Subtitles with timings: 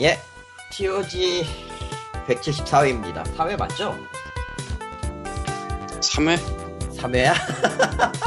[0.00, 0.18] 예,
[0.72, 1.44] TOG
[2.26, 3.22] 174회입니다.
[3.36, 3.96] 4회 맞죠?
[6.00, 6.36] 3회?
[6.96, 7.34] 3회야?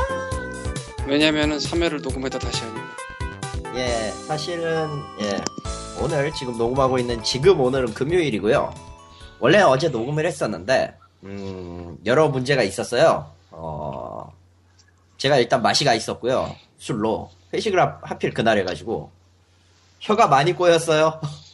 [1.07, 2.87] 왜냐면은 3회를 녹음해다 다시 하니까.
[3.75, 4.87] 예, 사실은,
[5.21, 5.41] 예,
[6.01, 8.73] 오늘 지금 녹음하고 있는, 지금 오늘은 금요일이고요.
[9.39, 13.29] 원래 어제 녹음을 했었는데, 음, 여러 문제가 있었어요.
[13.51, 14.33] 어,
[15.17, 16.55] 제가 일단 맛이 가 있었고요.
[16.77, 17.29] 술로.
[17.53, 19.11] 회식을 하, 하필 그날 해가지고,
[19.99, 21.19] 혀가 많이 꼬였어요.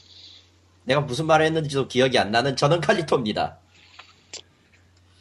[0.85, 3.57] 내가 무슨 말을 했는지도 기억이 안 나는 저는 칼리토입니다.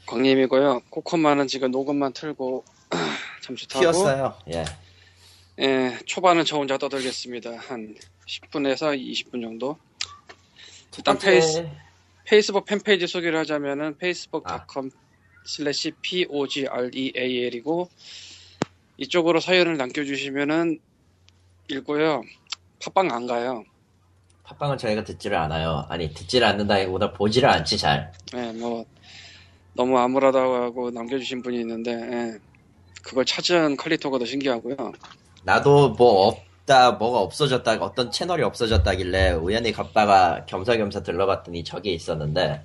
[0.06, 0.82] 광님이고요.
[0.90, 2.64] 코코마는 지금 녹음만 틀고
[3.42, 3.80] 잠시 타고.
[3.80, 4.38] 튀었어요.
[4.52, 4.64] 예.
[5.60, 7.56] 예, 초반은 저 혼자 떠들겠습니다.
[7.56, 7.94] 한
[8.26, 9.78] 10분에서 20분 정도.
[10.96, 11.68] 일단 번째- 페이스,
[12.24, 14.90] 페이스북 팬페이지 소개를 하자면은 facebook.com
[15.46, 17.88] slash pogreal이고
[18.98, 20.78] 이쪽으로 사연을 남겨주시면은
[21.68, 22.22] 읽고요.
[22.80, 23.64] 팟빵 안 가요.
[24.52, 25.86] 팟빵은 저희가 듣지를 않아요.
[25.88, 28.12] 아니, 듣지를 않는다기보다 보지를 않지, 잘.
[28.34, 28.84] 예, 뭐
[29.74, 32.38] 너무 암울하다고 하고 남겨주신 분이 있는데 예,
[33.02, 34.76] 그걸 찾은 칼리토가 더 신기하고요.
[35.44, 42.64] 나도 뭐 없다, 뭐가 없어졌다, 어떤 채널이 없어졌다길래 우연히 갔다가 겸사겸사 들러갔더니 저게 있었는데,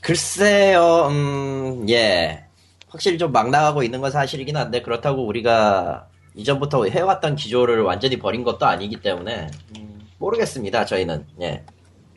[0.00, 2.44] 글쎄요, 음, 예.
[2.88, 8.42] 확실히 좀 막 나가고 있는 건 사실이긴 한데, 그렇다고 우리가 이전부터 해왔던 기조를 완전히 버린
[8.44, 9.85] 것도 아니기 때문에, 음,
[10.18, 11.26] 모르겠습니다, 저희는.
[11.42, 11.64] 예.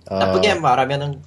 [0.09, 1.21] 어, 나쁘게 말하면은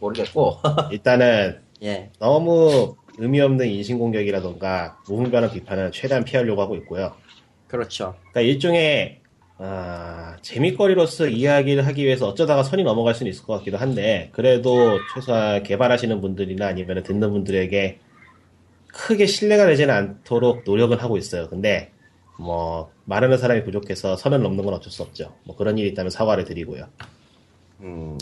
[0.00, 0.58] 모르겠고,
[0.92, 2.10] 일단은 예.
[2.18, 7.14] 너무 의미 없는 인신공격이라던가 무분별한 비판은 최대한 피하려고 하고 있고요.
[7.68, 8.14] 그렇죠.
[8.30, 9.20] 그러니까 일종의
[9.58, 15.62] 아, 재미거리로서 이야기를 하기 위해서 어쩌다가 선이 넘어갈 수는 있을 것 같기도 한데 그래도 최소한
[15.62, 17.98] 개발하시는 분들이나 아니면 듣는 분들에게
[18.88, 21.48] 크게 신뢰가 되지는 않도록 노력은 하고 있어요.
[21.48, 21.90] 근데
[22.38, 25.36] 뭐 말하는 사람이 부족해서 선을 넘는 건 어쩔 수 없죠.
[25.44, 26.88] 뭐 그런 일이 있다면 사과를 드리고요.
[27.80, 28.18] 음.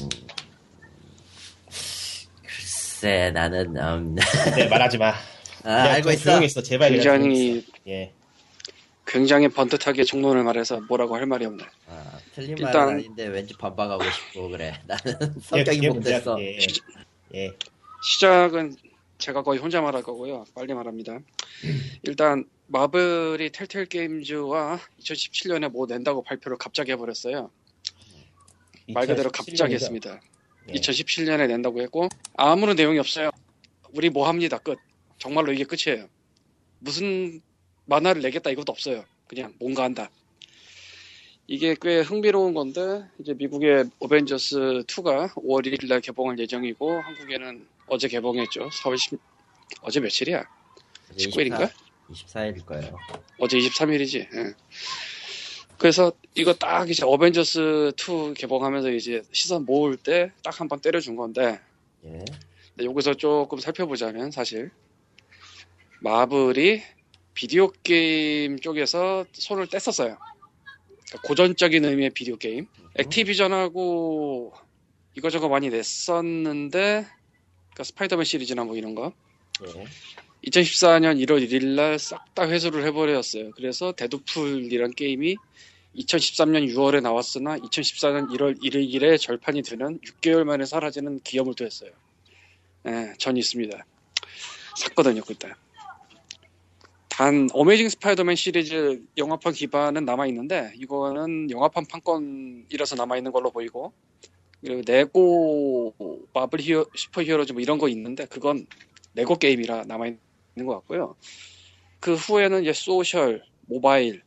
[2.44, 4.14] 글쎄, 나는, 음.
[4.56, 5.14] 네 말하지 마.
[5.64, 6.42] 아, 알고 좀 있어.
[6.42, 6.62] 있어.
[6.62, 7.66] 제발 굉장히 있어.
[7.88, 8.12] 예.
[9.06, 11.62] 굉장히 번듯하게 종론을 말해서 뭐라고 할 말이 없네.
[11.88, 14.74] 아, 틀린 일단- 말은 아닌데 왠지 반박하고 싶고 그래.
[14.86, 16.34] 나는 그게- 성격이 못됐어.
[16.36, 16.58] 문제야, 그게.
[17.34, 17.52] 예.
[18.02, 18.74] 시작은
[19.18, 20.44] 제가 거의 혼자 말할 거고요.
[20.54, 21.18] 빨리 말합니다.
[22.02, 27.50] 일단 마블이 텔텔 게임즈와 2017년에 뭐 낸다고 발표를 갑자기 해버렸어요.
[28.88, 29.74] 말 그대로 2017 갑자기 년이죠?
[29.74, 30.20] 했습니다.
[30.70, 30.72] 예.
[30.72, 33.30] 2017년에 낸다고 했고 아무런 내용이 없어요.
[33.92, 34.56] 우리 뭐 합니다.
[34.56, 34.78] 끝.
[35.18, 36.08] 정말로 이게 끝이에요.
[36.78, 37.42] 무슨
[37.84, 39.04] 만화를 내겠다 이것도 없어요.
[39.28, 40.10] 그냥 뭔가 한다.
[41.46, 48.08] 이게 꽤 흥미로운 건데 이제 미국의 어벤져스 2가 5월 1일 날 개봉할 예정이고 한국에는 어제
[48.08, 48.70] 개봉했죠.
[48.70, 49.20] 4월 10
[49.82, 50.42] 어제 며칠이야?
[51.18, 51.70] 19일인가?
[52.12, 52.96] 24일일 거예요.
[53.38, 54.20] 어제 23일이지.
[54.34, 54.54] 예.
[55.78, 61.16] 그래서 이거 딱 이제 어벤져스 2 개봉하면서 이제 시선 모을 때 딱 한 번 때려준
[61.16, 61.60] 건데
[62.04, 62.24] 예.
[62.82, 64.70] 여기서 조금 살펴보자면 사실
[66.00, 66.82] 마블이
[67.34, 70.16] 비디오 게임 쪽에서 손을 뗐었어요.
[70.18, 72.66] 그러니까 고전적인 의미의 비디오 게임.
[72.96, 74.52] 액티비전하고
[75.16, 77.06] 이거저거 많이 냈었는데
[77.70, 79.12] 그러니까 스파이더맨 시리즈나 뭐 이런 거
[79.66, 79.84] 예.
[80.46, 83.50] 2014년 1월 1일 날 싹 다 회수를 해버렸어요.
[83.52, 85.36] 그래서 데드풀이란 게임이
[85.96, 91.90] 2013년 6월에 나왔으나 2014년 1월 1일에 절판이 되는 6개월 만에 사라지는 기염을 토했어요.
[92.88, 93.84] 예, 전 있습니다.
[94.78, 95.52] 샀거든요, 그때.
[97.10, 103.92] 단 어메이징 스파이더맨 시리즈 영화판 기반은 남아 있는데 이거는 영화판 판권이라서 남아 있는 걸로 보이고
[104.62, 105.94] 그리고 레고
[106.32, 108.66] 마블 히어 슈퍼히어로즈 뭐 이런 거 있는데 그건
[109.14, 110.20] 레고 게임이라 남아 있는
[110.54, 111.16] 것 같고요.
[112.00, 114.22] 그 후에는 이제 소셜, 모바일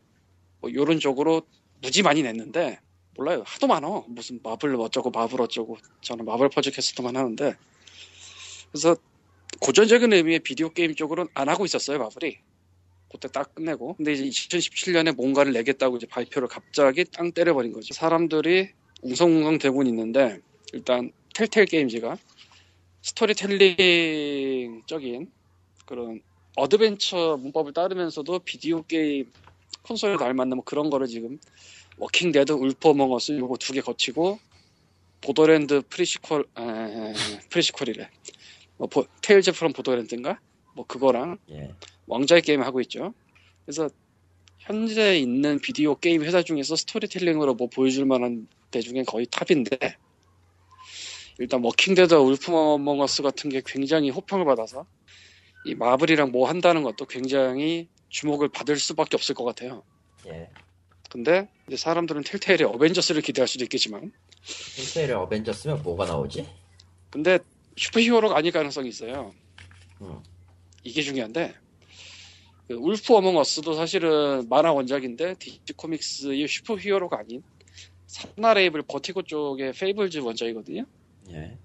[0.61, 1.41] 뭐 이런 쪽으로
[1.81, 2.79] 무지 많이 냈는데
[3.15, 3.43] 몰라요.
[3.45, 4.05] 하도 많어.
[4.07, 7.55] 무슨 마블 어쩌고 마블 어쩌고 저는 마블 퍼즐 퀘스트만 하는데
[8.71, 8.95] 그래서
[9.61, 12.37] 고전적인 의미의 비디오 게임 쪽으로는 안 하고 있었어요 마블이.
[13.11, 17.93] 그때 딱 끝내고 근데 이제 2017년에 뭔가를 내겠다고 이제 발표를 갑자기 땅 때려버린 거죠.
[17.93, 18.69] 사람들이
[19.03, 20.39] 웅성웅성 되고 있는데
[20.73, 22.17] 일단 텔테일 게임즈가
[23.01, 25.31] 스토리텔링적인
[25.85, 26.21] 그런
[26.55, 29.31] 어드벤처 문법을 따르면서도 비디오 게임
[29.83, 31.39] 콘솔에 담았는 뭐 그런 거를 지금
[31.97, 34.39] 워킹 데드 울프 어몽어스 요거 두 개 거치고
[35.21, 37.13] 보더랜드 프리시퀄 에,
[37.49, 38.09] 프리시퀄이래.
[38.77, 40.39] 뭐 보- 테일즈 프롬 보더랜드인가?
[40.75, 41.73] 뭐 그거랑 예.
[42.07, 43.13] 왕좌의 게임 하고 있죠.
[43.65, 43.89] 그래서
[44.59, 49.77] 현재 있는 비디오 게임 회사 중에서 스토리텔링으로 뭐 보여줄 만한 데 중에 거의 탑인데
[51.39, 54.85] 일단 워킹 데드 울프 어몽어스 같은 게 굉장히 호평을 받아서
[55.65, 59.83] 이 마블이랑 뭐 한다는 것도 굉장히 주목을 받을 수밖에 없을 것 같아요.
[60.27, 60.49] 예.
[61.09, 64.11] 근데 이제 사람들은 텔테일의 어벤져스를 기대할 수도 있겠지만
[64.77, 66.47] 텔테일의 어벤져스면 뭐가 나오지?
[67.09, 67.39] 근데
[67.77, 69.33] 슈퍼히어로가 아닐 가능성이 있어요.
[70.01, 70.21] 음.
[70.83, 71.55] 이게 중요한데
[72.67, 77.43] 그 울프 어몽 어스도 사실은 만화 원작인데 DC 코믹스의 슈퍼히어로가 아닌
[78.07, 80.85] 산하 레이블 버티고 쪽의 페이블즈 원작이거든요.
[81.31, 81.57] 예.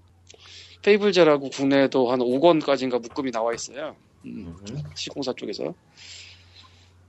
[0.81, 3.95] 페이블즈라고 국내에도 한 5권까지인가 묶음이 나와 있어요.
[4.25, 4.83] 음, 음.
[4.95, 5.73] 시공사 쪽에서.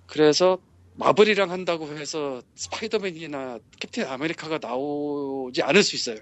[0.06, 0.58] 그래서
[0.96, 6.16] 마블이랑 한다고 해서 스파이더맨이나 캡틴 아메리카가 나오지 않을 수 있어요.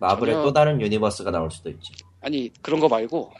[0.00, 1.92] 마블의 전혀- 또 다른 universe가 나올 수도 있지.
[2.20, 3.32] 아니 그런 거 말고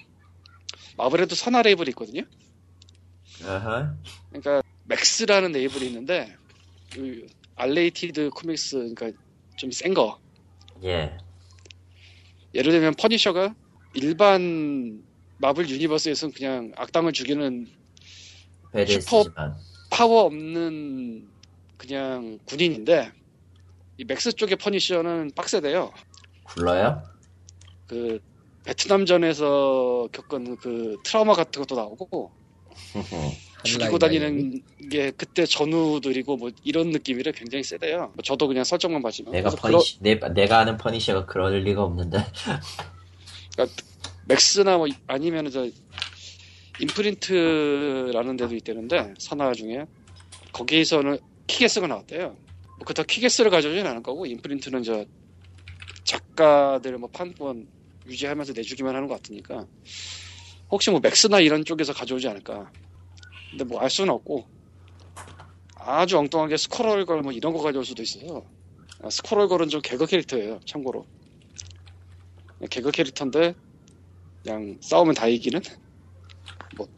[0.96, 2.22] 마블에도 산하 레이블이 있거든요.
[3.44, 3.94] 아하.
[4.30, 6.34] 그러니까 맥스라는 레이블이 있는데
[6.92, 7.26] 그
[7.56, 9.10] R-rated 코믹스 그러니까
[9.56, 10.18] 좀 센 거.
[10.84, 11.18] 예.
[12.56, 13.55] 예를 들면 퍼니셔가
[13.93, 15.03] 일반
[15.38, 17.67] 마블 universe에서는 그냥 악당을 죽이는
[18.73, 19.55] 베데스지만.
[19.91, 21.29] 파워 없는
[21.76, 23.12] 그냥 군인인데
[23.99, 25.93] 이 맥스 쪽의 퍼니셔는 빡세대요.
[26.44, 27.03] 굴러요?
[27.87, 28.20] 그
[28.64, 32.32] 베트남전에서 겪은 그 트라우마 같은 것도 나오고
[33.64, 38.12] 죽이고 다니는 게 그때 전우들이고 뭐 이런 느낌이라 굉장히 세대요.
[38.14, 41.82] 뭐 저도 그냥 설정만 봤지만 내가 그래서 그러- 퍼니시, 내, 내가 아는 퍼니셔가 그럴 리가
[41.82, 42.19] 없는데.
[44.26, 45.69] 맥스나 뭐 아니면 저
[46.81, 49.87] 임프린트라는 데도 있다는데 산하 중에
[50.53, 52.29] 거기에서는 키게스가 나왔대요.
[52.29, 55.05] 뭐 그렇다 키게스를 가져오진 않을 거고 임프린트는 저
[56.05, 57.67] 작가들 뭐 판권
[58.06, 59.67] 유지하면서 내주기만 하는 것 같으니까
[60.70, 62.70] 혹시 뭐 맥스나 이런 쪽에서 가져오지 않을까.
[63.50, 64.46] 근데 뭐 알 수는 없고
[65.76, 68.44] 아주 엉뚱하게 스코럴걸 뭐 이런 거 가져올 수도 있어서
[69.02, 70.60] 아, 스코럴걸은 좀 개그 캐릭터예요.
[70.64, 71.06] 참고로.
[72.70, 73.54] 개그 캐릭터인데
[74.43, 75.60] 그냥 싸우면 다 이기는?
[76.76, 76.88] 뭐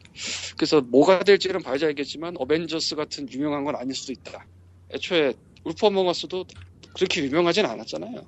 [0.57, 4.45] 그래서 뭐가 될지는 봐야지 알겠지만 어벤져스 같은 유명한 건 아닐 수도 있다.
[4.93, 5.33] 애초에
[5.81, 6.45] 어몽어스도
[6.95, 8.25] 그렇게 유명하진 않았잖아요.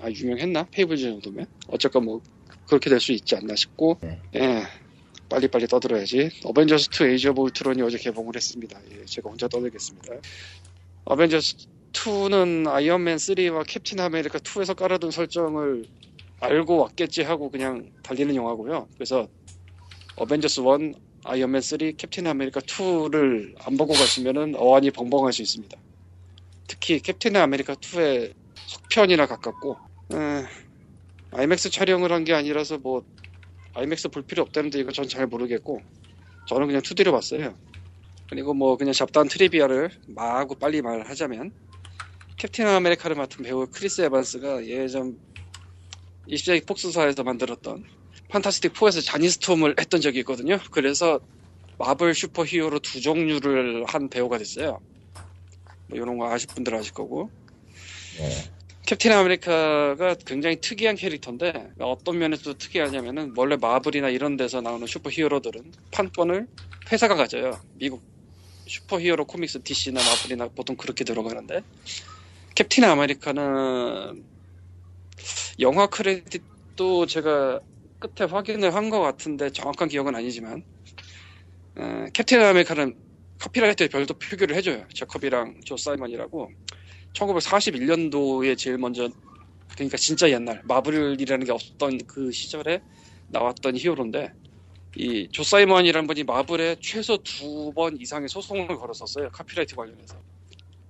[0.00, 0.64] 아 유명했나?
[0.70, 1.46] 페이블즈 정도면?
[1.68, 2.22] 어쨌건 뭐
[2.66, 3.98] 그렇게 될 수 있지 않나 싶고.
[4.00, 4.20] 네.
[4.36, 4.62] 예
[5.32, 10.12] 빨리빨리 떠들어야지 어벤져스 2 에이지 오브 울트론이 어제 개봉을 했습니다 예, 제가 혼자 떠들겠습니다
[11.06, 11.56] 어벤져스
[11.92, 15.86] 2는 아이언맨 3와 캡틴 아메리카 2에서 깔아둔 설정을
[16.40, 18.88] 알고 왔겠지 하고 그냥 달리는 영화고요.
[18.94, 19.28] 그래서
[20.16, 20.94] 어벤져스 1,
[21.24, 25.76] 아이언맨 3, 캡틴 아메리카 2를 안 보고 가시면은 어안이 벙벙할 수 있습니다.
[26.66, 28.32] 특히 캡틴 아메리카 2의
[28.66, 29.76] 속편에나 가깝고
[30.14, 30.44] 에,
[31.32, 33.04] 아이맥스 촬영을 한 게 아니라서 뭐
[33.74, 35.80] 아이맥스 볼 필요 없다는데 이건 전 잘 모르겠고
[36.48, 37.56] 저는 그냥 2D로 봤어요.
[38.28, 41.52] 그리고 뭐 그냥 잡다한 trivia를 마구 빨리 말하자면
[42.38, 45.18] 캡틴 아메리카를 맡은 배우 크리스 에반스가 예전
[46.28, 47.84] 20세기 폭스사에서 만들었던
[48.28, 50.58] 판타스틱 4에서 자니스톰을 했던 적이 있거든요.
[50.70, 51.20] 그래서
[51.78, 54.80] 마블 슈퍼 히어로 두 종류를 한 배우가 했어요.
[55.88, 57.30] 뭐 이런 거 아실 분들 아실 거고.
[58.18, 58.50] 네.
[58.86, 65.72] 캡틴 아메리카가 굉장히 특이한 캐릭터인데 어떤 면에서 특이하냐면은 원래 마블이나 이런 데서 나오는 슈퍼 히어로들은
[65.92, 66.48] 판권을
[66.90, 67.60] 회사가 가져요.
[67.74, 68.02] 미국
[68.66, 71.62] 슈퍼 히어로 코믹스 DC나 마블이나 보통 그렇게 들어가는데
[72.56, 74.24] 캡틴 아메리카는
[75.60, 77.60] 영화 크레딧도 제가
[77.98, 80.64] 끝에 확인을 한 것 같은데 정확한 기억은 아니지만
[81.76, 82.96] 어, 캡틴 아메리카는
[83.38, 84.86] copyright에 별도 표기를 해줘요.
[84.94, 86.50] 잭 커비랑 조 사이먼이라고
[87.14, 89.08] 1941년도에 제일 먼저
[89.74, 92.82] 그러니까 진짜 옛날 마블이라는 게 없던 그 시절에
[93.28, 94.32] 나왔던 히어로인데
[94.96, 99.30] 이 조 사이먼이라는 분이 마블에 최소 두 번 이상의 소송을 걸었었어요.
[99.30, 100.20] copyright 관련해서.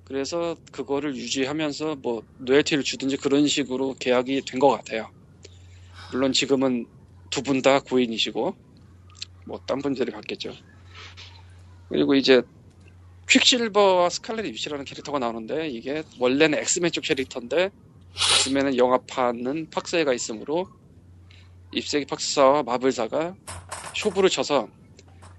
[0.04, 5.10] 그래서 그거를 유지하면서 뭐 로열티를 주든지 그런 식으로 계약이 된 것 같아요.
[6.12, 6.86] 물론 지금은
[7.30, 8.56] 두 분 다 고인이시고
[9.46, 10.52] 뭐 딴 분들이 받겠죠.
[11.88, 12.42] 그리고 이제
[13.28, 17.70] 퀵실버와 스칼렛 위치라는 캐릭터가 나오는데 이게 원래는 엑스맨 쪽 캐릭터인데
[18.14, 20.68] 엑스맨은 영화판은 팍스에가 있으므로
[21.72, 23.34] 이십세기 팍스사와 마블사가
[23.96, 24.68] 쇼부를 쳐서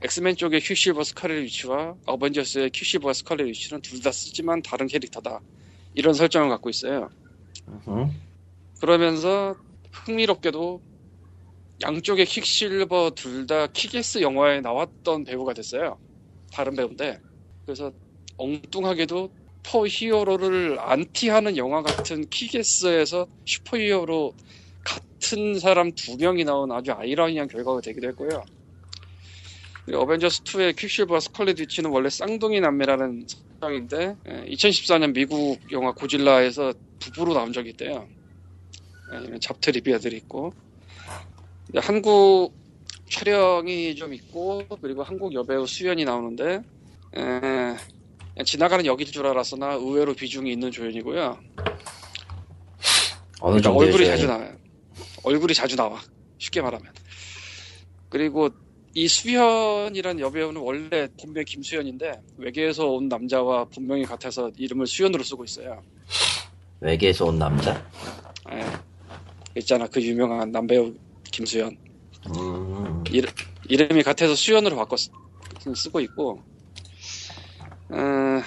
[0.01, 5.39] 엑스맨 쪽의 퀵실버 스칼렛 위치와 어벤져스의 퀵실버와 스칼렛 위치는 둘 다 쓰지만 다른 캐릭터다
[5.93, 7.09] 이런 설정을 갖고 있어요.
[8.81, 9.55] 그러면서
[9.91, 10.81] 흥미롭게도
[11.83, 15.99] 양쪽의 퀵실버 둘 다 킥애스 영화에 나왔던 배우가 했어요.
[16.51, 17.21] 다른 배우인데
[17.65, 17.91] 그래서
[18.37, 19.29] 엉뚱하게도
[19.63, 24.33] 슈퍼 히어로를 안티하는 영화 같은 킥애스에서 슈퍼 히어로
[24.83, 28.43] 같은 사람 두 명이 나온 아주 아이러니한 결과가 되기도 했고요.
[29.91, 33.25] 어벤져스 2의 퀵실버와 스컬렛 위치는 원래 쌍둥이 남매라는
[33.61, 38.07] 설정인데 2014년 미국 영화 고질라에서 부부로 나온 적이 있대요.
[39.13, 40.53] 예, 잡 trivia들이 있고
[41.75, 42.53] 한국
[43.09, 46.61] 촬영이 좀 있고 그리고 한국 여배우 수현이 나오는데
[47.15, 51.39] 에, 그냥 지나가는 역일 줄 알았으나 의외로 비중이 있는 조연이고요.
[53.41, 54.55] 어느 그러니까 정도 얼굴이 자주 나와요.
[55.23, 56.01] 얼굴이 자주 나와.
[56.37, 56.91] 쉽게 말하면.
[58.09, 58.49] 그리고
[58.95, 65.81] 이 수현이란 여배우는 원래 본명 김수현인데 외계에서 온 남자와 본명이 같아서 이름을 수현으로 쓰고 있어요.
[66.79, 67.83] 외계에서 온 남자.
[68.51, 68.65] 예.
[69.59, 70.93] 있잖아 그 유명한 남배우
[71.31, 71.77] 김수현.
[72.37, 73.31] 음, 이름,
[73.67, 75.09] 이름이 같아서 수현으로 바꿔 쓰,
[75.75, 76.41] 쓰고 있고
[77.93, 78.41] 어,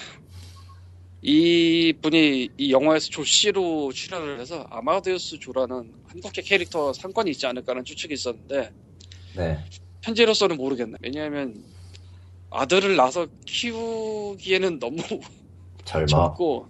[1.21, 8.13] 이 분이 이 영화에서 조씨로 출연을 해서 아마데우스 조라는 한국계 캐릭터 상관이 있지 않을까라는 추측이
[8.13, 8.71] 있었는데
[9.35, 9.57] 네.
[10.03, 10.97] 현재로서는 모르겠네.
[11.01, 11.63] 왜냐하면
[12.49, 14.97] 아들을 낳아서 키우기에는 너무
[15.85, 16.07] 젊어.
[16.07, 16.67] 적고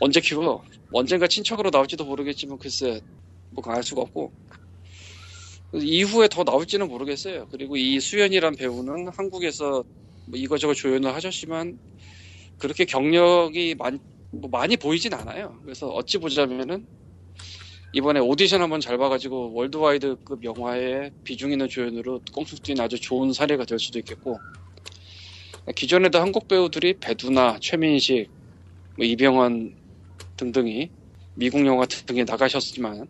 [0.00, 0.64] 언제 키워?
[0.92, 3.00] 언젠가 친척으로 나올지도 모르겠지만 글쎄
[3.50, 4.32] 뭐 알 수가 없고
[5.74, 7.46] 이후에 더 나올지는 모르겠어요.
[7.50, 9.84] 그리고 이 수연이란 배우는 한국에서
[10.30, 11.78] 뭐 이거저거 조연을 하셨지만
[12.58, 13.98] 그렇게 경력이 많,
[14.30, 15.58] 뭐 많이 보이진 않아요.
[15.62, 16.86] 그래서 어찌 보자면은
[17.92, 23.64] 이번에 오디션 한번 잘 봐가지고 월드와이드급 영화에 비중 있는 조연으로 꽁숙 뛴 아주 좋은 사례가
[23.64, 24.38] 될 수도 있겠고
[25.74, 28.30] 기존에도 한국 배우들이 배두나, 최민식,
[28.96, 29.74] 뭐 이병헌
[30.36, 30.90] 등등이
[31.34, 33.08] 미국 영화 등에 나가셨지만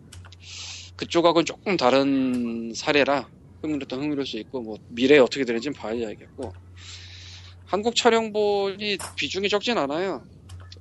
[0.97, 3.29] 그쪽하고는 조금 다른 사례라
[3.63, 6.53] 흥미롭던 흥미로울 수 있고 뭐 미래에 어떻게 되는지는 봐야겠고
[7.71, 10.25] 한국 촬영본이 비중이 적진 않아요.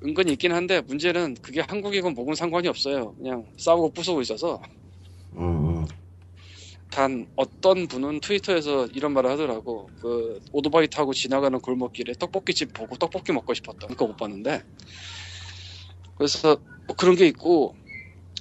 [0.03, 3.13] 은근히 있긴 한데 문제는 그게 한국이건 뭐건 상관이 없어요.
[3.13, 4.59] 그냥 싸우고 부수고 있어서
[5.35, 5.85] 음, 음.
[6.89, 9.87] 단 어떤 분은 트위터에서 이런 말을 하더라고.
[10.01, 13.85] 그 오토바이 타고 지나가는 골목길에 떡볶이집 보고 떡볶이 먹고 싶었다.
[13.85, 14.63] 그거 못 봤는데.
[16.17, 17.75] 그래서 뭐 그런 게 있고.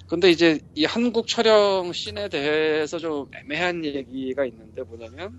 [0.07, 5.39] 근데 이제 이 한국 촬영 씬에 대해서 좀 애매한 얘기가 있는데 뭐냐면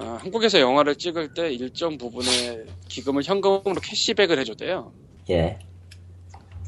[0.00, 4.92] 아, 한국에서 영화를 찍을 때 일정 부분의 기금을 현금으로 캐시백을 해줬대요.
[5.28, 5.58] 예.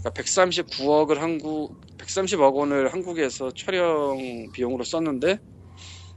[0.00, 4.18] 그러니까 139억을 한국 130억 원을 한국에서 촬영
[4.52, 5.38] 비용으로 썼는데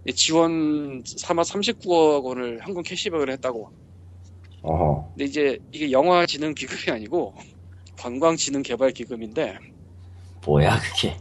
[0.08, 3.72] 이 지원 삼아 39억 원을 한국 캐시백을 했다고.
[4.64, 5.10] 어허.
[5.12, 7.34] 근데 이제 이게 영화 진흥 기금이 아니고
[7.98, 9.58] 관광 진흥 개발 기금인데
[10.46, 11.18] 뭐야 그게.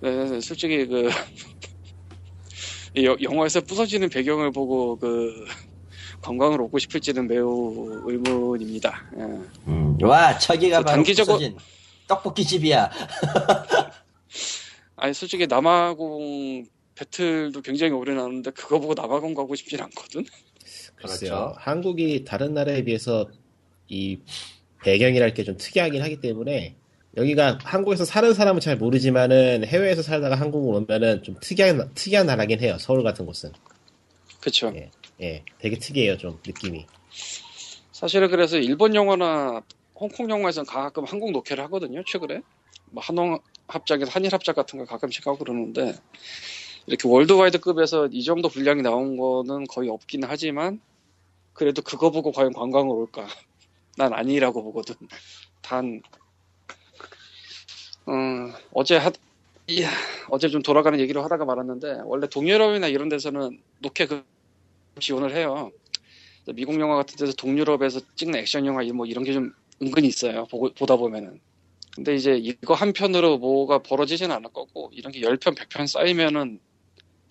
[0.00, 1.08] 네, 솔직히 그
[2.96, 5.44] 영화에서 부서지는 배경을 보고 그
[6.20, 9.10] 관광을 오고 싶을지는 매우 의문입니다.
[9.18, 9.22] 예.
[9.68, 9.96] 음.
[10.02, 11.56] 와 저기가 그 바로 단기적으로- 부서진
[12.08, 12.90] 떡볶이 집이야.
[14.96, 16.66] 아니 솔직히 남아공
[16.96, 20.24] 배틀도 굉장히 오래 나왔는데 그거 보고 남아공 가고 싶진 않거든.
[20.96, 21.30] 글쎄요.
[21.30, 21.54] 그렇죠.
[21.58, 23.28] 한국이 다른 나라에 비해서
[23.86, 24.18] 이
[24.82, 26.74] 배경이랄 게 좀 특이하긴 하기 때문에
[27.18, 32.76] 여기가 한국에서 사는 사람은 잘 모르지만은 해외에서 살다가 한국으로 오면은 좀 특이한 특이한 나라긴 해요.
[32.78, 33.52] 서울 같은 곳은.
[34.40, 34.72] 그쵸.
[34.76, 34.90] 예.
[35.20, 35.44] 예.
[35.58, 36.86] 되게 특이해요, 좀 느낌이.
[37.92, 39.60] 사실은 그래서 일본 영화나
[39.94, 42.02] 홍콩 영화에서는 가끔 한국 녹회를 하거든요.
[42.06, 42.40] 최근에
[42.90, 45.94] 뭐 한홍 합작에서 한일 합작 같은 거 가끔씩 하고 그러는데
[46.86, 50.80] 이렇게 월드와이드급에서 이 정도 분량이 나온 거는 거의 없긴 하지만
[51.52, 53.26] 그래도 그거 보고 과연 관광을 올까?
[53.98, 54.94] 난 아니라고 보거든.
[55.60, 56.00] 단
[58.08, 59.10] 음, 어제 하,
[59.68, 59.90] 이야,
[60.30, 64.24] 어제 좀 돌아가는 얘기를 하다가 말았는데 원래 동유럽이나 이런 데서는 녹회 그
[65.00, 65.70] 지원을 해요.
[66.54, 70.46] 미국 영화 같은 데서 동유럽에서 찍는 액션 영화 뭐 이런 게 좀 은근히 있어요.
[70.46, 71.40] 보고, 보다 보면은.
[71.94, 76.60] 근데 이제 이거 한 편으로 뭐가 벌어지진 않을 거고 이런 게 10편, 100편 쌓이면은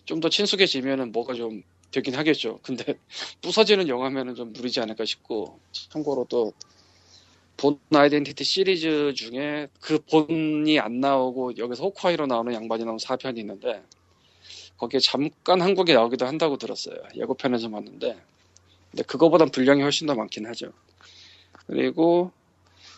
[0.05, 2.59] 좀 더 친숙해지면은 뭐가 좀 되긴 하겠죠.
[2.63, 2.95] 근데
[3.41, 6.53] 부서지는 영화면은 좀 무리지 않을까 싶고 참고로 또
[7.57, 13.81] 본 아이덴티티 시리즈 중에 그 본이 안 나오고 여기서 호크아이로 나오는 양반이 나온 4편이 있는데
[14.77, 16.97] 거기에 잠깐 한국에 나오기도 한다고 들었어요.
[17.15, 18.15] 예고편에서 봤는데
[18.91, 20.71] 근데 그거보단 분량이 훨씬 더 많긴 하죠.
[21.65, 22.31] 그리고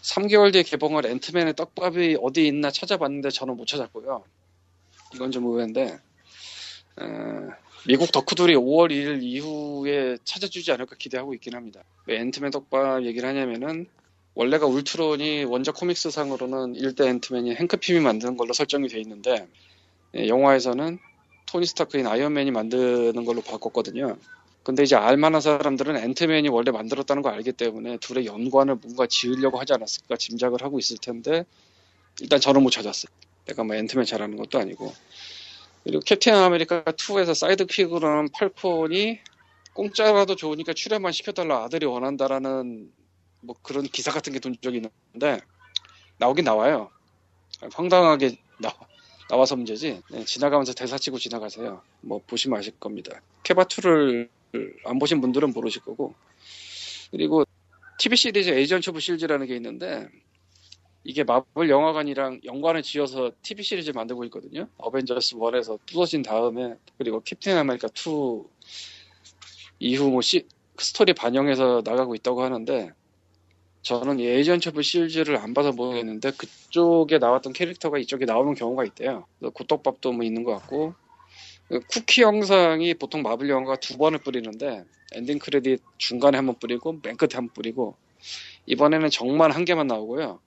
[0.02, 4.24] 3개월 뒤에 개봉할 앤트맨의 떡밥이 어디 있나 찾아봤는데 저는 못 찾았고요.
[5.16, 6.00] 이건 좀 의외인데
[6.98, 7.50] 어,
[7.88, 11.82] 미국 덕후들이 5월 1일 이후에 찾아주지 않을까 기대하고 있긴 합니다.
[12.08, 13.88] 왜 앤트맨 떡밥 얘기를 하냐면은
[14.40, 19.46] 원래가 울트론이 원작 comics 상으로는 1대 앤트맨이 행크 핌이 만드는 걸로 설정이 돼 있는데
[20.16, 20.98] 예, 영화에서는
[21.46, 24.16] 토니 스타크인 아이언맨이 만드는 걸로 바꿨거든요.
[24.64, 29.74] 근데 이제 알만한 사람들은 앤트맨이 원래 만들었다는 걸 알기 때문에 둘의 연관을 뭔가 지으려고 하지
[29.74, 31.44] 않았을까 짐작을 하고 있을 텐데
[32.22, 33.12] 일단 저는 못 찾았어요.
[33.46, 34.94] 내가 뭐 앤트맨 잘하는 것도 아니고
[35.84, 39.20] 그리고 캡틴 아메리카 2에서 sidekick으로는 팔콘이
[39.74, 42.99] 공짜라도 좋으니까 출연만 시켜달라 아들이 원한다라는
[43.42, 44.82] 뭐 그런 기사 같은 게 돈 적이
[45.14, 45.42] 있는데
[46.18, 46.90] 나오긴 나와요.
[47.74, 48.74] 황당하게 나,
[49.30, 50.02] 나와서 문제지.
[50.12, 51.82] 네, 지나가면서 대사 치고 지나가세요.
[52.02, 53.22] 뭐 보시면 아실 겁니다.
[53.44, 54.30] 캡아2를
[54.86, 56.14] 안 보신 분들은 모르실 거고.
[57.12, 57.44] 그리고
[58.00, 60.08] TV 시리즈 에이전트 오브 실즈라는 게 있는데
[61.04, 64.68] 이게 마블 영화관이랑 연관을 지어서 TV 시리즈 만들고 있거든요.
[64.78, 68.44] 어벤져스 1에서 뚫어진 다음에 그리고 캡틴 아메리카 2
[69.80, 70.46] 이후 뭐 시,
[70.78, 72.92] 스토리 반영해서 나가고 있다고 하는데
[73.82, 79.26] 저는 이 에이전트 오브 실즈를 안 봐서 모르겠는데 그쪽에 나왔던 캐릭터가 이쪽에 나오는 경우가 있대요.
[79.54, 80.94] 고떡밥도 뭐 있는 것 같고
[81.70, 84.84] 그 쿠키 영상이 보통 마블 영화가 두 번을 뿌리는데
[85.14, 87.96] 엔딩 크레딧 중간에 한 번 뿌리고 맨 끝에 한 번 뿌리고
[88.66, 90.40] 이번에는 정말 한 개만 나오고요.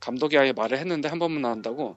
[0.00, 1.96] 감독이 아예 말을 했는데 한 번만 나온다고.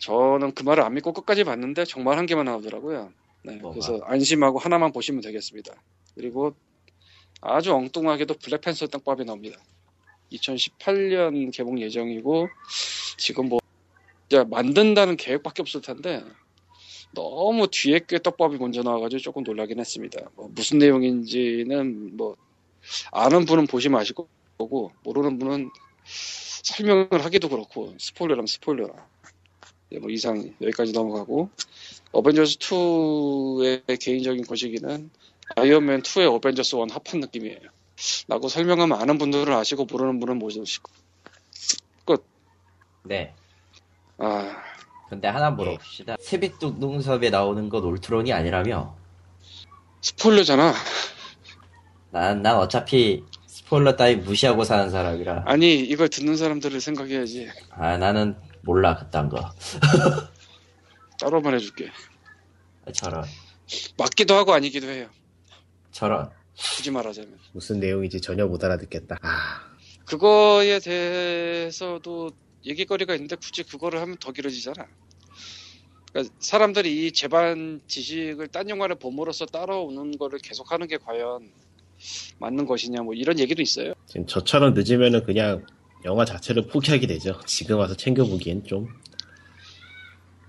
[0.00, 3.12] 저는 그 말을 안 믿고 끝까지 봤는데 정말 한 개만 나오더라고요.
[3.44, 3.58] 네?
[3.60, 5.74] 그래서 안심하고 하나만 보시면 되겠습니다.
[6.14, 6.54] 그리고
[7.40, 9.58] 아주 엉뚱하게도 블랙팬서 떡밥이 나옵니다.
[10.32, 12.48] 2018년 개봉 예정이고
[13.16, 13.60] 지금 뭐
[14.50, 16.22] 만든다는 계획밖에 없을 텐데
[17.12, 20.20] 너무 뒤에 꽤 떡밥이 먼저 나와가지고 조금 놀라긴 했습니다.
[20.34, 22.36] 뭐 무슨 내용인지는 뭐
[23.12, 25.70] 아는 분은 보시면 아실 거고 모르는 분은
[26.62, 29.06] 설명을 하기도 그렇고 스포일러라면 스포일러라.
[29.92, 31.48] 예, 뭐 이상 여기까지 넘어가고
[32.12, 35.10] 어벤져스 2의 개인적인 거시기는
[35.56, 37.58] 아이언맨 2의 어벤져스 1 합한 느낌이에요.
[38.28, 40.90] 라고 설명하면 아는 분들은 아시고 모르는 분은 모르시고
[43.04, 43.34] 네.
[44.18, 44.56] 아
[45.08, 46.16] 근데 하나 물어봅시다.
[46.20, 48.94] 세빛뚝 농섭에 나오는 건 울트론이 아니라며?
[50.02, 50.74] 스포일러잖아.
[52.10, 55.44] 난, 난 어차피 스포일러 따위 무시하고 사는 사람이라.
[55.46, 57.48] 아니 이걸 듣는 사람들을 생각해야지.
[57.70, 59.50] 아, 나는 몰라, 그딴 거.
[61.18, 61.90] 따로 말해줄게.
[62.92, 63.24] 저런,
[63.96, 65.08] 맞기도 하고 아니기도 해요.
[65.98, 66.30] 저런.
[66.76, 67.36] 굳이 말하자면.
[67.52, 69.18] 무슨 내용인지 전혀 못 알아듣겠다.
[69.20, 69.60] 아,
[70.04, 72.30] 그거에 대해서도
[72.64, 74.86] 얘기거리가 있는데 굳이 그거를 하면 더 길어지잖아.
[76.12, 81.50] 그러니까 사람들이 이 제반 지식을 딴 영화를 봄으로써 따라오는 거를 계속하는 게 과연
[82.38, 83.94] 맞는 것이냐 뭐 이런 얘기도 있어요.
[84.06, 85.66] 지금 저처럼 늦으면은 그냥
[86.04, 87.40] 영화 자체를 포기하게 되죠.
[87.44, 88.86] 지금 와서 챙겨보기엔 좀.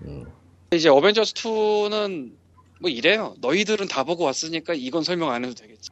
[0.02, 0.26] 음,
[0.72, 2.39] 이제 어벤져스 2는
[2.80, 3.34] 뭐 이래요.
[3.40, 5.90] 너희들은 다 보고 왔으니까 이건 설명 안 해도 되겠지.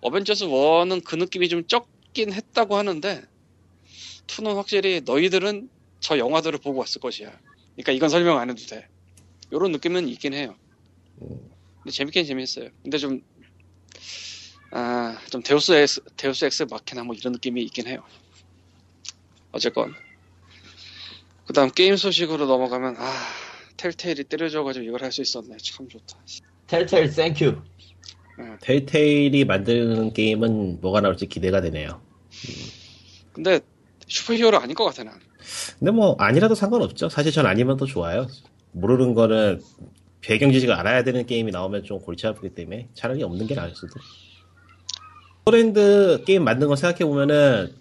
[0.00, 3.24] 어벤져스 1은 그 느낌이 좀 적긴 했다고 하는데
[4.28, 5.68] 2는 확실히 너희들은
[6.00, 7.36] 저 영화들을 보고 왔을 것이야.
[7.74, 8.86] 그러니까 이건 설명 안 해도 돼.
[9.52, 10.56] 요런 느낌은 있긴 해요.
[11.18, 12.70] 근데 재밌긴 재밌어요.
[12.82, 13.22] 근데 좀,
[14.70, 18.04] 아, 좀 deus ex, deus ex machina 뭐 이런 느낌이 있긴 해요.
[19.50, 19.94] 어쨌건.
[21.46, 23.26] 그 다음 게임 소식으로 넘어가면, 아,
[23.76, 25.56] 텔테일이 때려줘가지고 이걸 할 수 있었네.
[25.62, 26.16] 참 좋다.
[26.66, 27.56] 텔텔 thank you.
[28.60, 32.00] 텔테일이 만드는 게임은 뭐가 나올지 기대가 되네요.
[33.32, 33.60] 근데
[34.06, 35.18] 슈퍼히어로 아닌 것 같아, 난.
[35.78, 37.08] 근데 뭐 아니라도 상관없죠.
[37.08, 38.26] 사실 전 아니면 더 좋아요.
[38.72, 39.60] 모르는 거는
[40.20, 43.94] 배경 지식을 알아야 되는 게임이 나오면 좀 골치 아프기 때문에 차라리 없는 게 나을 수도.
[45.44, 47.74] 포랜드 게임 만든 거 생각해 보면은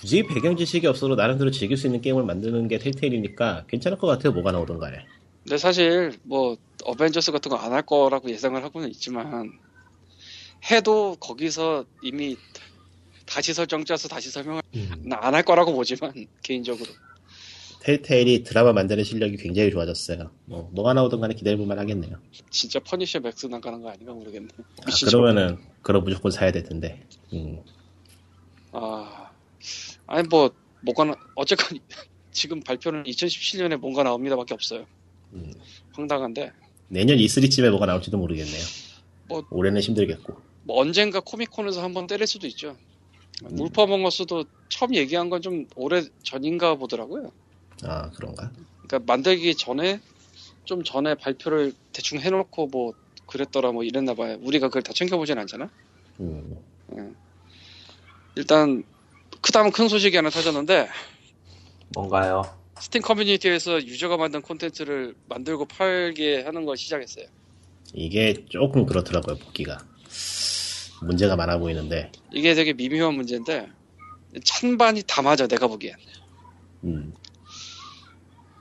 [0.00, 4.32] 굳이 배경 지식이 없어도 나름대로 즐길 수 있는 게임을 만드는 게 텔테일이니까 괜찮을 것 같아요.
[4.32, 5.04] 뭐가 나오든 간에.
[5.44, 9.52] 근데 사실 뭐 어벤져스 같은 거 안 할 거라고 예상을 하고는 있지만
[10.70, 12.36] 해도 거기서 이미
[13.26, 14.62] 다시 설정 짜서 다시 설명을
[15.10, 16.86] 안할 거라고 보지만 개인적으로
[17.82, 20.30] 텔테일이 드라마 만드는 실력이 굉장히 좋아졌어요.
[20.46, 22.16] 뭐 뭐가 나오든 간에 기다려볼만 하겠네요.
[22.50, 24.48] 진짜 퍼니셔 맥스 나가는 거 아닌가 모르겠네.
[24.58, 27.02] 아, 그러면은 그럼 무조건 사야 될 텐데.
[27.32, 27.60] 음.
[28.72, 29.19] 아,
[30.10, 30.50] 아니 뭐
[30.82, 31.78] 뭐가 나, 어쨌건
[32.32, 34.84] 지금 발표는 2017년에 뭔가 나옵니다밖에 없어요.
[35.32, 35.52] 음.
[35.92, 36.52] 황당한데
[36.88, 38.62] 내년 E3쯤에 뭐가 나올지도 모르겠네요.
[39.28, 40.36] 뭐- 올해는 힘들겠고.
[40.64, 42.76] 뭐 언젠가 코미콘에서 한번 때릴 수도 있죠.
[43.44, 43.58] 음.
[43.60, 47.30] 울프 어멍 어스도 처음 얘기한 건 좀 오래 전인가 보더라고요.
[47.84, 48.50] 아 그런가?
[48.86, 50.00] 그러니까 만들기 전에
[50.64, 52.92] 좀 전에 발표를 대충 해놓고 뭐
[53.26, 54.38] 그랬더라 뭐 이랬나 봐요.
[54.42, 55.70] 우리가 그걸 다 챙겨보진 않잖아.
[56.18, 56.56] 음.
[58.36, 58.82] 일단
[59.40, 60.88] 크다면 큰 소식이 하나 터졌는데
[61.94, 62.42] 뭔가요?
[62.80, 67.26] 스팀 커뮤니티에서 유저가 만든 콘텐츠를 만들고 팔게 하는 걸 시작했어요.
[67.92, 69.78] 이게 조금 그렇더라고요 보기가.
[71.02, 72.12] 문제가 많아 보이는데.
[72.30, 73.68] 이게 되게 미묘한 문제인데
[74.44, 75.94] 찬반이 다 맞아 내가 보기엔.
[76.84, 77.14] 음.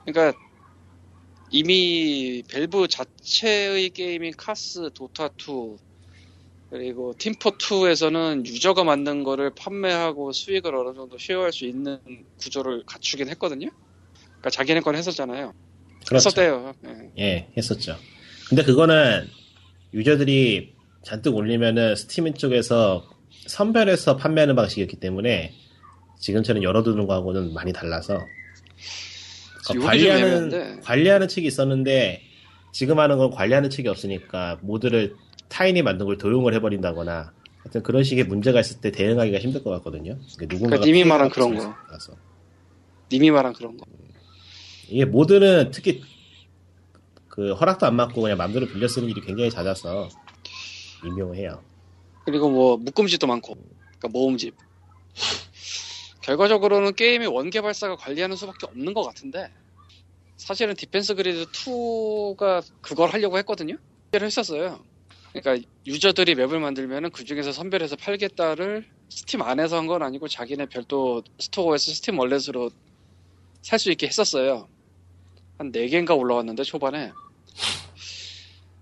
[0.05, 0.37] 그러니까
[1.51, 5.77] 이미 밸브 자체의 게임인 카스, 도타2
[6.69, 11.99] 그리고 팀포2에서는 유저가 만든 거를 판매하고 수익을 어느 정도 쉐어할 수 있는
[12.39, 13.69] 구조를 갖추긴 했거든요.
[14.21, 15.53] 그러니까 자기네 건 했었잖아요.
[16.07, 16.29] 그렇죠.
[16.29, 16.73] 했었대요.
[16.85, 17.23] 예.
[17.23, 17.95] 예, 했었죠.
[18.47, 19.27] 근데 그거는
[19.93, 23.09] 유저들이 잔뜩 올리면은 스팀 쪽에서
[23.47, 25.53] 선별해서 판매하는 방식이었기 때문에
[26.19, 28.25] 지금처럼 열어두는 거하고는 많이 달라서
[29.67, 30.81] 좀 관리하는.
[30.81, 32.21] 관리하는 측이 있었는데
[32.71, 35.15] 지금 하는 건 관리하는 측이 없으니까 모드를
[35.49, 40.17] 타인이 만든 걸 도용을 해버린다거나 하여튼 그런 식의 문제가 있을 때 대응하기가 힘들 것 같거든요.
[40.35, 41.75] 그러니까 누군가가 그러니까 님이 말한 그런 거.
[41.87, 42.13] 거라서.
[43.11, 43.85] 님이 말한 그런 거.
[44.87, 46.01] 이게 모드는 특히
[47.27, 50.09] 그 허락도 안 받고 그냥 맘대로 빌려 쓰는 일이 굉장히 잦아서
[51.03, 51.61] 미묘해요.
[52.25, 54.55] 그리고 뭐 묶음집도 많고, 그러니까 모음집.
[56.21, 59.49] 결과적으로는 게임의 원 개발사가 관리하는 수밖에 없는 것 같은데
[60.37, 63.77] 사실은 디펜스 그리드 2가 그걸 하려고 했거든요.
[64.11, 64.79] 를 했었어요.
[65.33, 71.23] 그러니까 유저들이 map을 만들면은 그 중에서 선별해서 팔겠다를 스팀 안에서 한 건 아니고 자기네 별도
[71.39, 72.71] store에서 스팀 월렛으로
[73.61, 74.67] 살 수 있게 했었어요.
[75.57, 77.11] 한 4개인가 올라왔는데 초반에.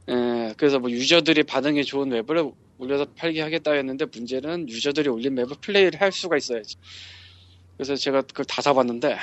[0.09, 5.57] 예, 그래서 뭐 유저들이 반응이 좋은 map을 올려서 팔게 하겠다 했는데 문제는 유저들이 올린 map을
[5.61, 6.75] 플레이를 할 수가 있어야지.
[7.75, 9.17] 그래서 제가 그걸 다 사봤는데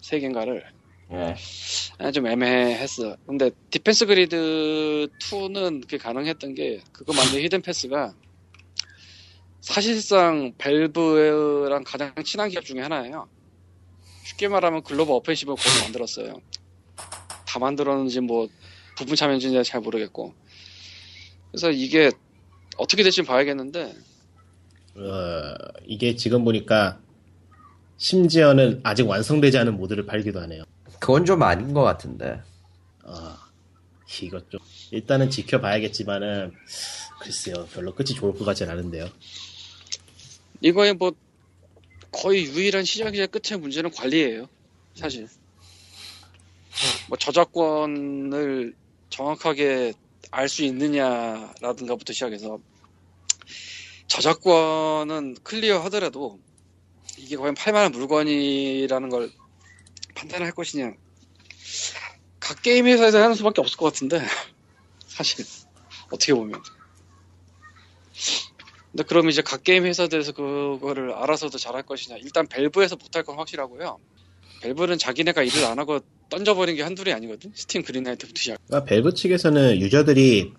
[0.00, 0.64] 세 개인가를
[1.12, 1.34] 예.
[1.98, 3.16] 아, 좀 애매했어.
[3.26, 8.14] 근데 디펜스 그리드 2는 그게 가능했던 게 그거 만든 히든 패스가
[9.60, 13.28] 사실상 밸브랑 가장 친한 기업 중에 하나예요.
[14.24, 16.40] 쉽게 말하면 글로벌 오펜시브를 거기 만들었어요.
[17.46, 18.48] 다 만들었는지 뭐
[18.96, 20.34] 부분 참여인지 잘 모르겠고.
[21.50, 22.10] 그래서 이게
[22.76, 23.94] 어떻게 될지 봐야겠는데
[24.96, 25.54] 어,
[25.86, 27.00] 이게 지금 보니까
[27.96, 30.64] 심지어는 아직 완성되지 않은 모드를 팔기도 하네요.
[31.04, 32.40] 그건 좀 아닌 것 같은데.
[33.02, 33.38] 아,
[34.22, 34.58] 이것 좀
[34.90, 36.50] 일단은 지켜봐야겠지만은
[37.20, 39.10] 글쎄요, 별로 끝이 좋을 것 같진 않은데요.
[40.62, 41.12] 이거의 뭐
[42.10, 44.48] 거의 유일한 시작이자 끝의 문제는 관리예요.
[44.94, 45.28] 사실.
[47.10, 48.74] 뭐 저작권을
[49.10, 49.92] 정확하게
[50.30, 52.58] 알 수 있느냐라든가부터 시작해서
[54.06, 56.40] 저작권은 클리어 하더라도
[57.18, 59.30] 이게 과연 팔만한 물건이라는 걸
[60.14, 60.92] 판단할 것이냐.
[62.40, 64.22] 각 게임 회사에서 하는 수밖에 없을 것 같은데
[65.06, 65.44] 사실.
[66.10, 66.60] 어떻게 보면.
[68.92, 72.16] 근데 그럼 이제 각 게임 회사들에서 그거를 알아서도 잘할 것이냐.
[72.18, 73.98] 일단 밸브에서 못할 건 확실하고요.
[74.62, 76.00] 밸브는 자기네가 일을 안 하고
[76.30, 77.52] 던져버린 게 한둘이 아니거든.
[77.54, 78.58] 스팀 그린라이트부터 시작.
[78.66, 80.52] 그러니까 밸브 측에서는 유저들이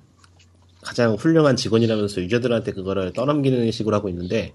[0.81, 4.53] 가장 훌륭한 직원이라면서 유저들한테 그거를 떠넘기는 식으로 하고 있는데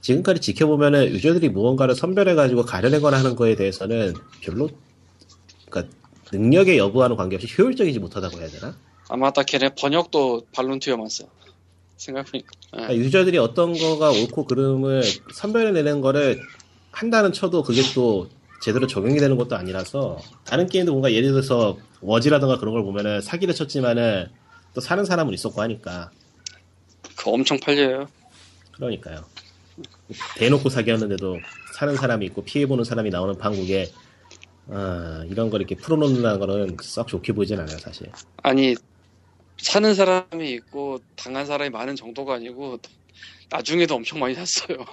[0.00, 4.68] 지금까지 지켜보면은 유저들이 무언가를 선별해가지고 가려내거나 하는 거에 대해서는 별로
[5.68, 5.94] 그러니까
[6.32, 8.76] 능력에 여부와는 관계없이 효율적이지 못하다고 해야 되나?
[9.08, 11.24] 아마 딱 걔네 번역도 발론투어만 써
[11.96, 12.76] 생각해보니까 예.
[12.76, 16.40] 그러니까 유저들이 어떤 거가 옳고 그름을 선별해내는 거를
[16.92, 18.28] 한다는 쳐도 그게 또
[18.60, 23.54] 제대로 적용이 되는 것도 아니라서 다른 게임도 뭔가 예를 들어서 워지라든가 그런 걸 보면은 사기를
[23.54, 24.28] 쳤지만은
[24.74, 26.10] 또 사는 사람은 있었고 하니까
[27.16, 28.08] 그거 엄청 팔려요
[28.72, 29.24] 그러니까요.
[30.36, 31.38] 대놓고 사기였는데도
[31.74, 33.90] 사는 사람이 있고 피해보는 사람이 나오는 판국에
[34.70, 38.10] 아, 이런 걸 이렇게 풀어놓는다는 거는 썩 좋게 보이진 않아요 사실.
[38.42, 38.74] 아니
[39.58, 42.78] 사는 사람이 있고 당한 사람이 많은 정도가 아니고
[43.50, 44.84] 나중에도 엄청 많이 샀어요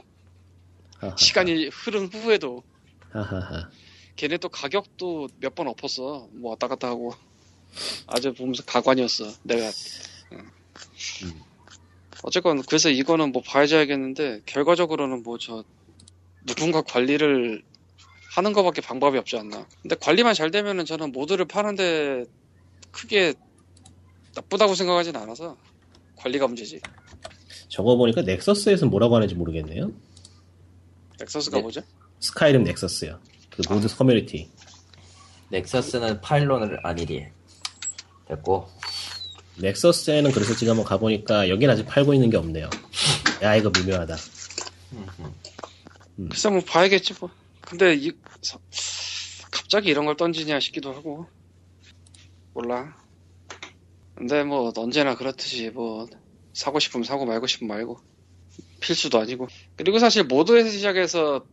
[0.99, 1.15] 하하.
[1.17, 2.63] 시간이 흐른 후에도
[3.11, 3.69] 하하하.
[4.15, 6.29] 걔네 또 가격도 몇 번 엎었어.
[6.31, 7.13] 뭐 왔다 갔다 하고.
[8.07, 9.25] 아주 보면서 가관이었어.
[9.43, 9.69] 내가.
[10.31, 10.51] 응.
[12.23, 15.63] 어쨌건 그래서 이거는 뭐 봐야겠는데 결과적으로는 뭐 저
[16.45, 17.63] 누군가 관리를
[18.35, 19.67] 하는 거밖에 방법이 없지 않나.
[19.81, 22.25] 근데 관리만 잘 되면은 저는 mod를 파는데
[22.91, 23.33] 크게
[24.35, 25.57] 나쁘다고 생각하진 않아서
[26.17, 26.81] 관리가 문제지.
[27.67, 29.91] 저거 보니까 넥서스에서 뭐라고 하는지 모르겠네요.
[31.19, 31.61] 넥서스가 네.
[31.63, 31.81] 뭐죠?
[32.19, 33.19] 스카이림 넥서스요.
[33.49, 34.49] 그 mod 커뮤니티.
[35.49, 37.27] 넥서스는 파일론을 아니리.
[38.27, 38.67] 됐고.
[39.59, 42.69] 넥서스에는 그래서 지금 한번 가보니까 여긴 아직 팔고 있는 게 없네요.
[43.43, 44.15] 야 이거 미묘하다.
[46.29, 47.29] 글쎄 뭐 봐야겠지 뭐.
[47.61, 48.59] 근데 이 서-
[49.51, 51.27] 갑자기 이런 걸 던지냐 싶기도 하고
[52.53, 52.95] 몰라.
[54.15, 56.07] 근데 뭐 언제나 그렇듯이 뭐
[56.53, 57.99] 사고 싶으면 사고 말고 싶으면 말고
[58.79, 61.45] 필수도 아니고 그리고 사실 모드에서 시작해서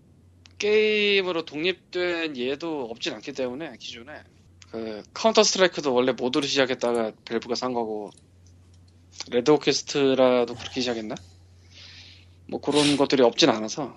[0.58, 4.12] 게임으로 독립된 예도 없진 않기 때문에 기존에
[4.72, 8.10] 그 카운터 스트라이크도 원래 mod로 시작했다가 밸브가 산 거고
[9.30, 11.14] 레드 오케스트라도 그렇게 시작했나?
[12.48, 13.94] 뭐 그런 것들이 없진 않아서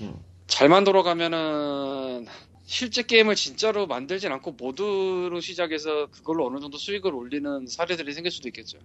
[0.00, 0.18] 음.
[0.46, 2.26] 잘만 돌아가면은
[2.64, 8.48] 실제 게임을 진짜로 만들진 않고 mod로 시작해서 그걸로 어느 정도 수익을 올리는 사례들이 생길 수도
[8.48, 8.78] 있겠죠.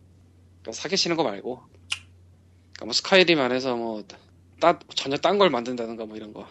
[0.62, 1.62] 그러니까 사기치는 거 말고,
[2.74, 4.04] 그러니까 뭐 스카이림 안에서 뭐
[4.60, 6.48] 따, 전혀 딴 걸 만든다든가 뭐 이런 거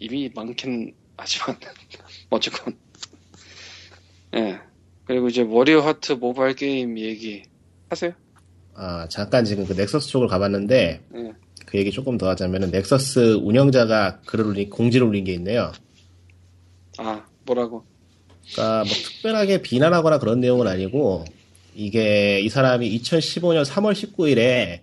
[0.00, 1.58] 이미 많긴 하지만
[2.30, 2.78] 어쨌건
[4.36, 4.58] 예
[5.04, 7.42] 그리고 이제 Warrior Heart 모바일 게임 얘기
[7.88, 8.12] 하세요.
[8.74, 11.32] 아 잠깐 지금 그 Nexus 쪽을 가봤는데 예.
[11.66, 15.72] 그 얘기 조금 더 하자면은 Nexus 운영자가 글을 올린 공지를 올린 게 있네요.
[16.98, 17.84] 아 뭐라고?
[18.52, 21.24] 그러니까 뭐 특별하게 비난하거나 그런 내용은 아니고
[21.74, 24.80] 이게 이 사람이 2015년 3월 19일에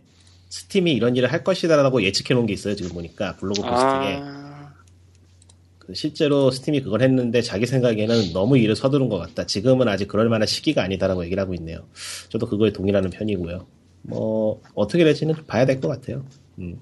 [0.49, 2.75] Steam이 이런 일을 할 것이다라고 예측해 놓은 게 있어요.
[2.75, 4.15] 지금 보니까 블로그 posting에.
[4.21, 4.44] 아, 그
[5.93, 9.45] 실제로 Steam이 그걸 했는데 자기 생각에는 너무 일을 서두른 것 같다.
[9.45, 11.87] 지금은 아직 그럴 만한 시기가 아니다라고 얘기를 하고 있네요.
[12.29, 13.67] 저도 그거에 동의하는 편이고요.
[14.03, 16.25] 뭐 어떻게 될지는 좀 봐야 될 것 같아요.
[16.59, 16.79] 음.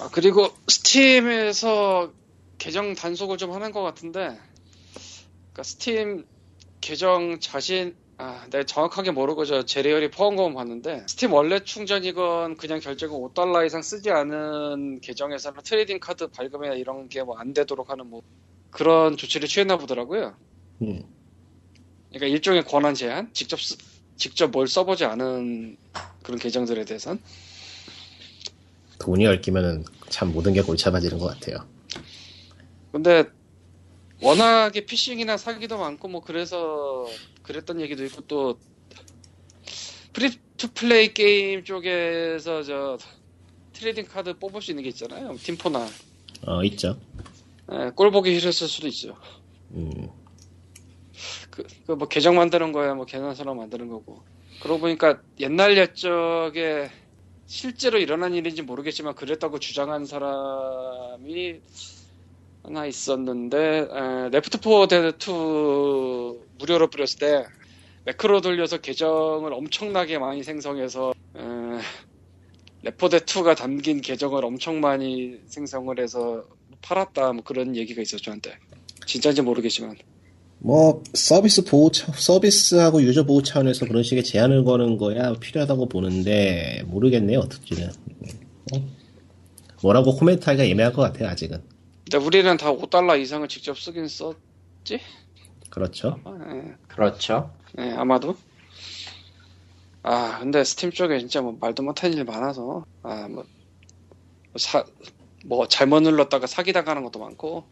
[0.00, 2.12] 아, 그리고 Steam에서
[2.58, 4.38] 계정 단속을 좀 하는 것 같은데,
[5.52, 6.24] 그러니까 스팀
[6.80, 12.78] 계정 자신, 아, 내가 정확하게 모르고 저 제리얼이 포함 거만 봤는데, 스팀 원래 충전이건 그냥
[12.78, 18.06] 결제금 5달러 이상 쓰지 않은 계정에서는 trading card 발급이나 이런 게 뭐 안 되도록 하는
[18.06, 18.22] 뭐
[18.70, 20.36] 그런 조치를 취했나 보더라고요.
[20.82, 21.02] 음.
[22.10, 23.76] 그러니까 일종의 권한 제한, 직접 쓰-
[24.16, 25.76] 직접 뭘 써보지 않은
[26.22, 27.18] 그런 계정들에 대해선.
[29.00, 31.56] 돈이 얽히면은 참 모든 게 골치 아파지는 것 같아요.
[32.92, 33.24] 근데
[34.24, 37.06] 워낙에 피싱이나 사기도 많고 뭐 그래서
[37.42, 38.58] 그랬던 얘기도 있고 또
[40.12, 42.98] free to play 게임 쪽에서 저
[43.74, 45.36] trading card 뽑을 수 있는 게 있잖아요.
[45.36, 45.86] 팀포나
[46.46, 46.98] 어 있죠.
[47.72, 49.16] 예, 꼴 보기 싫었을 수도 있죠.
[49.72, 50.08] 음.
[51.86, 54.22] 그뭐 계정 만드는 거야 뭐 개나소나 만드는 거고.
[54.62, 56.90] 그러고 보니까 옛날 옛적에
[57.46, 61.60] 실제로 일어난 일인지 모르겠지만 그랬다고 주장한 사람이
[62.64, 67.44] 하나 있었는데 에, Left 4 Dead 2 무료로 뿌렸을 때
[68.06, 71.40] 매크로 돌려서 계정을 엄청나게 많이 생성해서 에,
[72.82, 76.44] 레포데 2가 담긴 계정을 엄청 많이 생성을 해서
[76.80, 78.52] 팔았다 뭐 그런 얘기가 있었죠 한때.
[79.06, 79.96] 진짜인지 모르겠지만.
[80.58, 86.82] 뭐 서비스 보호 차, 서비스하고 유저 보호 차원에서 그런 식의 제한을 거는 거야 필요하다고 보는데
[86.86, 87.90] 모르겠네요 어떨지는
[88.72, 88.88] 어?
[89.82, 91.73] 뭐라고 코멘트하기가 애매할 것 같아요 아직은
[92.04, 95.00] 근데 우리는 다 5달러 이상을 직접 쓰긴 썼지?
[95.70, 96.74] 그렇죠 아, 예.
[96.88, 97.50] 그렇죠.
[97.78, 98.36] 예, 아마도.
[100.02, 103.44] 아, 근데 스팀 쪽에 진짜 뭐 말도 못한 일 많아서, 아, 뭐,
[104.56, 104.84] 사,
[105.46, 107.64] 뭐, 잘못 눌렀다가 사기당하는 것도 많고,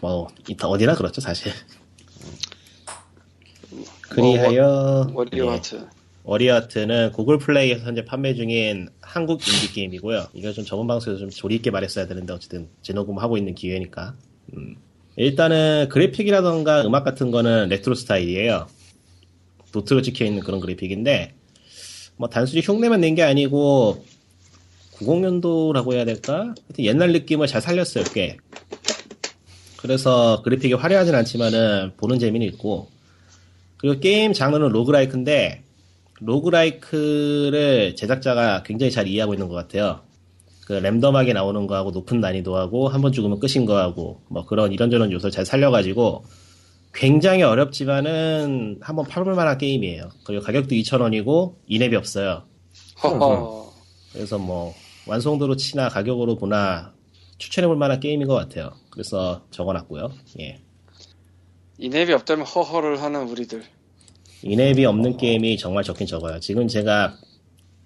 [0.00, 1.52] 뭐 이따 어디나 그렇죠 사실
[4.02, 5.88] 그리하여 Warrior Heart.
[6.26, 10.26] 네, Warrior Heart는 Google Play에서 현재 판매 중인 한국 인디 게임이고요.
[10.34, 14.14] 이거 좀 저번 방송에서 좀 조리 있게 말했어야 되는데 어쨌든 재녹음 하고 있는 기회니까.
[14.56, 14.76] 음.
[15.16, 18.66] 일단은 그래픽이라던가 음악 같은 거는 레트로 스타일이에요.
[19.72, 21.34] 도트로 찍혀 있는 그런 그래픽인데
[22.16, 24.04] 뭐 단순히 흉내만 낸 게 아니고
[24.94, 26.54] 90년도라고 해야 될까?
[26.68, 28.36] 하여튼 옛날 느낌을 잘 살렸어요, 꽤.
[29.76, 32.90] 그래서 그래픽이 화려하진 않지만은 보는 재미는 있고
[33.76, 35.62] 그리고 게임 장르는 로그라이크인데
[36.20, 40.00] 로그라이크를 제작자가 굉장히 잘 이해하고 있는 것 같아요.
[40.66, 45.30] 그 랜덤하게 나오는 거하고 높은 난이도하고 한 번 죽으면 끝인 거하고 뭐 그런 이런저런 요소를
[45.30, 46.24] 잘 살려가지고
[46.92, 50.08] 굉장히 어렵지만은 한번 팔볼 만한 게임이에요.
[50.24, 52.44] 그리고 가격도 2,000원이고 인앱이 없어요.
[53.02, 53.72] 허허.
[54.12, 54.74] 그래서 뭐
[55.06, 56.94] 완성도로 치나 가격으로 보나
[57.38, 58.72] 추천해 볼 만한 게임인 것 같아요.
[58.90, 60.10] 그래서 적어놨고요.
[60.40, 60.58] 예.
[61.78, 63.62] 이앱이 없다면 허허를 하는 우리들.
[64.42, 66.38] 인앱이 없는 게임이 정말 적긴 적어요.
[66.40, 67.16] 지금 제가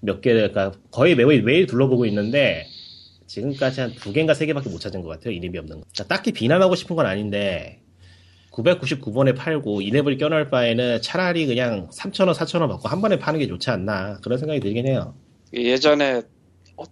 [0.00, 2.66] 몇 개, 그러니까 거의 매일, 매일 둘러보고 있는데,
[3.26, 5.32] 지금까지 한 두 개인가 세 개밖에 못 찾은 것 같아요.
[5.34, 5.86] 인앱이 없는 거.
[5.92, 7.80] 그러니까 딱히 비난하고 싶은 건 아닌데,
[8.52, 13.70] 999번에 팔고 인앱을 껴넣을 바에는 차라리 그냥 3,000원, 4,000원 받고 한 번에 파는 게 좋지
[13.70, 14.18] 않나.
[14.22, 15.14] 그런 생각이 들긴 해요.
[15.52, 16.22] 예전에,
[16.76, 16.82] 어,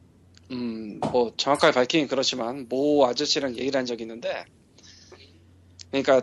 [0.52, 4.44] 음, 뭐, 정확하게 밝히긴 그렇지만, 모 아저씨랑 얘기를 한 적이 있는데,
[5.90, 6.22] 그러니까,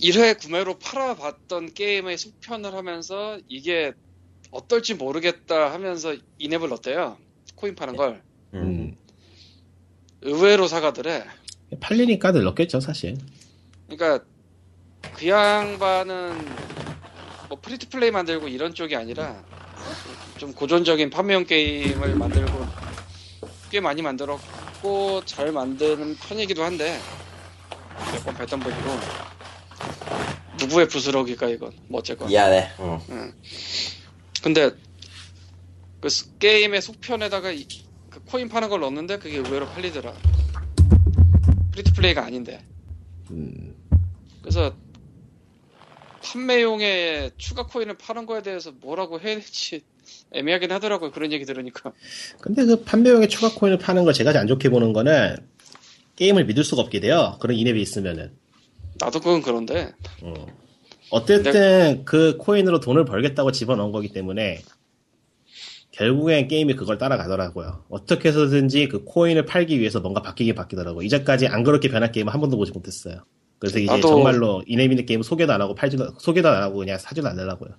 [0.00, 3.92] 1회 구매로 팔아봤던 게임의 속편을 하면서, 이게
[4.50, 7.16] 어떨지 모르겠다 하면서 in-app을 넣었대요.
[7.54, 8.22] 코인 파는 걸.
[8.54, 8.96] 음.
[10.22, 11.24] 의외로 사가더래.
[11.80, 13.16] 팔리니까 넣었겠죠, 사실.
[13.88, 14.24] 그러니까,
[15.16, 16.44] 그 양반은,
[17.48, 19.44] 뭐, free to play 만들고 이런 쪽이 아니라,
[20.38, 22.66] 좀 고전적인 판매형 게임을 만들고,
[23.70, 26.98] 꽤 많이 만들었고, 잘 만드는 편이기도 한데,
[28.12, 29.33] 몇 번 뵀던 분이고,
[30.58, 32.28] 누구의 부스러기가 이건, 뭐 어쨌건.
[32.28, 32.70] 미안해.
[33.10, 33.32] 응.
[34.42, 34.70] 근데,
[36.00, 37.66] 그 스- 게임의 속편에다가 이-
[38.10, 40.12] 그 코인 파는 걸 넣었는데, 그게 의외로 팔리더라.
[41.72, 42.64] free to play가 아닌데.
[43.30, 43.74] 음,
[44.42, 44.74] 그래서
[46.22, 49.82] 판매용의 추가 코인을 파는 거에 대해서 뭐라고 해야 될지
[50.32, 51.10] 애매하긴 하더라고요.
[51.10, 51.92] 그런 얘기 들으니까.
[52.40, 55.36] 근데 그 판매용의 추가 코인을 파는 걸 제가 안 좋게 보는 거는
[56.16, 57.36] 게임을 믿을 수가 없게 돼요.
[57.40, 58.36] 그런 인앱이 있으면은.
[58.98, 60.46] 나도 그건 그런데 어.
[61.10, 64.62] 어쨌든 그 코인으로 돈을 벌겠다고 집어넣은 거기 때문에
[65.92, 67.84] 결국엔 게임이 그걸 따라가더라고요.
[67.88, 71.02] 어떻게 해서든지 그 코인을 팔기 위해서 뭔가 바뀌긴 바뀌더라고요.
[71.06, 73.22] 이제까지 안 그렇게 변한 게임은 한 번도 보지 못했어요.
[73.60, 77.28] 그래서 이제 나도- 정말로 있는 게임 소개도 안 하고 팔지도 소개도 안 하고 그냥 사지도
[77.28, 77.70] 않으려고요.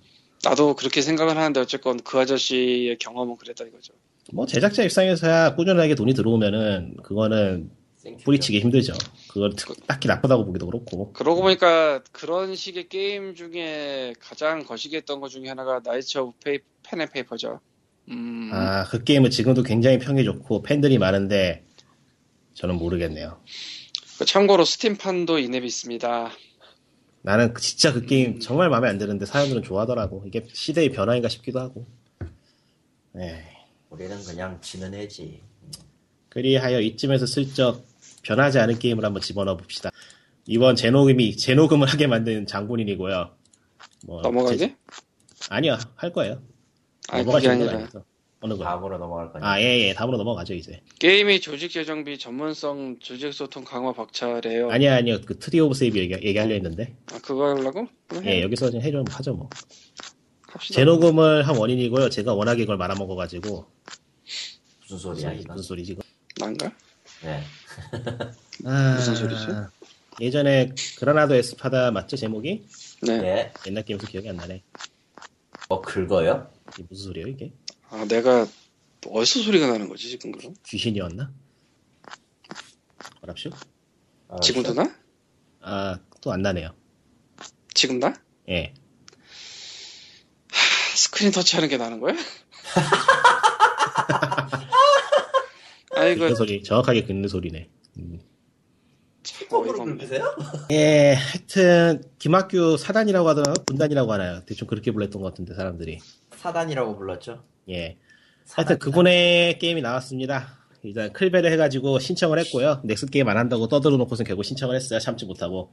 [0.42, 3.92] 나도 그렇게 생각을 하는데 어쨌건 그 아저씨의 경험은 그랬다 이거죠.
[4.32, 7.70] 뭐 제작자 입장에서야 꾸준하게 돈이 들어오면은 그거는
[8.24, 8.94] 뿌리치기 힘들죠.
[9.36, 11.12] 그걸 특- 딱히 나쁘다고 보기도 그렇고.
[11.12, 16.99] 그러고 보니까 그런 식의 게임 중에 가장 거시기했던 것 중에 하나가 Knights of 페이, Pen
[16.99, 17.60] and Paper죠.
[18.08, 21.64] 음, 아, 그 게임은 지금도 굉장히 평이 좋고 팬들이 많은데
[22.54, 23.38] 저는 모르겠네요.
[24.18, 26.30] 그 참고로 Steam판도 in-app이 있습니다.
[27.20, 30.24] 나는 그- 진짜 그 게임 정말 마음에 안 드는데 사람들은 좋아하더라고.
[30.26, 31.86] 이게 시대의 변화인가 싶기도 하고.
[33.12, 33.44] 네.
[33.90, 35.42] 우리는 그냥 지는 애지.
[36.30, 37.84] 그리하여 이쯤에서 슬쩍
[38.26, 39.90] 변하지 않은 게임을 한번 집어넣어 봅시다.
[40.46, 43.30] 이번 제녹음이 제녹음을 하게 만든 장본인이고요.
[44.06, 44.56] 뭐 넘어가게?
[44.56, 44.76] 제-
[45.48, 46.42] 아니요, 할 거예요.
[47.08, 48.04] 아니 정도는 아니라 아니죠.
[48.40, 48.64] 어느 거?
[48.64, 49.48] 다음으로 넘어갈 거니까.
[49.48, 49.94] 아, 예, 예.
[49.94, 50.82] 다음으로 넘어가죠, 이제.
[50.98, 54.70] 게임이 조직 재정비 전문성 조직 소통 강화 박차래요.
[54.70, 55.20] 아니요, 아니요.
[55.24, 56.96] 그 Tree of Savior 얘기, 얘기하려 했는데.
[57.12, 57.86] 아, 그거 하려고?
[58.24, 59.48] 예, 여기서 좀 해좀 하죠, 뭐.
[60.72, 62.10] 재녹음을 한 원인이고요.
[62.10, 63.66] 제가 워낙에 이걸 말아먹어가지고.
[64.82, 65.32] 무슨 소리야?
[65.48, 66.02] 무슨 소리지, 이거.
[66.40, 66.72] 난가?
[67.22, 67.40] 네.
[68.62, 69.46] 무슨 소리지?
[69.50, 69.70] 아,
[70.20, 72.66] 예전에 Granado Espada 맞죠, 제목이?
[73.02, 73.18] 네.
[73.18, 73.52] 네.
[73.66, 74.62] 옛날 게임에서 기억이 안 나네.
[75.68, 76.50] 뭐 긁어요?
[76.72, 77.52] 이게 무슨 소리예요, 이게?
[77.90, 78.46] 아 내가
[79.06, 80.54] 어디서 소리가 나는 거지 지금 그럼?
[80.66, 81.30] 귀신이었나?
[83.20, 83.50] 뭐랍쇼?
[84.28, 84.94] 아, 지금도 나?
[85.60, 86.74] 아, 또 안 나네요.
[87.74, 88.14] 지금 나?
[88.48, 88.72] 예.
[90.50, 92.14] 하, 스크린 터치하는 게 나는 거야?
[96.06, 97.68] 아이고 긁는 소리, 정확하게 긁는 소리네.
[97.98, 98.20] 음.
[99.22, 100.36] 틱톡으로 긁으세요?
[100.70, 104.40] 예, 하여튼, 김학규 사단이라고 하더라, 분단이라고 하나요?
[104.46, 105.98] 대충 그렇게 불렀던 것 같은데, 사람들이.
[106.36, 107.42] 사단이라고 불렀죠.
[107.68, 107.96] 예.
[108.44, 108.66] 사단.
[108.66, 110.58] 하여튼 그분의 게임이 나왔습니다.
[110.84, 112.80] 일단 클베를 해가지고 신청을 했고요.
[112.84, 115.00] 넥슨 게임 안 한다고 떠들어 놓고선 결국 신청을 했어요.
[115.00, 115.72] 참지 못하고.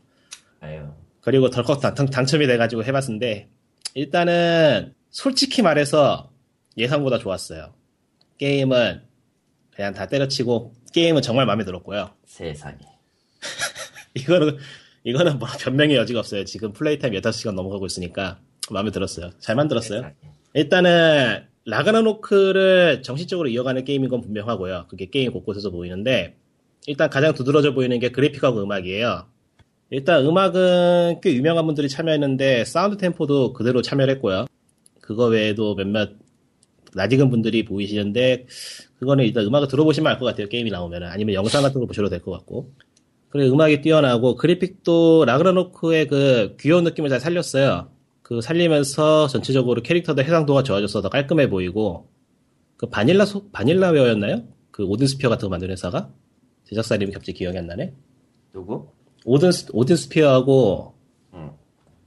[0.60, 0.88] 아유.
[1.22, 3.50] 그리고 덜컥 당, 당첨이 돼가지고 해봤는데,
[3.94, 6.32] 일단은, 솔직히 말해서
[6.76, 7.76] 예상보다 좋았어요.
[8.40, 9.04] 게임은
[9.76, 12.12] 그냥 다 때려치고, 게임은 정말 마음에 들었고요.
[12.26, 12.78] 세상에.
[14.16, 14.58] 이거는,
[15.04, 16.46] 이거는 뭐 변명의 여지가 없어요.
[16.46, 18.40] 지금 play time 8시간 넘어가고 있으니까
[18.72, 19.32] 마음에 들었어요.
[19.40, 20.00] 잘 만들었어요.
[20.00, 20.16] 세상에.
[20.54, 24.86] 일단은 라그나로크를 정신적으로 이어가는 게임인 건 분명하고요.
[24.90, 26.36] 그게 게임 곳곳에서 보이는데
[26.86, 29.26] 일단 가장 두드러져 보이는 게 그래픽하고 음악이에요.
[29.90, 34.46] 일단 음악은 꽤 유명한 분들이 참여했는데 사운드 템포도 그대로 참여를 했고요.
[35.02, 36.12] 그거 외에도 몇몇
[36.96, 38.46] 낯익은 분들이 보이시는데
[39.00, 40.48] 그거는 일단 음악을 들어보시면 알 것 같아요.
[40.48, 42.72] 게임이 나오면 아니면 영상 같은 거 보셔도 될 것 같고
[43.30, 47.90] 그리고 음악이 뛰어나고 그래픽도 라그나로크의 그 귀여운 느낌을 잘 살렸어요.
[48.22, 52.08] 그 살리면서 전체적으로 캐릭터들 해상도가 좋아져서 더 깔끔해 보이고
[52.78, 54.44] 그 바닐라 소, 바닐라웨어였나요?
[54.72, 56.10] 그 오딘 스피어 같은 거 만드는 회사가
[56.66, 57.94] 제작사 이름이 갑자기 기억이 안 나네.
[58.54, 58.88] 누구?
[59.26, 60.94] 오딘 스- 오딘 스피어하고
[61.34, 61.52] 응.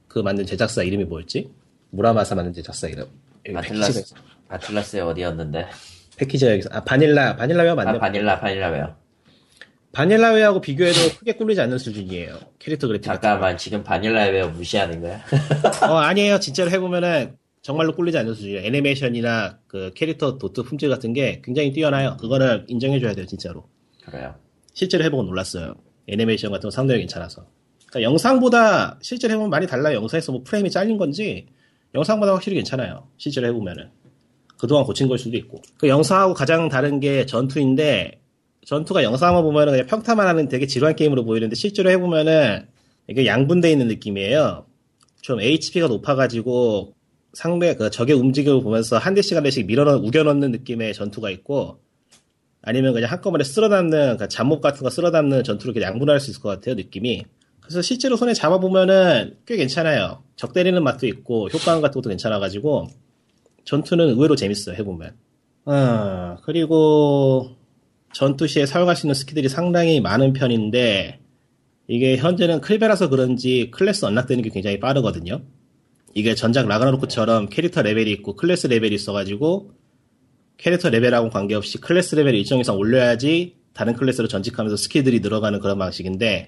[0.07, 1.49] 그 만든 제작사 이름이 뭐였지?
[1.91, 3.05] 무라마사 만든 제작사 이름.
[4.01, 4.17] 패키지가,
[4.49, 5.67] 아틀러스에 어디였는데?
[6.17, 7.89] 패키지가 여기서 아 바닐라 바닐라웨어 맞네.
[7.91, 8.95] 아, 바닐라, 바닐라웨어.
[9.91, 12.37] 바닐라웨어하고 비교해도 크게 꿀리지 않는 수준이에요.
[12.59, 13.05] 캐릭터 그래픽.
[13.05, 15.21] 잠깐만, 지금 바닐라웨어 무시하는 거야?
[15.89, 16.39] 어, 아니에요.
[16.39, 18.61] 진짜로 해보면은 정말로 꿀리지 않는 수준이에요.
[18.65, 22.15] 애니메이션이나 그 캐릭터 도트 품질 같은 게 굉장히 뛰어나요.
[22.19, 23.67] 그거는 인정해줘야 돼요, 진짜로.
[24.05, 24.35] 그래요.
[24.73, 25.73] 실제로 해보고 놀랐어요.
[26.07, 27.47] 애니메이션 같은 거 상당히 괜찮아서.
[27.87, 29.95] 그러니까 영상보다 실제로 해보면 많이 달라요.
[29.95, 31.47] 영상에서 뭐 프레임이 잘린 건지
[31.95, 33.07] 영상보다 확실히 괜찮아요.
[33.17, 33.89] 실제로 해보면은.
[34.57, 35.61] 그동안 고친 걸 수도 있고.
[35.77, 38.19] 그 영상하고 가장 다른 게 전투인데
[38.65, 42.67] 전투가 영상만 보면은 그냥 평타만 하는 되게 지루한 게임으로 보이는데 실제로 해보면은
[43.09, 44.65] 이게 양분돼 있는 느낌이에요.
[45.21, 46.93] 좀 HP가 높아가지고
[47.33, 51.29] 상대 그 적의 움직임을 보면서 한 대씩 한 대씩 밀어 넣, 우겨 넣는 느낌의 전투가
[51.29, 51.79] 있고
[52.61, 56.31] 아니면 그냥 한꺼번에 쓸어 담는 그 잡목 같은 거 쓸어 담는 전투로 이렇게 양분할 수
[56.31, 57.23] 있을 것 같아요 느낌이.
[57.61, 60.23] 그래서 실제로 손에 잡아보면은 꽤 괜찮아요.
[60.35, 62.87] 적 때리는 맛도 있고 효과음 같은 것도 괜찮아가지고
[63.67, 65.13] 전투는 의외로 재밌어요 해보면.
[65.65, 67.51] 아 그리고
[68.13, 71.19] 전투 시에 사용할 수 있는 스킬들이 상당히 많은 편인데
[71.87, 75.41] 이게 현재는 클베라서 그런지 클래스 unlock되는 게 굉장히 빠르거든요.
[76.13, 79.71] 이게 전작 라그나로크처럼 캐릭터 레벨이 있고 클래스 레벨이 있어가지고
[80.55, 86.47] 캐릭터 레벨하고 관계없이 클래스 레벨을 일정 이상 올려야지 다른 클래스로 전직하면서 스킬들이 늘어가는 그런 방식인데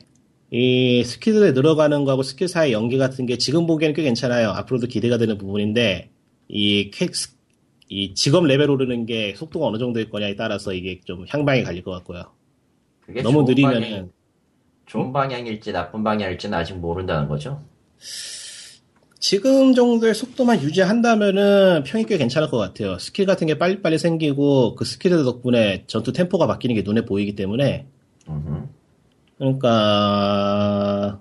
[0.51, 4.49] 이 스킬들이 늘어가는 거하고 스킬 사이 연계 같은 게 지금 보기에는 꽤 괜찮아요.
[4.51, 6.09] 앞으로도 기대가 되는 부분인데
[6.49, 7.07] 이, 캐,
[7.87, 11.91] 이 직업 레벨 오르는 게 속도가 어느 정도일 거냐에 따라서 이게 좀 향방이 갈릴 것
[11.91, 12.23] 같고요.
[13.23, 14.11] 너무 좋은 방향- 느리면은
[14.87, 17.63] 좋은 방향일지 나쁜 방향일지는 아직 모른다는 거죠?
[19.19, 22.97] 지금 정도의 속도만 유지한다면은 평이 꽤 괜찮을 것 같아요.
[22.97, 27.85] 스킬 같은 게 빨리빨리 생기고 그 스킬들 덕분에 전투 템포가 바뀌는 게 눈에 보이기 때문에.
[29.37, 31.19] 그러니까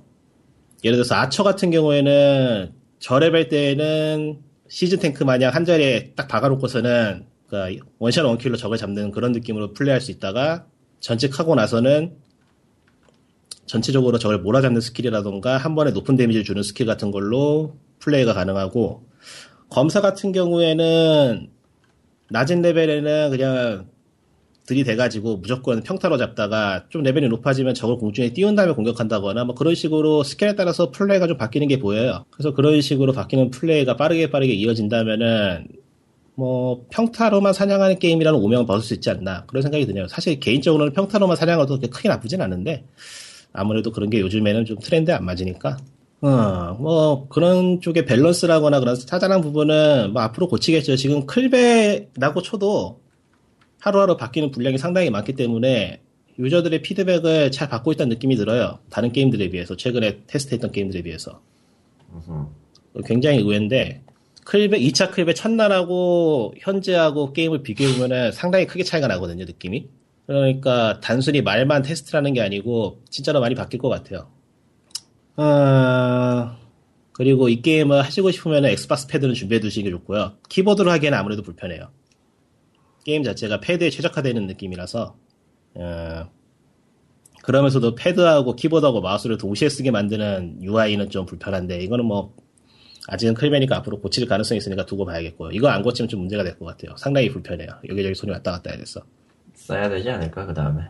[0.85, 7.27] 예를 들어서 아처 같은 경우에는 저 레벨 때는 시즈 탱크 마냥 한 자리에 딱 박아놓고서는
[7.49, 10.67] 그 one shot one kill로 적을 잡는 그런 느낌으로 플레이할 수 있다가
[11.01, 12.17] 전직하고 나서는
[13.67, 19.07] 전체적으로 적을 몰아잡는 스킬이라던가 한 번에 높은 데미지를 주는 스킬 같은 걸로 플레이가 가능하고
[19.71, 21.51] 검사 같은 경우에는
[22.31, 23.89] 낮은 레벨에는 그냥
[24.69, 30.23] 들이대가지고 무조건 평타로 잡다가 좀 레벨이 높아지면 적을 공중에 띄운 다음에 공격한다거나 뭐 그런 식으로
[30.23, 32.25] 스킬에 따라서 플레이가 좀 바뀌는 게 보여요.
[32.31, 35.69] 그래서 그런 식으로 바뀌는 플레이가 빠르게 빠르게 이어진다면은
[36.35, 40.07] 뭐 평타로만 사냥하는 게임이라는 오명을 벗을 수 있지 않나 그런 생각이 드네요.
[40.07, 42.85] 사실 개인적으로는 평타로만 사냥해도 그렇게 크게 나쁘진 않은데
[43.55, 45.79] 아무래도 그런 게 요즘에는 좀 트렌드에 안 맞으니까
[46.21, 50.97] 어, 뭐, 그런 쪽의 밸런스라거나 그런 짜잘한 부분은 뭐 앞으로 고치겠죠.
[50.97, 52.99] 지금 클베라고 쳐도
[53.81, 56.01] 하루하루 바뀌는 분량이 상당히 많기 때문에
[56.39, 58.79] 유저들의 피드백을 잘 받고 있다는 느낌이 들어요.
[58.91, 61.41] 다른 게임들에 비해서, 최근에 테스트했던 게임들에 비해서.
[63.05, 64.03] 굉장히 의외인데,
[64.45, 69.89] 클베, 2차 클베 첫날하고 현재하고 게임을 비교해 보면 상당히 크게 차이가 나거든요, 느낌이.
[70.27, 74.31] 그러니까 단순히 말만 테스트라는 게 아니고 진짜로 많이 바뀔 것 같아요.
[75.37, 76.57] 어,
[77.13, 80.35] 그리고 이 게임을 하시고 싶으면 엑스박스 패드는 준비해 두시는 게 좋고요.
[80.49, 81.89] 키보드로 하기에는 아무래도 불편해요.
[83.09, 85.17] 게임 자체가 패드에 최적화되어 있는 느낌이라서,
[85.77, 86.31] 어,
[87.43, 92.35] 그러면서도 패드하고 키보드하고 마우스를 동시에 쓰게 만드는 UI는 좀 불편한데, 이거는 뭐,
[93.07, 95.53] 아직은 클베니까 앞으로 고칠 가능성이 있으니까 두고 봐야겠고요.
[95.53, 96.95] 이거 안 고치면 좀 문제가 될 것 같아요.
[96.99, 97.69] 상당히 불편해요.
[97.89, 99.01] 여기저기 손이 왔다 갔다 해야 돼서.
[99.55, 100.83] 써야 되지 않을까 그 다음에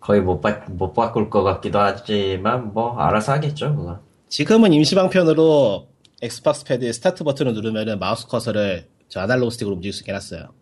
[0.00, 3.98] 거의 못, 바, 못 바꿀 것 같기도 하지만 뭐 알아서 하겠죠 그거
[4.28, 5.88] 지금은 임시방편으로
[6.22, 10.57] 엑스박스 패드에 스타트 버튼을 누르면 마우스 커서를 저 아날로그 스틱으로 움직일 수 있게 해놨어요.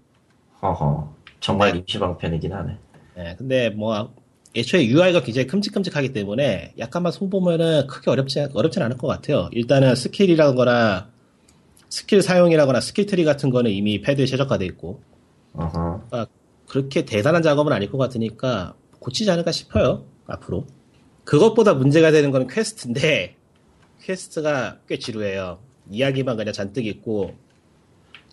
[0.72, 1.78] 허허 정말 네.
[1.78, 2.78] 임시방편이긴 하네
[3.18, 4.12] 예, 근데 뭐
[4.54, 9.48] 애초에 UI가 굉장히 큼직큼직하기 때문에 약간만 손보면은 크게 어렵지 어렵진 않을 것 같아요.
[9.52, 11.10] 일단은 스킬이라거나
[11.90, 15.02] 스킬 사용이라거나 스킬 트리 같은 거는 이미 패드에 최적화돼 있고
[15.54, 15.70] 어허
[16.08, 16.26] 그러니까
[16.68, 20.04] 그렇게 대단한 작업은 아닐 것 같으니까 고치지 않을까 싶어요.
[20.26, 20.66] 앞으로.
[21.24, 23.36] 그것보다 문제가 되는 건 퀘스트인데
[24.02, 25.58] 퀘스트가 꽤 지루해요.
[25.90, 27.34] 이야기만 그냥 잔뜩 있고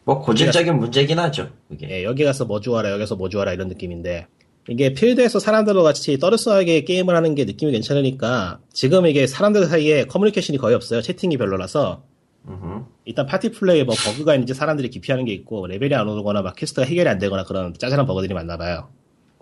[0.06, 4.28] 뭐 고질적인 문제긴 하죠 그게 예, 여기 가서 뭐 주워라 여기서 뭐 주워라 이런 느낌인데
[4.70, 10.58] 이게 필드에서 사람들과 같이 떠들썩하게 게임을 하는 게 느낌이 괜찮으니까 지금 이게 사람들 사이에 커뮤니케이션이
[10.58, 11.02] 거의 없어요.
[11.02, 12.04] 채팅이 별로라서
[12.48, 12.86] 음흠.
[13.06, 16.86] 일단 파티 플레이에 뭐 버그가 있는지 사람들이 기피하는 게 있고 레벨이 안 오르거나 막 퀘스트가
[16.88, 18.90] 해결이 안 되거나 그런 짜잘한 버그들이 많나 봐요.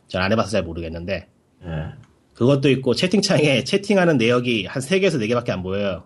[0.07, 1.27] 전 안 해봐서 잘 모르겠는데
[1.65, 1.69] 예.
[2.33, 6.03] 그것도 있고 채팅창에 채팅하는 내역이 한 3개에서 4개밖에 안 보여요.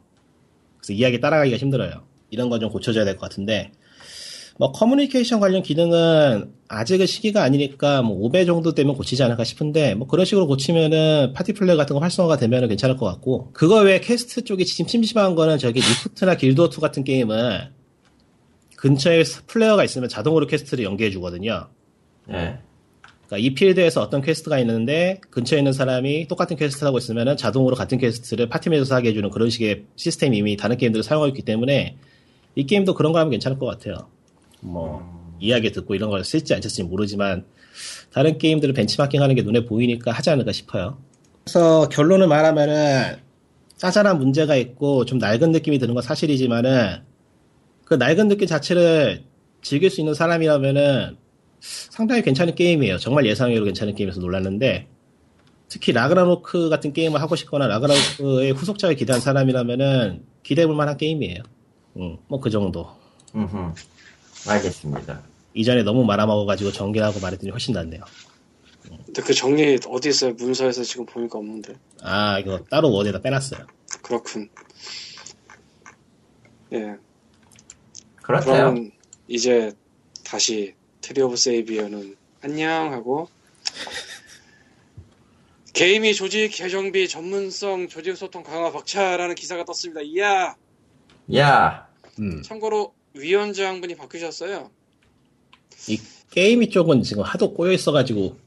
[0.77, 2.03] 그래서 이야기 따라가기가 힘들어요.
[2.31, 3.71] 이런 건 좀 고쳐줘야 될 것 같은데
[4.57, 10.07] 뭐 커뮤니케이션 관련 기능은 아직은 시기가 아니니까 뭐 오베 정도 되면 고치지 않을까 싶은데 뭐
[10.07, 14.43] 그런 식으로 고치면은 파티 플레이 같은 거 활성화가 되면은 괜찮을 것 같고 그거 외에 퀘스트
[14.43, 17.69] 쪽이 지금 심심한 거는 저기 리프트나 길드워2 같은 게임은
[18.77, 21.67] 근처에 플레이어가 있으면 자동으로 퀘스트를 연계해 주거든요.
[22.29, 22.59] 예.
[23.27, 27.97] 그러니까 이 필드에서 어떤 퀘스트가 있는데 근처에 있는 사람이 똑같은 퀘스트를 하고 있으면 자동으로 같은
[27.97, 31.97] 퀘스트를 파티 맵에서 하게 해주는 그런 식의 시스템이 이미 다른 게임들을 사용하고 있기 때문에
[32.55, 34.14] 이 게임도 그런 거 하면 괜찮을 것 같아요.
[34.65, 37.45] 뭐 이야기 듣고 이런 걸 쓸지 안 쓸지 모르지만
[38.11, 40.97] 다른 게임들을 벤치마킹 하는 게 눈에 보이니까 하지 않을까 싶어요.
[41.43, 43.17] 그래서 결론을 말하면은
[43.77, 47.01] 짜잘한 문제가 있고 좀 낡은 느낌이 드는 건 사실이지만은
[47.83, 49.23] 그 낡은 느낌 자체를
[49.61, 51.17] 즐길 수 있는 사람이라면은
[51.59, 52.97] 상당히 괜찮은 게임이에요.
[52.97, 54.87] 정말 예상외로 괜찮은 게임에서 놀랐는데
[55.67, 61.43] 특히 라그나로크 같은 게임을 하고 싶거나 라그나로크의 후속작을 기대한 사람이라면은 기대해볼 만한 게임이에요.
[61.97, 62.87] 음, 뭐 그 정도.
[63.35, 63.73] 음흠.
[64.47, 65.21] 알겠습니다
[65.53, 68.03] 이전에 너무 말아먹어가지고 정리하고 말했더니 훨씬 낫네요.
[69.05, 70.33] 근데 그 정리 어디 있어요?
[70.33, 71.75] 문서에서 지금 보니까 없는데.
[72.01, 73.65] 아 이거 따로 원에다 빼놨어요.
[74.01, 74.49] 그렇군.
[76.73, 76.95] 예.
[78.21, 78.91] 그렇대요 그러면
[79.27, 79.71] 이제
[80.25, 83.29] 다시 트리 오브 세이비어는 안녕 하고
[85.73, 90.01] 게임위 조직 재정비 전문성 조직 소통 강화 박차라는 기사가 떴습니다.
[90.01, 90.55] 이야.
[91.35, 91.87] 야
[92.19, 92.41] 음.
[92.43, 94.69] 참고로 위원장분이 바뀌셨어요.
[95.89, 95.99] 이
[96.31, 98.37] 게임위 쪽은 지금 하도 꼬여 있어가지고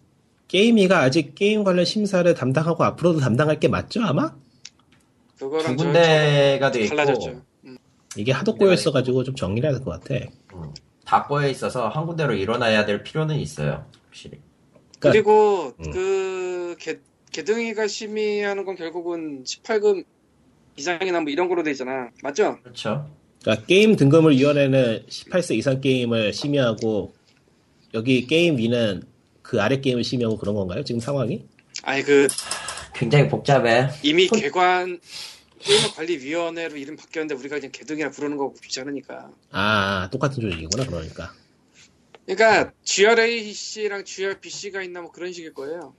[0.48, 4.34] 게임위가 아직 게임 관련 심사를 담당하고 앞으로도 담당할 게 맞죠 아마?
[5.38, 7.42] 두 그거랑 저- 군데가 돼 있고 달라졌죠.
[7.64, 7.78] 음.
[8.16, 10.14] 이게 하도 꼬여 있어가지고 좀 정리를 해야 될 것 같아.
[10.54, 10.72] 음,
[11.04, 14.38] 다 꼬여 있어서 한 군데로 일어나야 될 필요는 있어요 확실히
[14.98, 15.90] 그러니까 그리고 음.
[15.92, 16.98] 그 개,
[17.30, 20.04] 개등이가 심의하는 건 결국은 18금
[20.76, 22.10] 이상이나 뭐 이런 거로 돼 있잖아.
[22.22, 22.58] 맞죠?
[22.62, 23.08] 그렇죠
[23.48, 27.14] 그러니까 게임 등급을 위원회는 18세 이상 게임을 심의하고
[27.94, 29.04] 여기 게임 위는
[29.40, 30.84] 그 아래 게임을 심의하고 그런 건가요?
[30.84, 31.46] 지금 상황이?
[31.82, 32.28] 아니 그
[32.94, 35.00] 굉장히 복잡해 이미 손- 개관
[35.60, 39.30] 게임관리위원회로 이름 바뀌었는데 우리가 그냥 개등이라 부르는 거고 귀찮으니까.
[39.50, 41.32] 아, 똑같은 조직이구나, 그러니까.
[42.26, 45.94] 그러니까 GRAC랑 GRBC가 있나 뭐 그런 식일 거예요.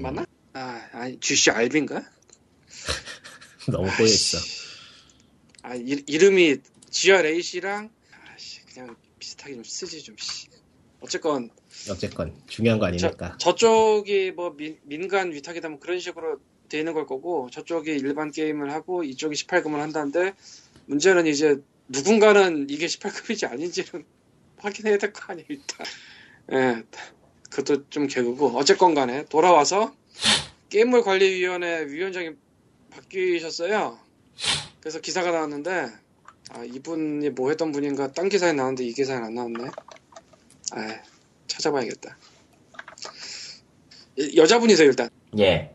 [0.00, 0.26] 맞나?
[0.54, 2.02] 아, 아니 GCRB인가?
[3.70, 4.63] 너무 꼬여있어.
[5.64, 6.58] 아 이, 이름이
[6.90, 7.90] GRAC랑
[8.34, 10.48] 아씨 그냥 비슷하게 좀 쓰지 좀 씨.
[11.00, 11.50] 어쨌건
[11.90, 13.36] 어쨌건, 중요한 거 아니니까.
[13.38, 16.38] 저쪽이 뭐 민, 민간 위탁이다 뭐 그런 식으로
[16.68, 20.34] 돼 있는 걸 거고 저쪽이 일반 게임을 하고 이쪽이 18금을 한다는데
[20.86, 21.56] 문제는 이제
[21.88, 24.04] 누군가는 이게 18금인지 아닌지는
[24.58, 25.86] 확인해야 될 거 아니에요 일단
[26.52, 26.82] 예
[27.50, 29.94] 그것도 좀 개그고 어쨌건 간에 돌아와서
[30.68, 32.30] 게임물 관리위원회 위원장이
[32.90, 33.98] 바뀌셨어요
[34.84, 35.88] 그래서 기사가 나왔는데
[36.50, 39.64] 아 이분이 뭐 했던 분인가 딴 기사에 나왔는데 이 기사에 안 나왔네
[40.72, 41.02] 아
[41.46, 42.18] 찾아봐야겠다
[44.18, 45.08] 이- 여자분이세요 일단
[45.38, 45.74] 예.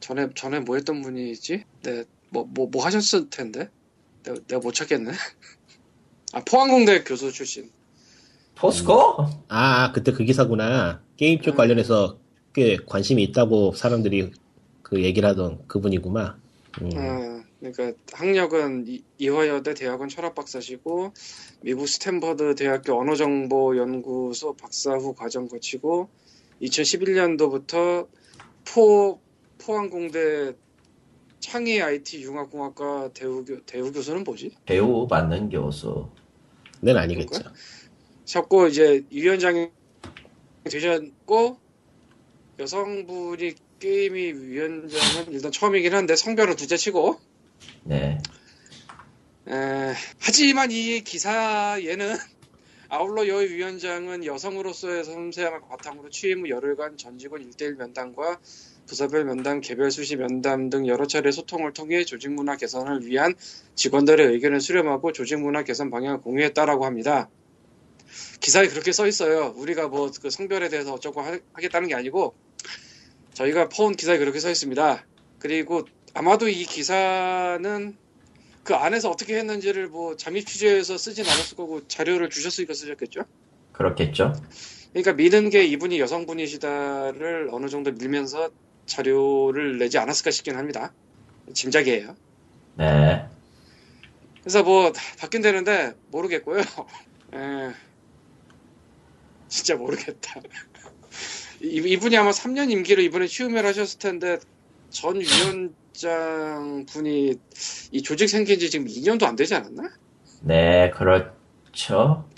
[0.00, 1.64] 전에 전에 뭐 했던 분이지?
[1.82, 3.70] 네, 뭐 뭐 뭐 하셨을 텐데
[4.22, 5.12] 내가, 내가 못 찾겠네.
[6.32, 7.70] 아 포항공대 교수 출신.
[8.54, 9.26] 포스코?
[9.48, 11.02] 아, 그때 그 기사구나.
[11.16, 11.56] 게임 쪽 음.
[11.56, 12.18] 관련해서
[12.54, 14.30] 꽤 관심이 있다고 사람들이
[14.82, 16.40] 그 얘기를 하던 그분이구만.
[16.82, 16.90] 음.
[16.96, 21.12] 아, 그러니까 학력은 이- 이화여대 대학원 철학 박사시고
[21.62, 26.08] 미국 스탠퍼드 대학교 언어정보연구소 박사 후 과정 거치고
[26.62, 28.08] 2011년도부터
[28.64, 29.20] 포
[29.58, 30.54] 포항공대
[31.40, 34.56] 창의 IT 융합공학과 대우 교 대우 교수는 뭐지?
[34.64, 36.08] 배우 맞는 교수.
[36.82, 37.42] 는 아니겠죠.
[38.24, 39.68] 셨고 이제 위원장이
[40.64, 41.58] 되셨고
[42.58, 47.18] 여성분이 게임이 위원장은 일단 처음이긴 한데 성별은 둘째 치고
[47.84, 48.18] 네.
[49.48, 52.16] 에, 하지만 이 기사에는
[52.88, 58.40] 아울러 여위 위원장은 여성으로서의 섬세함을 바탕으로 취임 후 열흘간 전 직원 1대1 면담과
[58.86, 63.34] 부서별 면담, 개별 수시 면담 등 여러 차례 소통을 통해 조직 문화 개선을 위한
[63.76, 67.28] 직원들의 의견을 수렴하고 조직 문화 개선 방향을 공유했다라고 합니다.
[68.40, 69.54] 기사에 그렇게 써 있어요.
[69.56, 72.34] 우리가 뭐 그 성별에 대해서 어쩌고 하, 하겠다는 게 아니고
[73.34, 75.06] 저희가 퍼온 기사에 그렇게 써 있습니다.
[75.38, 75.84] 그리고
[76.14, 77.96] 아마도 이 기사는
[78.64, 83.22] 그 안에서 어떻게 했는지를 뭐 잠입 취재해서 쓰진 않았을 거고 자료를 주셨으니까 쓰셨겠죠.
[83.72, 84.32] 그렇겠죠.
[84.92, 88.50] 그러니까 미는 게 이분이 여성분이시다를 어느 정도 밀면서
[88.86, 90.92] 자료를 내지 않았을까 싶긴 합니다.
[91.54, 92.16] 짐작이에요.
[92.76, 93.26] 네.
[94.40, 96.60] 그래서 뭐 바뀐다는데 모르겠고요.
[96.60, 97.70] 에,
[99.48, 100.40] 진짜 모르겠다.
[101.62, 104.38] 이- 이분이 아마 3년 임기를 이번에 취임을 하셨을 텐데
[104.90, 107.34] 전 위원 장 분이
[107.92, 109.90] 이 조직 생긴 지 지금 2년도 안 되지 않았나?
[110.42, 112.28] 네, 그렇죠.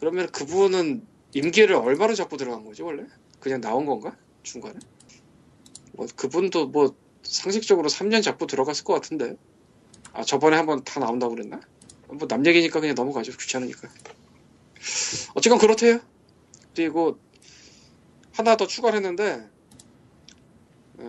[0.00, 3.04] 그러면 그분은 임기를 얼마로 잡고 들어간 거지 원래?
[3.40, 4.16] 그냥 나온 건가?
[4.42, 4.78] 중간에?
[5.92, 9.36] 뭐 그분도 뭐 상식적으로 3년 잡고 들어갔을 것 같은데
[10.12, 11.60] 아 저번에 한번 다 나온다고 그랬나?
[12.08, 13.88] 뭐 남 얘기니까 그냥 넘어가죠 귀찮으니까
[15.34, 16.00] 어쨌건 그렇대요
[16.74, 17.18] 그리고
[18.32, 19.50] 하나 더 추가를 했는데 어,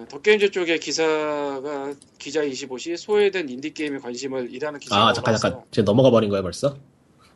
[0.09, 5.37] 덕게임즈 쪽에 기사가 기자 25시 소외된 인디게임에 관심을 일하는 기사가 아, 잠깐.
[5.37, 5.63] 잠깐.
[5.71, 6.77] 지금 넘어가 버린 거야, 벌써?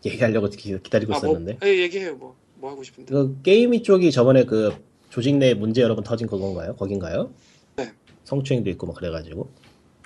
[0.06, 1.60] 얘기하려고 기, 기다리고 아, 뭐, 있었는데.
[1.68, 2.36] 예, 얘기해요 뭐.
[2.56, 4.74] 뭐 하고 싶은데 그 게임이 쪽이 저번에 그
[5.10, 6.76] 조직 내 문제 여러 번 터진 그건가요?
[6.76, 7.32] 거긴가요?
[7.78, 7.92] 네.
[8.26, 9.50] 성추행도 있고 막 그래가지고.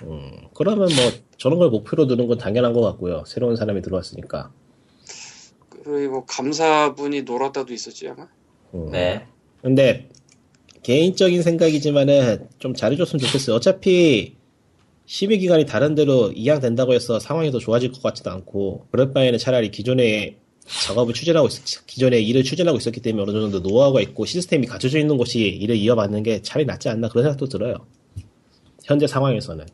[0.02, 3.24] 음, 그러면 뭐 저런 걸 목표로 두는 건 당연한 것 같고요.
[3.26, 4.52] 새로운 사람이 들어왔으니까.
[5.68, 8.28] 그리고 감사분이 놀았다도 있었지 아마.
[8.74, 8.90] 음.
[8.90, 9.26] 네.
[9.62, 10.08] 근데
[10.84, 13.56] 개인적인 생각이지만은 좀 잘해줬으면 좋겠어요.
[13.56, 14.36] 어차피
[15.06, 19.70] 심의 기간이 다른 데로 이양된다고 해서 상황이 더 좋아질 것 같지도 않고 그럴 바에는 차라리
[19.70, 20.36] 기존에
[20.86, 25.16] 작업을 추진하고 있, 기존에 일을 추진하고 있었기 때문에 어느 정도 노하우가 있고 시스템이 갖춰져 있는
[25.18, 27.86] 곳이 일을 이어받는 게 차라리 낫지 않나 그런 생각도 들어요.
[28.84, 29.66] 현재 상황에서는.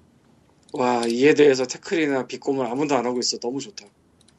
[0.73, 3.39] 와 이에 대해서 태클이나 비꼼을 아무도 안 하고 있어.
[3.39, 3.85] 너무 좋다.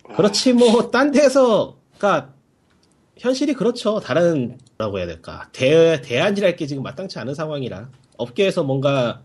[0.05, 2.33] 와, 그렇지 뭐 딴 데서 그러니까
[3.21, 3.99] 현실이 그렇죠.
[3.99, 9.21] 다른 뭐라고 해야 될까 대 대안이랄 게 지금 마땅치 않은 상황이라 업계에서 뭔가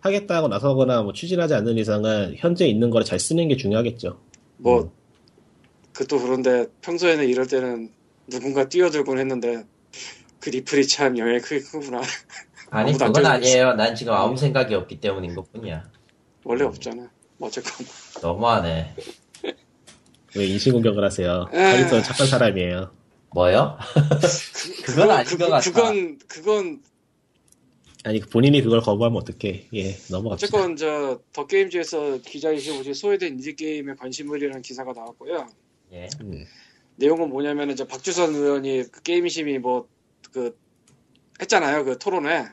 [0.00, 4.20] 하겠다고 나서거나 뭐 추진하지 않는 이상은 현재 있는 거를 잘 쓰는 게 중요하겠죠.
[4.58, 4.90] 뭐 음.
[5.92, 7.90] 그것도 그런데 평소에는 이럴 때는
[8.28, 9.64] 누군가 뛰어들곤 했는데
[10.38, 12.00] 그 리플이 참 영향이 크게 크구나.
[12.70, 13.74] 아니, 그건 아니에요.
[13.74, 15.90] 난 지금 아무 생각이 없기 때문인 것 뿐이야.
[16.44, 17.10] 원래 없잖아.
[17.36, 17.84] 뭐 어쨌건
[18.22, 18.94] 너무하네.
[20.36, 21.46] 왜 인신공격을 하세요?
[21.52, 21.56] 에.
[21.56, 22.99] 카리스는 착한 사람이에요.
[23.34, 23.78] 뭐요?
[24.84, 25.60] 그건 아닌 것 같다.
[25.70, 26.82] 그건 그건
[28.04, 29.68] 아니 본인이 그걸 거부하면 어떡해?
[29.74, 30.56] 예 넘어갑시다.
[30.58, 35.46] 어쨌건 저 더 게임즈에서 기자 25시 소외된 인디 게임에 관심을이라는 기사가 나왔고요.
[35.92, 36.08] 예.
[36.22, 36.44] 음.
[36.96, 39.88] 내용은 뭐냐면은 이제 박주선 의원이 그 게임심이 뭐
[40.32, 40.56] 그
[41.42, 42.44] 했잖아요 그 토론회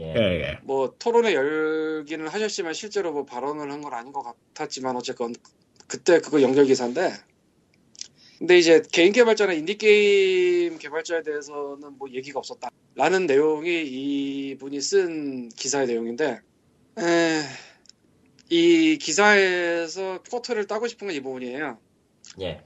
[0.00, 0.04] 예.
[0.04, 0.58] 예, 예.
[0.64, 5.34] 뭐 토론회 열기는 하셨지만 실제로 뭐 발언을 한 건 아닌 것 같았지만 어쨌건
[5.86, 7.12] 그때 그거 연결 기사인데
[8.38, 15.48] 근데 이제 개인 개발자나 인디 게임 개발자에 대해서는 뭐 얘기가 없었다 라는 내용이 이분이 쓴
[15.50, 16.40] 기사의 내용인데
[16.98, 17.42] 에,
[18.50, 21.78] 이 기사에서 quote를 따고 싶은 건 이 부분이에요
[22.42, 22.62] 예.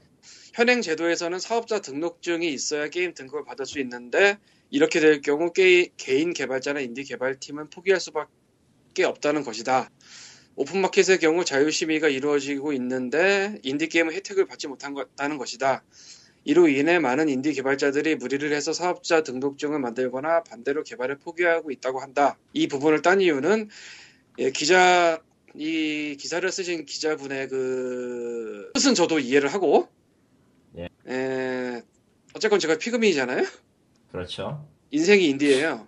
[0.53, 4.37] 현행 제도에서는 사업자 등록증이 있어야 게임 등급을 받을 수 있는데
[4.69, 9.89] 이렇게 될 경우 게, 개인 개발자나 인디 개발팀은 포기할 수밖에 없다는 것이다.
[10.55, 15.83] 오픈마켓의 경우 자유심의가 이루어지고 있는데 인디 게임은 혜택을 받지 못한다는 것이다.
[16.43, 22.37] 이로 인해 많은 인디 개발자들이 무리를 해서 사업자 등록증을 만들거나 반대로 개발을 포기하고 있다고 한다.
[22.53, 23.69] 이 부분을 딴 이유는
[24.39, 25.21] 예, 기자
[25.53, 29.87] 이 기사를 쓰신 기자분의 그 뜻은 저도 이해를 하고
[30.77, 30.87] 예.
[31.07, 31.83] 에,
[32.33, 33.45] 어쨌건 제가 피그민이잖아요.
[34.11, 34.67] 그렇죠.
[34.91, 35.87] 인생이 인디예요.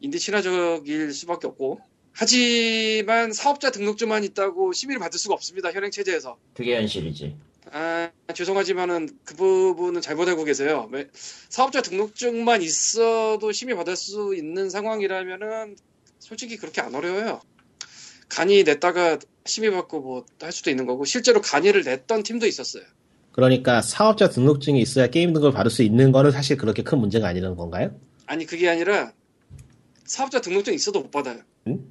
[0.00, 1.89] 인디 친화적일 수밖에 없고.
[2.12, 5.72] 하지만 사업자 등록증만 있다고 심의를 받을 수가 없습니다.
[5.72, 6.36] 현행 체제에서.
[6.54, 7.36] 그게 현실이지.
[7.72, 10.88] 아, 죄송하지만은 그 부분은 잘못 알고 계세요.
[10.92, 11.08] 왜-
[11.48, 15.76] 사업자 등록증만 있어도 심의 받을 수 있는 상황이라면은
[16.18, 17.40] 솔직히 그렇게 안 어려워요.
[18.28, 22.82] 간이 냈다가 심의 받고 뭐 할 수도 있는 거고 실제로 간이를 냈던 팀도 있었어요.
[23.32, 27.56] 그러니까 사업자 등록증이 있어야 게임 등급을 받을 수 있는 거는 사실 그렇게 큰 문제가 아니라는
[27.56, 27.98] 건가요?
[28.26, 29.12] 아니 그게 아니라
[30.04, 31.40] 사업자 등록증 있어도 못 받아요.
[31.68, 31.84] 응?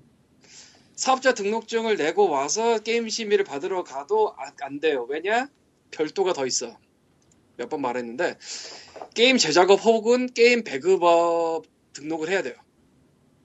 [0.99, 5.05] 사업자 등록증을 내고 와서 게임 심의를 받으러 가도 아- 안 돼요.
[5.07, 5.47] 왜냐?
[5.91, 6.77] 별도가 더 있어.
[7.55, 8.37] 몇 번 말했는데
[9.13, 12.53] 게임 제작업 혹은 게임 배급업 등록을 해야 돼요.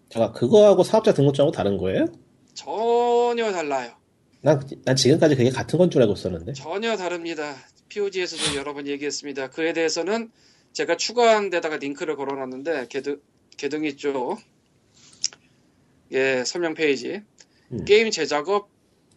[0.09, 2.07] 제가 그거하고 사업자 등록증하고 다른 거예요?
[2.55, 3.93] 전혀 달라요.
[4.41, 6.55] 난, 난 지금까지 그게 같은 건 줄 알고 있었는데.
[6.55, 7.55] 전혀 다릅니다.
[7.89, 9.51] POG에서도 여러 번 얘기했습니다.
[9.51, 10.33] 그에 대해서는
[10.73, 13.21] 제가 추가한 데다가 링크를 걸어놨는데 게등,
[13.57, 14.39] 게등위 쪽
[16.13, 17.23] 예, 설명 페이지
[17.73, 17.85] 음.
[17.85, 18.69] 게임 제작업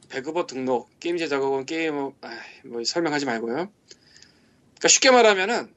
[0.10, 3.54] 배급업 등록 게임 제작업은 게임 아, 뭐 설명하지 말고요.
[3.54, 5.74] 그러니까 쉽게 말하면은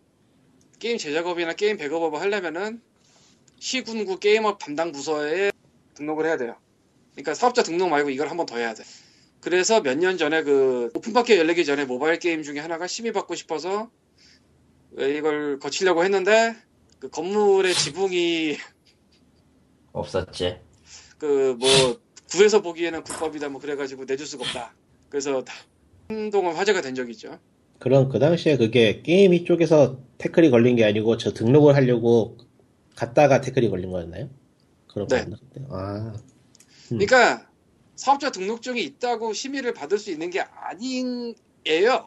[0.79, 2.81] 게임 제작업이나 게임 배급업을 하려면은
[3.59, 5.53] 시군구 게임업 담당 부서에
[5.95, 6.57] 등록을 해야 돼요.
[7.13, 8.85] 그러니까 사업자 등록 말고 이걸 한 번 더 해야 돼.
[9.41, 13.91] 그래서 몇 년 전에 그 오픈마켓 열리기 전에 모바일 게임 중에 하나가 심의 받고 싶어서
[14.97, 16.57] 이걸 거치려고 했는데
[17.01, 18.57] 그 건물의 지붕이
[19.93, 20.61] 없었지.
[21.19, 22.01] 그 뭐
[22.31, 24.75] 구에서 보기에는 불법이다 뭐 그래가지고 내줄 수가 없다.
[25.09, 25.45] 그래서
[26.09, 27.39] 한동안 화제가 된 적이 있죠.
[27.79, 32.37] 그럼 그 당시에 그게 게임 이 쪽에서 태클이 걸린 게 아니고 저 등록을 하려고
[32.95, 34.29] 갔다가 태클이 걸린 거였나요?
[34.87, 35.17] 그런 네.
[35.17, 35.37] 거였나?
[35.71, 36.15] 아,
[36.89, 37.49] 그러니까
[37.97, 42.07] 사업자 등록증이 있다고 심의를 받을 수 있는 게 아닌예요.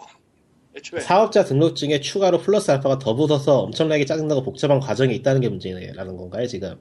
[0.76, 6.18] 애초에 사업자 등록증에 추가로 플러스 알파가 더 붙어서 엄청나게 짜증나고 복잡한 과정이 있다는 게 문제라는
[6.18, 6.80] 건가요, 지금?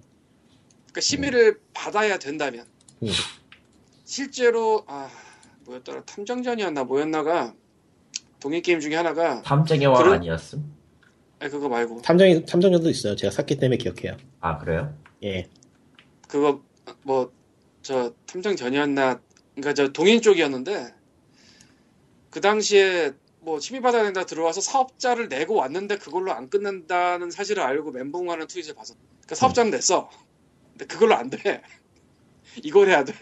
[0.85, 2.67] 그러니까 심의를 받아야 된다면
[3.03, 3.09] 음.
[4.05, 5.09] 실제로 아
[5.65, 7.55] 뭐였더라 탐정전이었나 뭐였나가
[8.41, 10.73] 동일 게임 중에 하나가 탐정의 왕 그런- 아니었음?
[11.39, 13.17] 아니 그거 말고 탐정이, 탐정전도 있어요.
[13.17, 14.17] 제가 샀기 때문에 기억해요.
[14.41, 14.97] 아 그래요?
[15.25, 15.49] 예.
[16.29, 16.61] 그거
[17.03, 17.33] 뭐
[17.83, 19.21] 저 탐정전이었나
[19.57, 20.95] 그러니까 저 동인 쪽이었는데
[22.31, 28.47] 그 당시에 뭐 심의받아야 된다 들어와서 사업자를 내고 왔는데 그걸로 안 끝난다는 사실을 알고 멘붕하는
[28.47, 28.95] 트윗을 봤어.
[28.95, 30.09] 그러니까 사업자는 냈어.
[30.71, 31.63] 근데 그걸로 안 돼.
[32.63, 33.13] 이걸 해야 돼.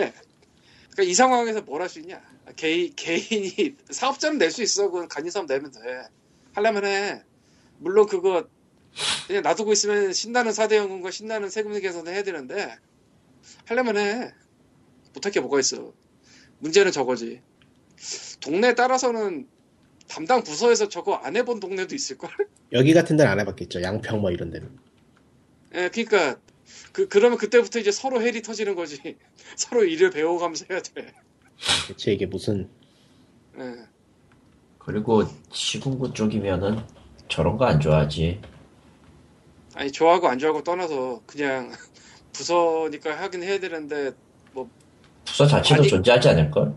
[0.92, 2.20] 그러니까 이 상황에서 뭘 할 수 있냐?
[2.56, 4.90] 개인 개인이 사업자는 낼 수 있어.
[4.90, 5.80] 그건 간이사업 내면 돼.
[6.52, 7.22] 하려면 해.
[7.78, 8.48] 물론 그거
[9.28, 12.76] 그냥 놔두고 있으면 신나는 사대연금과 신나는 세금 계산을 해야 되는데
[13.66, 14.32] 하려면 해.
[15.14, 15.92] 못할 게 뭐가 있어.
[16.58, 17.40] 문제는 저거지.
[18.40, 19.46] 동네 따라서는
[20.08, 22.30] 담당 부서에서 저거 안 해본 동네도 있을걸?
[22.72, 23.80] 여기 같은 데는 안 해봤겠죠.
[23.82, 24.76] 양평 뭐 이런 데는.
[25.74, 26.36] 예, 그니까,
[26.92, 29.16] 그, 그러면 그때부터 이제 서로 헬이 터지는 거지.
[29.56, 31.12] 서로 일을 배워가면서 해야 돼.
[31.88, 32.68] 대체 이게 무슨,
[33.58, 33.74] 예.
[34.78, 36.80] 그리고 시군구 쪽이면은
[37.28, 38.40] 저런 거 안 좋아하지.
[39.74, 41.70] 아니, 좋아하고 안 좋아하고 떠나서 그냥
[42.32, 44.12] 부서니까 하긴 해야 되는데,
[45.24, 46.74] 부서 자체도 아니- 존재하지 않을걸?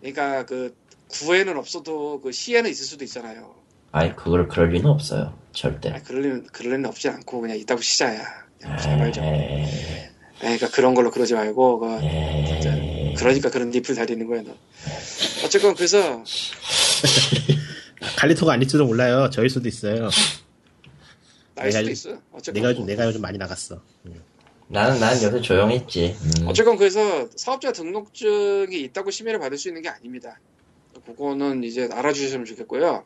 [0.00, 0.76] 그러니까 그,
[1.08, 3.54] 구에는 없어도 그 시에는 있을 수도 있잖아요.
[3.92, 5.36] 아니 그걸 그럴 리는 없어요.
[5.52, 5.90] 절대.
[5.90, 8.22] 아니, 그럴 리는, 그럴 리는 없지 않고 그냥 있다고 시자야.
[8.82, 9.24] 제발 좀.
[9.24, 9.68] 에이, 에이,
[10.40, 11.98] 그러니까 그런 걸로 그러지 말고, 그,
[12.46, 12.74] 진짜.
[12.76, 13.14] 에이.
[13.16, 14.54] 그러니까 그런 잎을 다리는 거야, 너.
[15.44, 16.22] 어쨌건 그래서,
[18.16, 19.30] 칼리토가 아닐지도 몰라요.
[19.30, 20.08] 저일 수도 있어요.
[21.54, 22.22] 나일 내가 수도 요- 있어.
[22.32, 22.54] 어쨌건.
[22.54, 22.86] 내가 요즘, 뭐.
[22.86, 23.80] 내가 요즘 많이 나갔어.
[24.68, 26.16] 나는 난 요새 조용했지.
[26.42, 26.46] 음.
[26.48, 30.38] 어쨌건 그래서 사업자 등록증이 있다고 심의를 받을 수 있는 게 아닙니다.
[31.06, 33.04] 그거는 이제 알아주셨으면 좋겠고요.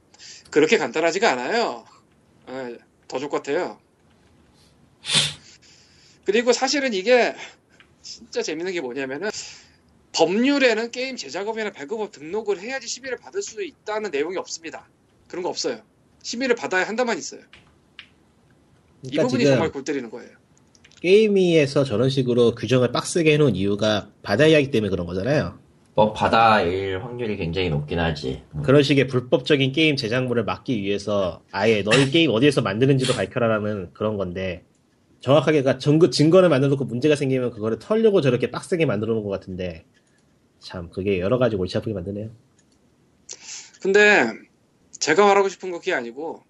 [0.50, 1.84] 그렇게 간단하지가 않아요.
[2.50, 2.76] 예,
[3.08, 3.78] 더 족같아요.
[6.24, 7.34] 그리고 사실은 이게
[8.02, 9.30] 진짜 재밌는 게 뭐냐면은
[10.12, 14.88] 법률에는 게임 제작업이나 배급업 등록을 해야지 심의를 받을 수 있다는 내용이 없습니다.
[15.26, 15.80] 그런 거 없어요.
[16.22, 17.40] 심의를 받아야 한다만 있어요.
[19.02, 20.30] 이 그러니까 부분이 지금 정말 골 때리는 거예요.
[21.00, 25.58] 게임위에서 저런 식으로 규정을 빡세게 해놓은 이유가 바다이야기 하기 때문에 그런 거잖아요.
[25.94, 28.42] 뭐 바다일 확률이 굉장히 높긴 하지.
[28.54, 28.62] 음.
[28.62, 34.64] 그런 식의 불법적인 게임 제작물을 막기 위해서 아예 너희 게임 어디에서 만드는지도 밝혀라라는 그런 건데
[35.24, 39.86] 정확하게 그러니까 증거, 증거를 만들어놓고 문제가 생기면 그거를 털려고 저렇게 빡세게 만들어 놓은 것 같은데
[40.58, 42.28] 참 그게 여러 가지 골치 아프게 만드네요.
[43.80, 44.30] 근데
[44.90, 46.42] 제가 말하고 싶은 거 그게 아니고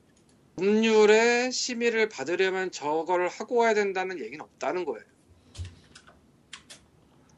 [0.57, 5.05] 법률에 심의를 받으려면 저거를 하고 와야 된다는 얘기는 없다는 거예요.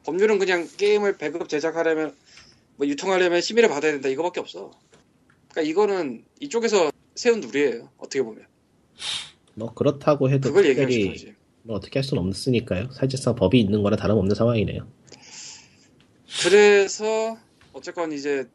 [0.05, 2.15] 법률은 그냥 게임을 배급 제작하려면
[2.77, 4.71] 뭐 유통하려면 심의를 받아야 된다 이거밖에 없어.
[5.49, 7.91] 그러니까 이거는 이쪽에서 세운 룰이에요.
[7.99, 8.43] 어떻게 보면
[9.57, 11.33] 뭐 그렇다고 해도 그걸 특별히.
[11.63, 12.91] 뭐 어떻게 할 수는 없으니까요.
[12.91, 14.87] 사실상 법이 있는 거나 다름없는 상황이네요.
[16.43, 17.37] 그래서
[17.73, 18.47] 어쨌건 이제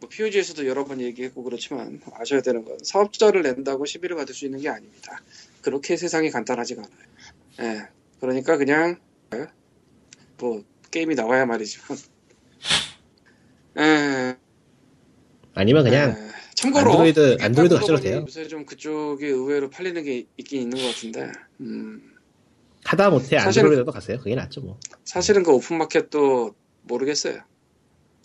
[0.00, 4.60] 뭐 POG에서도 여러 번 얘기했고 그렇지만 아셔야 되는 건 사업자를 낸다고 시비를 받을 수 있는
[4.60, 5.22] 게 아닙니다.
[5.62, 7.76] 그렇게 세상이 간단하지가 않아요.
[7.76, 7.88] 예.
[8.20, 8.98] 그러니까 그냥
[10.38, 11.98] 뭐 게임이 나와야 말이지만
[13.78, 14.36] 예.
[15.54, 16.27] 아니면 그냥 예.
[16.58, 18.24] 참고로 안드로이드- 이게 안드로이드 보더니 돼요.
[18.26, 21.30] 요새 좀 그쪽에 의외로 팔리는 게 있긴 있는 것 같은데
[21.60, 22.16] 음,
[22.84, 24.18] 하다 못해 사실은- 안드로이드도 가세요.
[24.18, 24.78] 그게 낫죠 뭐.
[25.04, 27.40] 사실은 그 오픈 마켓도 모르겠어요.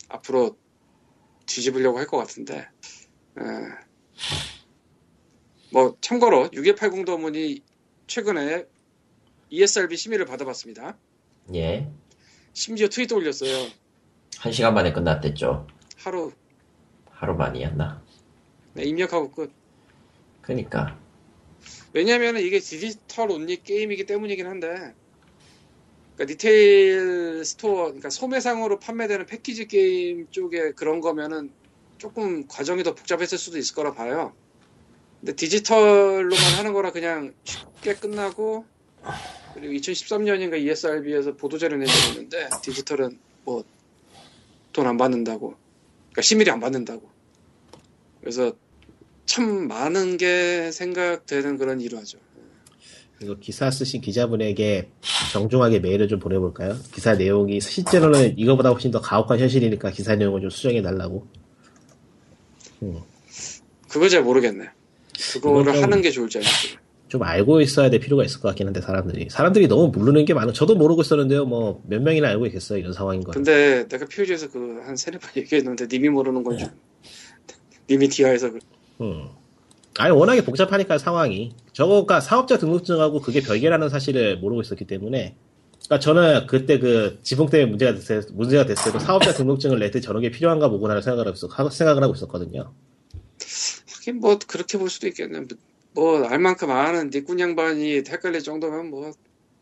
[0.08, 0.56] 앞으로
[1.46, 2.58] 뒤집으려고 할 것 같은데.
[3.38, 3.42] 에,
[5.72, 7.60] 뭐 참고로 6180 도문이
[8.06, 8.64] 최근에
[9.50, 10.96] ESRB 심의를 받아봤습니다.
[11.54, 11.88] 예.
[12.52, 13.68] 심지어 트윗도 올렸어요.
[14.38, 15.66] 한 시간 만에 끝났댔죠.
[15.96, 16.32] 하루
[17.10, 18.03] 하루 만이었나?
[18.74, 19.52] 네, 입력하고 끝.
[20.42, 20.98] 그니까.
[21.92, 24.94] 왜냐하면 이게 digital only 게임이기 때문이긴 한데
[26.16, 31.50] 그러니까 retail store 그러니까 소매상으로 판매되는 패키지 게임 쪽에 그런 거면은
[31.98, 34.34] 조금 과정이 더 복잡했을 수도 있을 거라 봐요.
[35.20, 38.66] 근데 디지털로만 하는 거라 그냥 쉽게 끝나고
[39.54, 43.64] 그리고 2013년인가 ESRB에서 보도자료 내놓았는데 디지털은 뭐
[44.74, 45.54] 돈 안 받는다고
[46.10, 47.08] 그러니까 심의를 안 받는다고
[48.20, 48.52] 그래서
[49.26, 52.18] 참 많은 게 생각되는 그런 일화죠.
[53.22, 54.90] 이거 기사 쓰신 기자분에게
[55.32, 56.76] 정중하게 메일을 좀 보내볼까요?
[56.92, 61.26] 기사 내용이 실제로는 이거보다 훨씬 더 가혹한 현실이니까 기사 내용을 좀 수정해 달라고.
[63.88, 64.68] 그거 잘 모르겠네.
[65.32, 66.76] 그거를 좀- 하는 게 좋을지 알지.
[67.08, 70.52] 좀 알고 있어야 될 필요가 있을 것 같긴 한데 사람들이 사람들이 너무 모르는 게 많아.
[70.52, 71.44] 저도 모르고 있었는데요.
[71.46, 73.30] 뭐 몇 명이나 알고 있겠어요 이런 상황인 거.
[73.30, 76.68] 근데 내가 POG에서 그 한 세네 번 얘기했는데 님이 모르는 건 줄.
[77.88, 78.58] 님이 디아에서 그
[79.00, 79.28] 음.
[79.98, 85.36] 아니 워낙에 복잡하니까 상황이 저거가 사업자 등록증하고 그게 별개라는 사실을 모르고 있었기 때문에.
[85.86, 90.00] 그러니까 저는 그때 그 지붕 때문에 문제가 됐을 문제가 됐을 때도 사업자 등록증을 낼 때
[90.00, 92.72] 저런 게 필요한가 보구나를 생각을 하고, 있었, 생각을 하고 있었거든요.
[93.98, 95.42] 하긴 뭐 그렇게 볼 수도 있겠네.
[95.92, 99.12] 뭐 알만큼 아는 니꾼 양반이 헷갈릴 정도면 뭐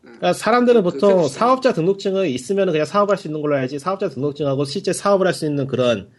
[0.01, 4.65] 그러니까 사람들은 그- 보통 사업자 등록증을 있으면 그냥 사업할 수 있는 걸로 알지 사업자 등록증하고
[4.65, 6.09] 실제 사업을 할 수 있는 그런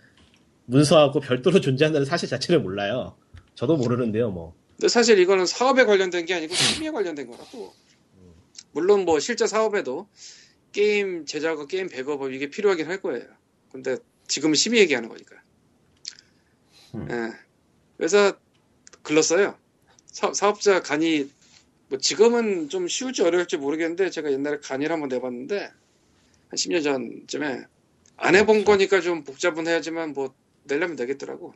[0.67, 3.17] 문서하고 별도로 존재한다는 사실 자체를 몰라요.
[3.55, 4.55] 저도 모르는데요, 뭐.
[4.77, 7.73] 근데 사실 이거는 사업에 관련된 게 아니고 심의에 관련된 거라고.
[8.73, 10.09] 물론 뭐 실제 사업에도
[10.73, 13.25] 게임 제작과 게임 배급업 이게 필요하긴 할 거예요.
[13.71, 13.97] 근데
[14.27, 15.37] 지금은 심의 얘기하는 거니까.
[16.97, 17.09] 음.
[17.11, 17.39] 예.
[17.97, 18.33] 그래서
[19.03, 19.57] 글렀어요.
[20.07, 21.31] 사, 사업자 간이
[21.89, 25.73] 뭐 지금은 좀 쉬울지 어려울지 모르겠는데 제가 옛날에 간이를 한번 내봤는데 한
[26.53, 27.65] 10년 전쯤에
[28.17, 30.35] 안 해본 거니까 좀 복잡은 해야지만 뭐
[30.65, 31.55] 내려면 되겠더라고.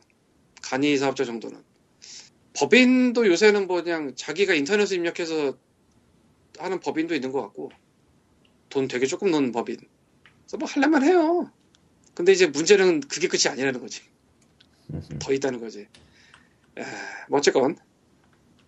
[0.61, 1.63] 간이 사업자 정도는.
[2.53, 5.57] 법인도 요새는 뭐 그냥 자기가 인터넷에 입력해서
[6.57, 7.71] 하는 법인도 있는 것 같고
[8.69, 9.77] 돈 되게 조금 넣는 법인.
[10.41, 11.51] 그래서 뭐 할래만 해요.
[12.13, 14.01] 근데 이제 문제는 그게 끝이 아니라는 거지.
[15.19, 15.87] 더 있다는 거지.
[16.77, 16.83] 에,
[17.29, 17.77] 뭐 어쨌건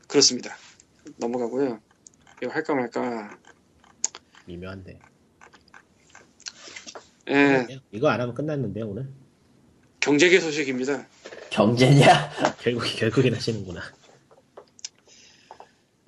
[0.07, 0.55] 그렇습니다.
[1.17, 1.81] 넘어가고요.
[2.41, 3.37] 이거 할까 말까.
[4.45, 4.99] 미묘한데.
[7.29, 9.09] 예, 이거 안 하면 끝났는데 오늘.
[10.01, 11.05] 경제계 소식입니다.
[11.51, 12.31] 경제냐?
[12.59, 13.81] 결국 결국엔 하시는구나.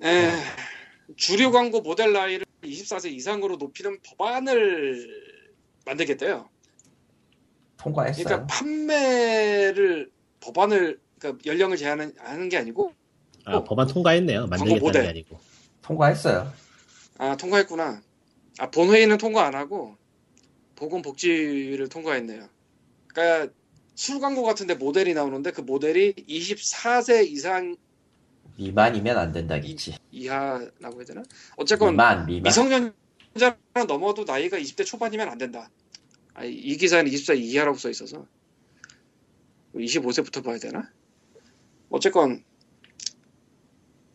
[0.02, 0.32] 예,
[1.16, 5.08] 주류 광고 모델 나이를 24세 이상으로 높이는 법안을
[5.86, 6.48] 만들겠대요.
[7.78, 8.24] 통과했어요.
[8.24, 12.92] 그러니까 판매를 법안을 그러니까 연령을 제한하는 게 아니고
[13.44, 13.64] 아 어.
[13.64, 14.46] 법안 통과했네요.
[14.46, 15.02] 만들겠다는.
[15.02, 15.38] 게 아니고.
[15.82, 16.52] 통과했어요.
[17.18, 18.02] 아 통과했구나.
[18.58, 19.96] 아 본회의는 통과 안 하고
[20.76, 22.48] 보건복지위를 통과했네요.
[23.08, 23.52] 그러니까
[23.94, 27.76] 술 광고 같은데 모델이 나오는데 그 모델이 24세 이상
[28.56, 29.96] 미만이면 안 된다겠지.
[30.12, 31.22] 이 하라고 해야 되나?
[31.56, 32.42] 어쨌건 미만, 미만.
[32.44, 32.94] 미성년
[33.34, 35.68] 미성년자는 넘어도 나이가 20대 초반이면 안 된다.
[36.34, 38.26] 아니, 이 기사는 24 이하라고 써 있어서
[39.74, 40.90] 25세부터 봐야 되나?
[41.90, 42.44] 어쨌건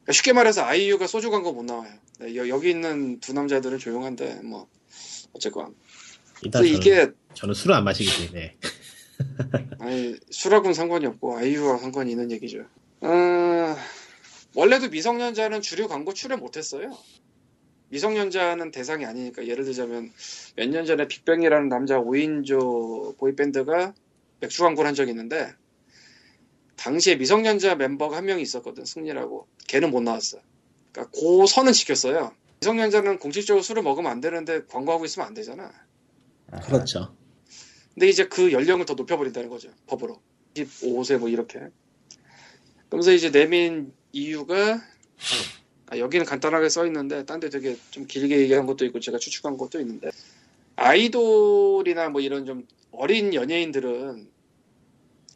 [0.04, 1.94] 그러니까 쉽게 말해서 아이유가 소주 광고 못 나와요.
[2.20, 4.68] 네, 여, 여기 있는 두 남자들은 조용한데 뭐
[5.34, 5.76] 어쨌건
[6.42, 8.58] 일단 그래서 저는, 이게 저는 술을 안 마시기 때문에
[9.80, 12.66] 아니 술하고는 상관이 없고 아이유와 상관이 있는 얘기죠.
[13.02, 13.76] 어,
[14.56, 16.98] 원래도 미성년자는 주류 광고 출연 못했어요.
[17.90, 20.12] 미성년자는 대상이 아니니까 예를 들자면
[20.56, 23.94] 몇 년 전에 빅뱅이라는 남자 5인조 보이밴드가
[24.42, 25.54] 맥주 광고를 한 적이 있는데
[26.76, 30.40] 당시에 미성년자 멤버가 한 명이 있었거든 승리라고 걔는 못 나왔어.
[30.92, 32.32] 그러니까 그 선은 지켰어요.
[32.62, 35.72] 미성년자는 공식적으로 술을 먹으면 안 되는데 광고하고 있으면 안 되잖아.
[36.66, 37.16] 그렇죠.
[38.00, 39.70] 근데 이제 그 연령을 더 높여버린다는 거죠.
[39.88, 40.22] 법으로.
[40.54, 41.60] 15세 뭐 이렇게.
[42.88, 44.82] 그러면서 이제 내민 이유가
[45.88, 49.58] 아, 여기는 간단하게 써 있는데 딴 데 되게 좀 길게 얘기한 것도 있고 제가 추측한
[49.58, 50.12] 것도 있는데
[50.78, 54.30] 아이돌이나 뭐 이런 좀 어린 연예인들은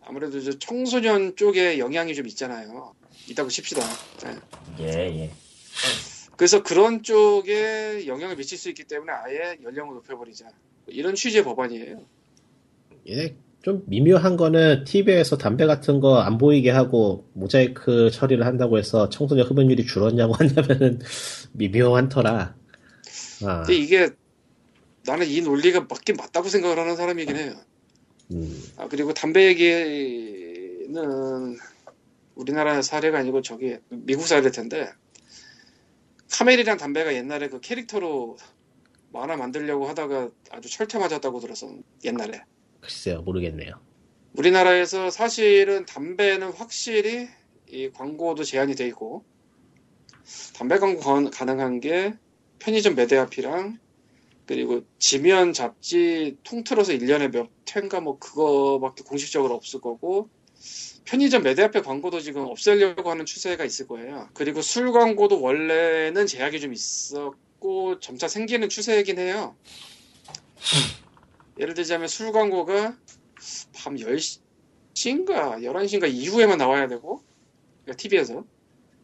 [0.03, 2.95] 아무래도 저 청소년 쪽에 영향이 좀 있잖아요.
[3.28, 3.82] 있다고 칩시다.
[4.24, 4.39] 네.
[4.80, 4.86] 예,
[5.20, 5.32] 예.
[6.38, 10.47] 그래서 그런 쪽에 영향을 미칠 수 있기 때문에 아예 연령을 높여버리자.
[10.88, 12.12] 이런 취지의 법안이에요.
[13.10, 19.10] 예, 좀 미묘한 거는 TV에서 담배 같은 거 안 보이게 하고 모자이크 처리를 한다고 해서
[19.10, 20.99] 청소년 흡연율이 줄었냐고 하냐면은
[21.54, 22.56] 미묘한 터라.
[23.45, 24.10] 아, 근데 이게
[25.06, 27.54] 나는 이 논리가 맞긴 맞다고 생각을 하는 사람이긴 해요.
[28.32, 30.95] 음, 아, 그리고 담배 얘기는
[32.36, 34.91] 우리나라 사례가 아니고 저기 미국 사례일 텐데
[36.32, 38.38] 카멜이랑 담배가 옛날에 그 캐릭터로
[39.12, 41.70] 만화 만들려고 하다가 아주 철퇴 맞았다고 들어서
[42.04, 42.41] 옛날에
[42.84, 43.80] 글쎄요, 모르겠네요.
[44.34, 47.30] 우리나라에서 사실은 담배는 확실히
[47.70, 49.24] 이 광고도 제한이 돼 있고
[50.54, 52.14] 담배 광고 가- 가능한 게
[52.60, 53.80] 편의점 매대 앞이랑
[54.46, 60.30] 그리고 지면 잡지 통틀어서 1년에 몇 회인가 뭐 그거밖에 공식적으로 없을 거고
[61.06, 64.28] 편의점 매대 앞에 광고도 지금 없애려고 하는 추세가 있을 거예요.
[64.34, 69.56] 그리고 술 광고도 원래는 제약이 좀 있었고 점차 생기는 추세이긴 해요.
[71.60, 72.97] 예를 들자면 술 광고가
[73.76, 77.22] 밤 10시인가 11시인가 이후에만 나와야 되고
[77.84, 78.43] 그러니까 TV에서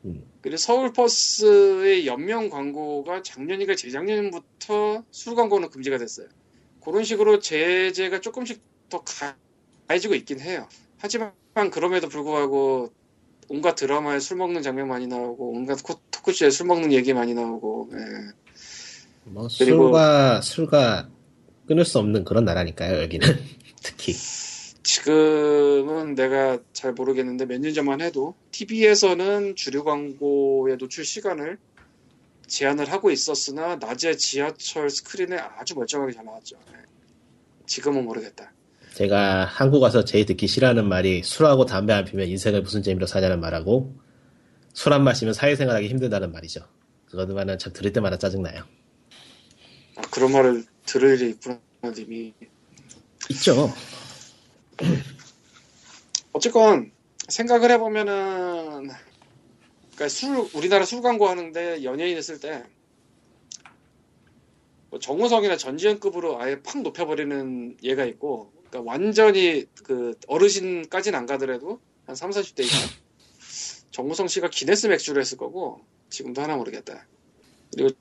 [0.06, 0.24] 음.
[0.42, 6.28] 그리고 서울버스의 연명 광고가 작년인가 재작년부터 술 광고는 금지가 됐어요.
[6.82, 9.04] 그런 식으로 제재가 조금씩 더
[9.88, 10.68] 가해지고 있긴 해요.
[10.98, 11.34] 하지만
[11.72, 12.92] 그럼에도 불구하고
[13.50, 17.90] 온갖 드라마에 술 먹는 장면 많이 나오고 온갖 코- 토크쇼에 술 먹는 얘기 많이 나오고
[17.94, 17.98] 예.
[19.26, 21.10] 뭐 그리고- 술과 술과
[21.70, 23.28] 끊을 수 없는 그런 나라니까요, 여기는
[23.84, 24.14] 특히.
[24.82, 31.60] 지금은 내가 잘 모르겠는데 몇 년 전만 해도 TV에서는 주류 광고의 노출 시간을
[32.48, 36.58] 제한을 하고 있었으나 낮에 지하철 스크린에 아주 멀쩡하게 잘 나왔죠.
[36.72, 36.80] 네.
[37.68, 38.52] 지금은 모르겠다.
[38.96, 43.40] 제가 한국 와서 제일 듣기 싫어하는 말이 술하고 담배 안 피면 인생을 무슨 재미로 사냐는
[43.40, 43.96] 말하고
[44.74, 46.62] 술 안 마시면 사회생활하기 힘들다는 말이죠.
[47.06, 48.64] 그거만은 참 들을 때마다 짜증나요.
[49.98, 51.60] 아, 그런 말을 들을 일이 있구나
[51.96, 52.34] 님이.
[53.30, 53.74] 있죠.
[56.34, 56.92] 어쨌건
[57.28, 58.90] 생각을 해보면은
[59.96, 62.64] 그러니까 술 우리나라 술 광고 하는데 연예인 했을 때
[64.90, 72.16] 뭐 정우성이나 전지현급으로 아예 팍 높여버리는 얘가 있고 그러니까 완전히 그 어르신까지는 안 가더라도 한
[72.16, 72.90] 3, 40대 이상
[73.92, 77.06] 정우성 씨가 기네스 맥주를 했을 거고 지금도 하나 모르겠다
[77.72, 77.92] 그리고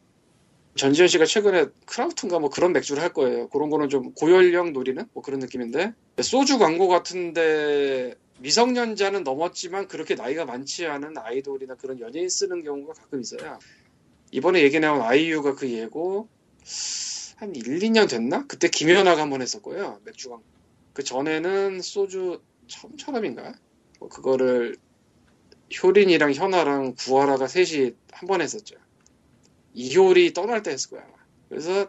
[0.79, 5.22] 전지현 씨가 최근에 크라우트인가 뭐 그런 맥주를 할 거예요 그런 거는 좀 고연령 노리는 뭐
[5.22, 12.62] 그런 느낌인데 소주 광고 같은데 미성년자는 넘었지만 그렇게 나이가 많지 않은 아이돌이나 그런 연예인 쓰는
[12.62, 13.59] 경우가 가끔 있어요.
[14.31, 16.29] 이번에 얘기 나온 아이유가 그 예고
[17.37, 18.47] 한 1, 2년 됐나?
[18.47, 20.01] 그때 김연아가 한 번 했었고요.
[20.05, 20.45] 맥주 광고.
[20.93, 23.55] 그 전에는 소주 처음처럼인가?
[23.99, 24.76] 뭐 그거를
[25.83, 28.76] 효린이랑 현아랑 구하라가 셋이 한 번 했었죠.
[29.79, 31.07] 이효리 떠날 때 했을 거야.
[31.49, 31.89] 그래서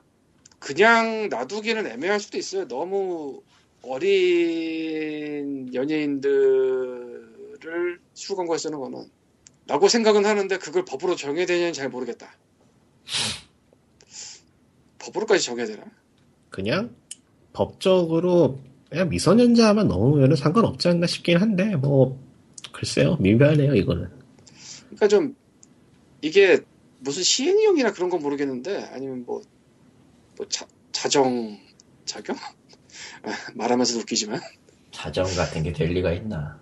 [0.60, 2.68] 그냥 놔두기는 애매할 수도 있어요.
[2.68, 3.42] 너무
[3.82, 7.20] 어린 연예인들을
[8.14, 9.10] 술 광고에 쓰는 거는
[9.66, 12.32] 라고 생각은 하는데 그걸 법으로 정해야 되냐는 잘 모르겠다.
[15.00, 15.84] 법으로까지 정해야 되나?
[16.52, 16.94] 그냥
[17.54, 18.60] 법적으로
[18.90, 22.20] 그냥 미성년자만 넘으면 상관없지 않나 싶긴 한데 뭐
[22.72, 24.10] 글쎄요 미묘하네요 이거는.
[24.90, 25.36] 그러니까 좀
[26.22, 26.60] 이게
[27.00, 29.41] 무슨 시행령이나 그런 건 모르겠는데 아니면 뭐,
[30.38, 31.58] 뭐 자, 자정
[32.06, 32.36] 작용?
[33.24, 34.39] 아, 말하면서 웃기지만
[34.91, 36.62] 자정 같은 게 될 리가 있나?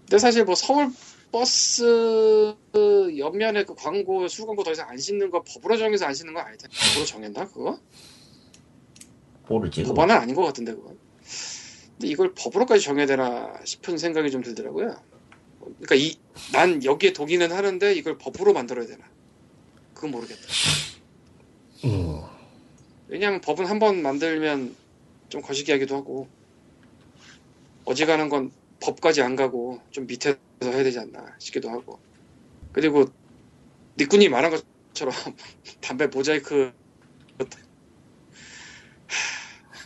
[0.00, 0.90] 근데 사실 뭐 서울
[1.30, 2.54] 버스
[3.18, 6.40] 옆면에 그 광고 수 광고 더 이상 안 싣는 거 법으로 정해서 안 싣는 거
[6.40, 6.68] 아니다.
[6.68, 7.78] 법으로 정했나 그거?
[9.48, 9.82] 모르지.
[9.82, 10.98] 법안은 아닌 것 같은데 그건.
[11.98, 14.94] 근데 이걸 법으로까지 정해야 되나 싶은 생각이 좀 들더라고요.
[15.60, 16.16] 그러니까 이
[16.52, 19.04] 난 여기에 동의는 하는데 이걸 법으로 만들어야 되나?
[19.94, 20.42] 그건 모르겠다.
[21.84, 22.22] 음.
[23.08, 24.76] 왜냐하면 법은 한 번 만들면
[25.28, 26.28] 좀 거시기하기도 하고
[27.84, 31.98] 어지간한 건 법까지 안 가고 좀 밑에서 해야 되지 않나 싶기도 하고
[32.72, 33.06] 그리고
[33.98, 34.50] 니꾼이 말한
[34.92, 35.14] 것처럼
[35.80, 36.72] 담배 모자이크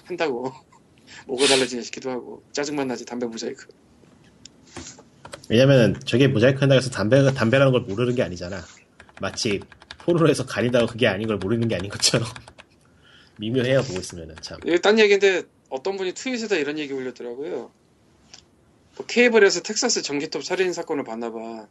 [0.05, 0.53] 한다고
[1.27, 3.67] 뭐가 달라지냐 싶기도 하고 짜증만 나지 담배 모자이크
[5.53, 8.65] 왜냐면 저게 모자이크 한다고 해서 담배, 담배라는 걸 모르는 게 아니잖아.
[9.21, 9.61] 마치
[9.99, 12.27] 포르노에서 가린다고 그게 아닌 걸 모르는 게 아닌 것처럼.
[13.39, 14.59] 미묘해요, 보고 있으면은 참.
[14.65, 17.71] 이게 딴 얘기인데 어떤 분이 트윗에다 이런 얘기 올렸더라고요
[18.97, 21.67] 뭐 케이블에서 텍사스 전기톱 살인 사건을 봤나봐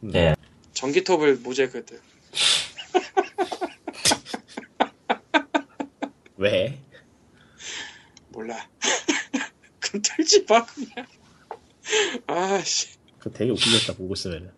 [0.00, 0.34] 네.
[0.74, 2.00] 전기톱을 모자이크 했대요
[6.36, 6.78] 왜?
[8.28, 8.68] 몰라.
[9.80, 11.06] 그럼 틀지 마, 그냥.
[12.26, 12.99] 아씨.
[13.20, 14.50] 그 되게 웃기겠다, 보고 있으면은.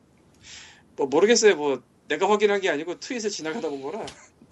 [0.96, 1.56] 뭐, 모르겠어요.
[1.56, 4.06] 뭐, 내가 확인한 게 아니고 트윗에 지나가다 본 거라.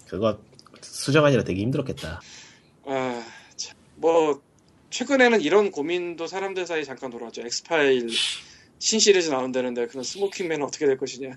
[0.08, 0.40] 그거
[0.80, 2.20] 수정하느라 되게 힘들었겠다.
[2.84, 3.24] 아,
[3.56, 3.76] 참.
[3.96, 4.42] 뭐,
[4.90, 7.42] 최근에는 이런 고민도 사람들 사이에 잠깐 돌았죠.
[7.42, 8.08] 엑스파일
[8.78, 11.36] 신시리즈 나온다는데, 그런 스모킹맨은 어떻게 될 것이냐.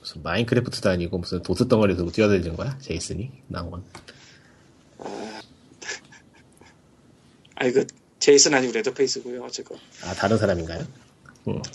[0.00, 2.78] 무슨 마인크래프트도 아니고 무슨 도트 덩어리 들고 뛰어다니는 거야?
[2.78, 3.30] 제이슨이?
[3.48, 3.84] 나온.
[7.54, 7.86] 아니, 그,
[8.18, 9.78] 제이슨 아니고 레더페이스고요 어쨌건.
[10.04, 10.86] 아, 다른 사람인가요?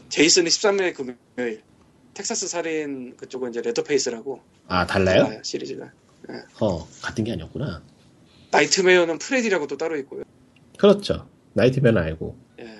[0.09, 1.61] 제이슨이 13일 금요일.
[2.13, 4.41] 텍사스 살인 그쪽은 이제 레더페이스라고.
[4.67, 5.23] 아, 달라요?
[5.23, 5.91] 달라요, 시리즈가.
[6.61, 7.83] 어, 같은 게 아니었구나.
[8.51, 10.23] 나이트메어는 프레디라고 또 따로 있고요.
[10.77, 11.27] 그렇죠.
[11.53, 12.37] 나이트메어 알고.
[12.59, 12.73] 예.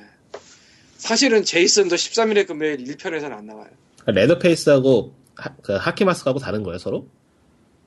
[0.97, 3.69] 사실은 제이슨도 13일의 금요일 1편에서는 안 나와요.
[4.05, 7.07] 레더페이스하고 하, 그 하키마스크하고 다른 거예요, 서로?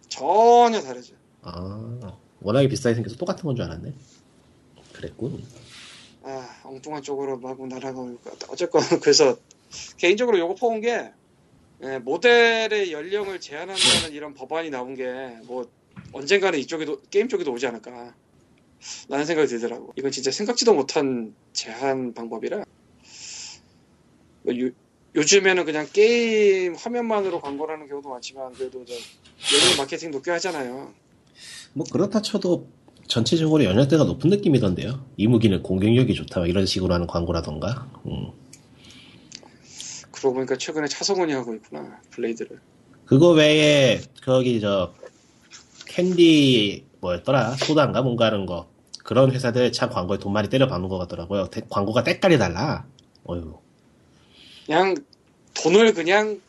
[0.09, 1.15] 전혀 다르죠.
[1.43, 3.93] 아, 워낙에 비슷하게 생겨서 똑같은 건 줄 알았네.
[4.93, 5.43] 그랬군.
[6.31, 8.19] 아, 엉뚱한 쪽으로 막 날아가고.
[8.49, 9.37] 어쨌건 그래서
[9.97, 11.11] 개인적으로 요거 퍼온 게
[11.83, 15.05] 예, 모델의 연령을 제한한다는 이런 법안이 나온 게
[15.47, 15.71] 뭐
[16.13, 18.15] 언젠가는 이쪽에도 게임 쪽에도 오지 않을까
[19.09, 19.93] 라는 생각이 들더라고.
[19.97, 22.65] 이건 진짜 생각지도 못한 제한 방법이라
[24.43, 24.71] 뭐 요,
[25.15, 30.93] 요즘에는 그냥 게임 화면만으로 광고를 하는 경우도 많지만 그래도 저 연예 마케팅 도 꽤 하잖아요.
[31.73, 32.69] 뭐 그렇다 쳐도
[33.09, 35.05] 전체적으로 연령대가 높은 느낌이던데요.
[35.17, 37.91] 이 무기는 공격력이 좋다 막 이런 식으로 하는 광고라던가.
[38.07, 38.31] 음.
[40.13, 42.61] 그러고 보니까 최근에 차승원이 하고 있구나 블레이드를.
[43.07, 44.93] 그거 외에 거기 저
[45.87, 48.69] 캔디 뭐였더라 소다인가 뭔가 하는 거
[49.05, 51.47] 그런 회사들 참 광고에 돈 많이 때려 박는 것 같더라고요.
[51.49, 52.85] 대- 광고가 때깔이 달라.
[53.25, 53.59] 어휴
[54.67, 54.95] 그냥
[55.55, 56.41] 돈을 그냥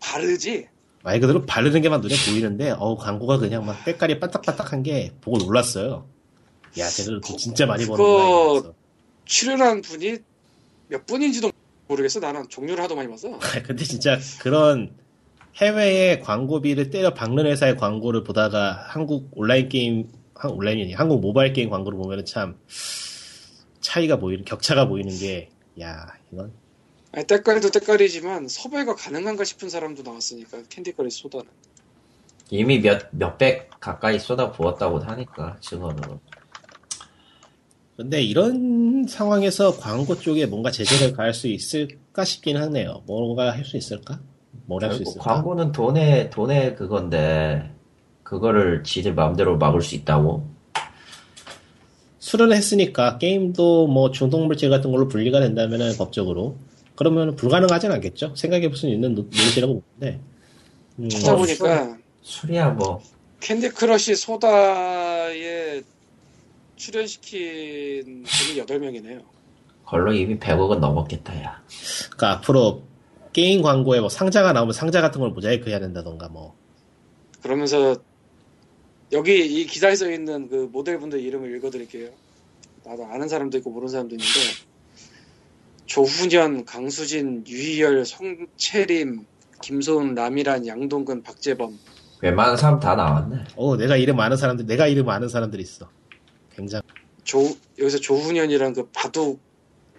[0.00, 0.68] 바르지.
[1.04, 6.06] 말 그대로 바르는 게만 눈에 보이는데 어우 광고가 그냥 막 때깔이 반딱반딱한 게 보고 놀랐어요.
[6.78, 8.24] 야 쟤들 돈 진짜 많이 그거- 버는구나.
[8.46, 8.74] 이러면서.
[9.26, 10.16] 출연한 분이
[10.88, 11.52] 몇 분인지도
[11.88, 12.20] 모르겠어.
[12.20, 13.38] 나는 종류를 하도 많이 봐서.
[13.66, 14.90] 근데 진짜 그런
[15.56, 21.68] 해외의 광고비를 때려 박는 회사의 광고를 보다가 한국 온라인 게임, 한 온라인이 한국 모바일 게임
[21.70, 22.56] 광고를 보면은 참
[23.80, 25.50] 차이가 보이는, 격차가 보이는 게,
[25.80, 26.50] 야, 이건
[27.14, 31.46] 아니, 때깔도 때깔이지만 섭외가 가능한가 싶은 사람도 나왔으니까 캔디거리 소다는.
[32.50, 36.18] 이미 몇, 몇백 가까이 쏟아 부었다고 하니까, 증언으로.
[37.96, 43.04] 근데 이런 상황에서 광고 쪽에 뭔가 제재를 가할 수 있을까 싶긴 하네요.
[43.06, 44.20] 뭔가 할 수 있을까?
[44.66, 45.22] 뭘 할 수 있을까?
[45.34, 47.70] 광고는 돈의, 돈의 그건데,
[48.24, 50.52] 그거를 지들 마음대로 막을 수 있다고?
[52.18, 56.56] 수련을 했으니까 게임도 뭐 중독물질 같은 걸로 분류가 된다면은 법적으로
[56.96, 58.34] 그러면 불가능하진 않겠죠.
[58.36, 60.20] 생각해 볼 수 있는 노- 노릇이라고 보는데.
[61.00, 63.02] 음, 찾아보니까 술이야 뭐,
[63.40, 65.82] 캔디 크러쉬 소다에
[66.76, 69.22] 출연시킨 분이 8명이네요.
[69.84, 71.62] 걸로 이미 100억은 넘었겠다, 야.
[72.12, 72.82] 그러니까 앞으로
[73.32, 76.54] 게임 광고에 뭐 상자가 나오면 상자 같은 걸 모자이크 해야 된다던가 뭐.
[77.42, 77.96] 그러면서
[79.12, 82.08] 여기 이 기사에 써 있는 그 모델분들 이름을 읽어드릴게요.
[82.84, 84.32] 나도 아는 사람도 있고 모르는 사람도 있는데
[85.86, 89.26] 조훈현, 강수진, 유희열, 송재림,
[89.62, 91.78] 김소은, 남이란, 양동근, 박재범.
[92.22, 93.44] 웬만한 사람 다 나왔네.
[93.56, 95.90] 어, 내가 이름 아는 사람들, 내가 이름 아는 사람들이 있어.
[96.54, 96.82] 굉장히.
[97.24, 97.42] 조
[97.78, 99.40] 여기서 조훈현이란 그 바둑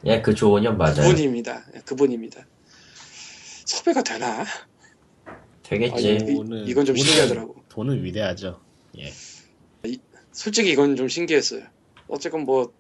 [0.06, 0.96] 예, 그 조은현 맞아요.
[0.96, 1.66] 그분입니다.
[1.76, 2.46] 예, 그분입니다.
[3.66, 4.46] 섭외가 되나?
[5.64, 5.94] 되겠지.
[5.94, 7.56] 아니, 이- 돈은- 이건 좀 돈은- 신기하더라고.
[7.70, 8.62] 돈은 위대하죠.
[9.00, 9.12] 예.
[10.32, 11.64] 솔직히 이건 좀 신기했어요.
[12.08, 12.72] 어쨌건 뭐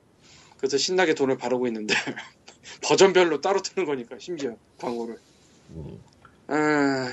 [0.57, 1.93] 그래서 신나게 돈을 바르고 있는데
[2.87, 5.17] 버전별로 따로 트는 거니까 심지어 광고를.
[6.47, 7.09] 아,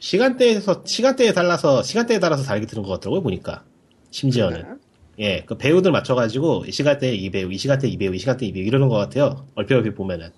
[0.00, 3.64] 시간대에서 시간대에 달라서 시간대에 따라서 다르게 드는 것 같더라고요 보니까.
[4.10, 4.78] 심지어는.
[5.18, 8.48] 예그 배우들 맞춰가지고 이 시간대에 이 배우 이 시간대 에 이 배우 이 시간대 에
[8.50, 9.46] 이 배우 이러는 것 같아요.
[9.56, 10.30] 얼핏 얼핏 보면은.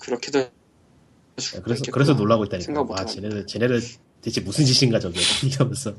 [0.00, 0.50] 그렇게도 할
[1.54, 1.82] 예, 그래서.
[1.92, 2.72] 그래서 놀라고 있다니까.
[2.72, 3.08] 와 못하고.
[3.08, 3.80] 쟤네들 쟤네들
[4.20, 5.20] 대체 무슨 짓인가 저게.
[5.46, 5.94] 이러면서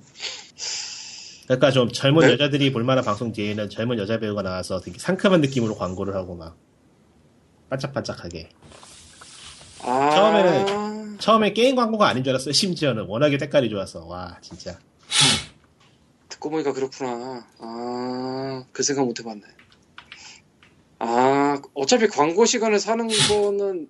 [1.45, 2.33] 그러니까 좀 젊은 네?
[2.33, 6.55] 여자들이 볼만한 방송 뒤에는 젊은 여자 배우가 나와서 되게 상큼한 느낌으로 광고를 하고 막
[7.69, 8.49] 반짝반짝하게
[9.81, 14.79] 아, 처음에는- 처음에 게임 광고가 아닌 줄 알았어요 심지어는 워낙에 색깔이 좋아서 와 진짜
[16.29, 17.45] 듣고 보니까 그렇구나.
[17.59, 19.41] 아, 그 생각 못 해봤네.
[20.99, 23.87] 아, 어차피 광고 시간을 사는 거는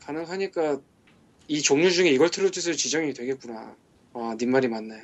[0.00, 0.78] 가능하니까
[1.48, 3.74] 이 종류 중에 이걸 틀어주세요 지정이 되겠구나.
[4.14, 5.02] 아, 님 말이 맞네.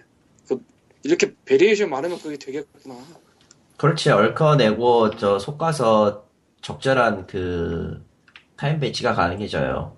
[1.06, 2.96] 그, 이렇게 variation 많으면 그게 되겠구나.
[3.76, 6.26] 그렇지 얽어내고 저 속가서
[6.62, 8.04] 적절한 그
[8.56, 9.96] 타임 배치가 가능해져요.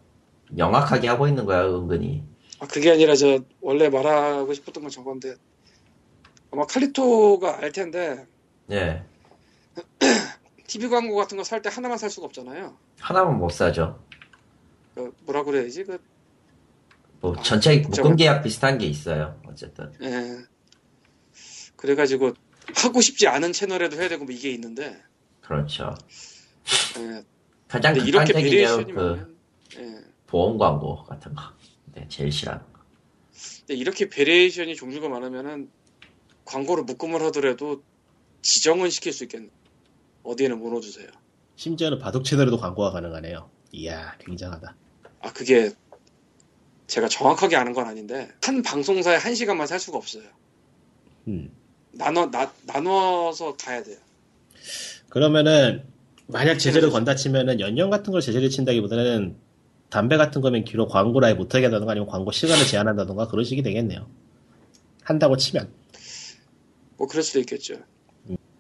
[0.51, 2.25] 명확하게 하고 있는 거야 은근히.
[2.61, 5.35] 아, 그게 아니라 저 원래 말하고 싶었던 건 저건데
[6.51, 8.27] 아마 칼리토가 알 텐데
[8.71, 9.05] 예
[10.67, 12.77] TV 광고 같은 거 살 때 하나만 살 수가 없잖아요.
[13.01, 14.03] 하나만 못 사죠.
[14.95, 15.85] 그 뭐라 그래야지?
[15.85, 19.41] 그뭐 아, 전체 복잡한- 묶음 계약 비슷한 게 있어요.
[19.47, 20.39] 어쨌든 예.
[21.79, 22.35] 그래가지고
[22.75, 25.01] 하고 싶지 않은 채널에도 해야 되고 뭐 이게 있는데
[25.41, 25.95] 그렇죠.
[26.99, 27.25] 예.
[27.67, 29.39] 가장 이렇게 경우 그
[29.79, 30.05] 예.
[30.27, 31.43] 보험 광고 같은 거.
[31.95, 32.81] 네, 제일 싫어하는 거.
[33.61, 35.71] 근데 이렇게 variation이 종류가 많으면은
[36.45, 37.83] 광고를 묶음을 하더라도
[38.43, 39.49] 지정은 시킬 수 있겠네.
[40.25, 41.09] 어디에는 뭐 넣어주세요.
[41.57, 44.77] 심지어는 바둑 채널에도 광고가 가능하네요 이야 굉장하다
[45.21, 45.73] 아 그게
[46.87, 50.25] 제가 정확하게 아는 건 아닌데 한 방송사에 한 시간만 살 수가 없어요.
[51.27, 51.53] 음.
[51.99, 53.97] 나눠 나, 나눠서 가야 돼요.
[55.09, 55.85] 그러면은
[56.27, 59.37] 만약 제재를 건다 치면은 연령 같은 걸 제재를 친다기보다는
[59.91, 64.09] 담배 같은 거면 기로 광고를 아예 못하게 한다던가 아니면 광고 시간을 제한한다던가 그런 식이 되겠네요.
[65.03, 65.73] 한다고 치면
[66.97, 67.77] 뭐 그럴 수도 있겠죠.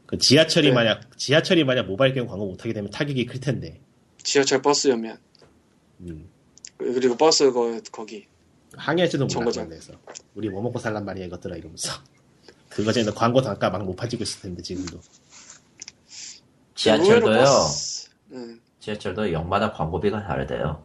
[0.07, 0.75] 그 지하철이 네.
[0.75, 3.81] 만약 지하철이 만약 모바일 게임 광고 못하게 되면 타격이 클 텐데
[4.23, 5.19] 지하철 버스였면
[6.01, 6.29] 음.
[6.79, 8.27] 그리고 버스 거, 거기
[9.29, 9.69] 정거장.
[9.69, 9.93] 그런 데서
[10.35, 11.93] 우리 뭐 먹고 살란 말이야 이것들아 이러면서
[12.69, 15.01] 그거 전에 광고 단가 막 높아지고 있을 텐데 지금도
[16.75, 17.35] 지하철도요.
[17.45, 18.61] 버스- 응.
[18.81, 20.85] 지하철도 역마다 광고비가 다르대요.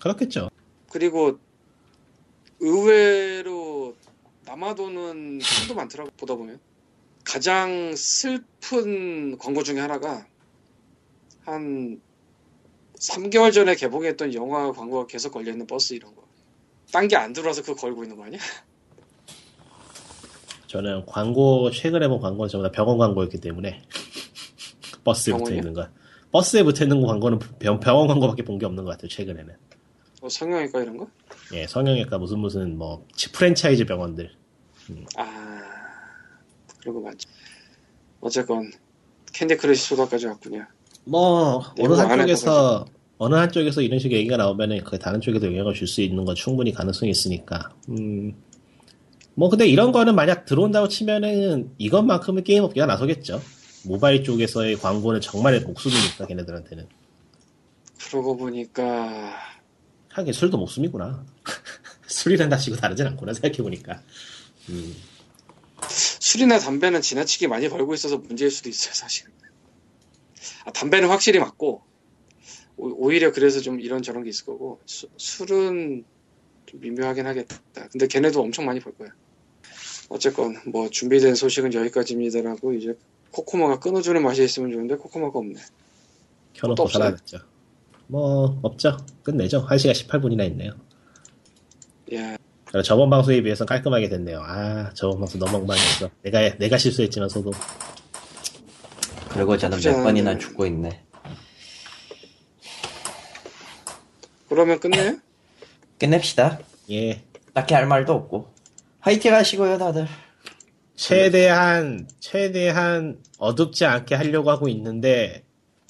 [0.00, 0.50] 그렇겠죠.
[0.90, 1.38] 그리고
[2.60, 3.96] 의외로
[4.44, 6.60] 남아도는 한도 많더라고 보다 보면
[7.24, 10.26] 가장 슬픈 광고 중에 하나가
[11.44, 12.00] 한
[12.98, 16.24] 3개월 전에 개봉했던 영화 광고가 계속 걸려있는 버스 이런 거.
[16.92, 18.40] 딴 게 안 들어와서 그거 걸고 있는 거 아니야?
[20.74, 23.80] 저는 광고 최근에 본 광고는 전부 다 병원 광고였기 때문에
[25.04, 25.58] 버스에 붙어 병원이요?
[25.60, 25.88] 있는 거
[26.32, 29.54] 버스에 붙어 있는 광고는 병, 병원 광고밖에 본 게 없는 것 같아요 최근에는.
[30.20, 31.06] 뭐 성형외과 이런 거?
[31.52, 34.32] 예, 성형외과 무슨 무슨 뭐 프랜차이즈 병원들.
[35.16, 35.60] 아,
[36.80, 37.24] 그런 거 맞지.
[38.20, 38.72] 어쨌건
[39.32, 40.66] Candy Crush Soda까지 왔군요.
[41.04, 42.84] 뭐 어느 내부 안 한쪽에서
[43.18, 46.72] 어느 한쪽에서 이런 식의 얘기가 나오면은 그 다른 쪽에도 영향을 줄 수 있는 건 충분히
[46.72, 47.68] 가능성이 있으니까.
[47.90, 48.34] 음.
[49.34, 53.42] 뭐 근데 이런 거는 만약 들어온다고 치면은 이것만큼은 게임 업계가 나서겠죠.
[53.84, 56.86] 모바일 쪽에서의 광고는 정말 목숨이니까 걔네들한테는.
[58.08, 59.34] 그러고 보니까
[60.10, 61.24] 하긴 술도 목숨이구나.
[62.06, 64.00] 술이란 다치고 다르진 않구나 생각해 보니까.
[64.68, 64.94] 음.
[65.88, 69.26] 술이나 담배는 지나치게 많이 벌고 있어서 문제일 수도 있어요, 사실.
[70.64, 71.82] 아, 담배는 확실히 맞고,
[72.76, 76.04] 오, 히려 그래서 좀 이런 저런 게 있을 거고, 수- 술은
[76.66, 77.88] 좀 미묘하긴 하겠다.
[77.90, 79.10] 근데 걔네도 엄청 많이 벌 거야.
[80.08, 82.96] 어쨌건, 뭐, 준비된 소식은 여기까지입니다라고, 이제,
[83.30, 85.60] 코코마가 끊어주는 맛이 있으면 좋은데, 코코마가 없네.
[86.54, 86.88] 켜놓고?
[86.88, 87.38] 살아났죠.
[88.06, 88.96] 뭐 없죠.
[89.22, 89.66] 끝내죠.
[89.66, 90.72] 1시간 18분이나 있네요.
[92.14, 92.36] 야,
[92.66, 94.40] 그래, 저번 방송에 비해서 깔끔하게 됐네요.
[94.42, 96.10] 아, 저번 방송 너무 엉망이었어.
[96.22, 97.50] 내가, 내가 실수했지만서도.
[99.30, 100.46] 그리고 저는 몇 번이나 않은데.
[100.46, 101.04] 죽고 있네.
[104.48, 105.18] 그러면 끝내요?
[105.98, 106.60] 끝냅시다.
[106.90, 107.24] 예.
[107.52, 108.53] 딱히 할 말도 없고.
[109.04, 110.06] 화이팅 하시고요, 다들.
[110.96, 115.44] 최대한, 최대한 어둡지 않게 하려고 하고 있는데,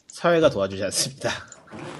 [0.09, 1.31] 사회가 도와주지 않습니다.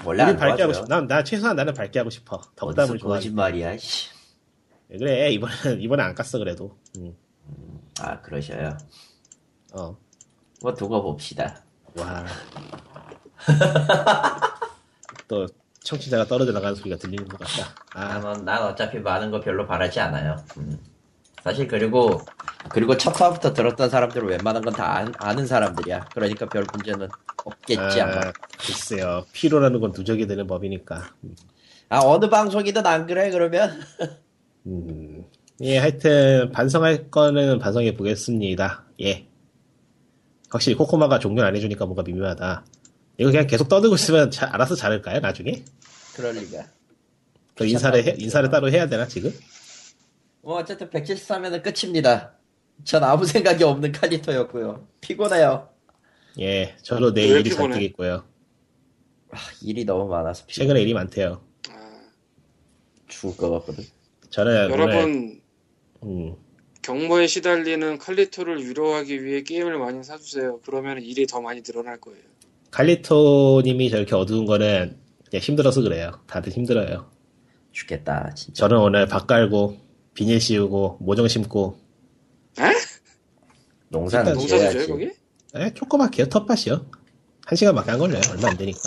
[0.03, 0.73] 원래 우리 안 밝게 하고.
[0.73, 0.87] 싶어.
[0.87, 2.41] 난, 나 최소한 나는 밝게 하고 싶어.
[2.57, 3.29] 덕담을 좋아하지.
[3.29, 4.09] 거짓말이야, 씨.
[4.89, 6.77] 왜 그래, 이번엔, 이번에 안 깠어, 그래도.
[6.97, 7.15] 응.
[8.01, 8.77] 아, 그러셔요.
[9.71, 9.95] 어.
[10.61, 11.63] 뭐 두고 봅시다.
[11.97, 12.25] 와.
[15.29, 15.47] 또,
[15.79, 17.73] 청취자가 떨어져 나가는 소리가 들리는 것 같다.
[17.93, 20.35] 아, 난, 난 어차피 많은 거 별로 바라지 않아요.
[20.57, 20.77] 음.
[21.45, 22.19] 사실 그리고
[22.69, 26.07] 그리고 첫 화부터 들었던 사람들은 웬만한 건 다 아는 사람들이야.
[26.15, 27.07] 그러니까 별 문제는
[27.45, 28.13] 없겠지 아마.
[28.17, 29.25] 아, 글쎄요.
[29.31, 31.13] 피로라는 건 누적이 되는 법이니까.
[31.89, 33.79] 아 어느 방송이든 안 그래 그러면?
[34.65, 35.23] 음,
[35.61, 38.83] 예, 하여튼 반성할 거는 반성해 보겠습니다.
[39.01, 39.27] 예.
[40.49, 42.65] 확실히 코코마가 종료 안 해주니까 뭔가 미묘하다.
[43.19, 45.63] 이거 그냥 계속 떠들고 있으면 자- 알아서 자를까요, 나중에?
[46.15, 46.65] 그럴 리가.
[47.55, 49.31] 그 인사를 해- 인사를 따로 해야 되나 지금?
[50.45, 52.35] 뭐 어쨌든 173회는 끝입니다.
[52.83, 54.87] 전 아무 생각이 없는 카리토였고요.
[55.01, 55.69] 피곤해요.
[56.39, 57.73] 예, 저도 내일 왜 일이 피곤해?
[57.73, 58.23] 잔뜩 있고요.
[59.31, 60.63] 아, 일이 너무 많아서 피곤.
[60.67, 61.41] 최근에 일이 많대요.
[61.71, 62.01] 아,
[63.07, 63.85] 죽을 것 같거든.
[64.29, 65.41] 저는 오늘 여러분
[66.03, 66.35] 음,
[66.83, 70.59] 경모에 시달리는 칼리토를 위로하기 위해 게임을 많이 사주세요.
[70.63, 72.21] 그러면 일이 더 많이 늘어날 거예요.
[72.69, 76.11] 칼리토님이 저렇게 어두운 거는 그냥 힘들어서 그래요.
[76.27, 77.09] 다들 힘들어요.
[77.71, 78.67] 죽겠다 진짜.
[78.67, 79.84] 저는 오늘 밥 깔고
[80.15, 81.77] 비닐 씌우고 모종 심고
[83.89, 84.77] 농사는 농사도 지어야지.
[84.77, 85.11] 줘요 거기?
[85.55, 86.85] 에, 조그맣게요 텃밭이요.
[87.45, 88.21] 한 시간밖에 안 걸려요.
[88.31, 88.79] 얼마 안 되니까.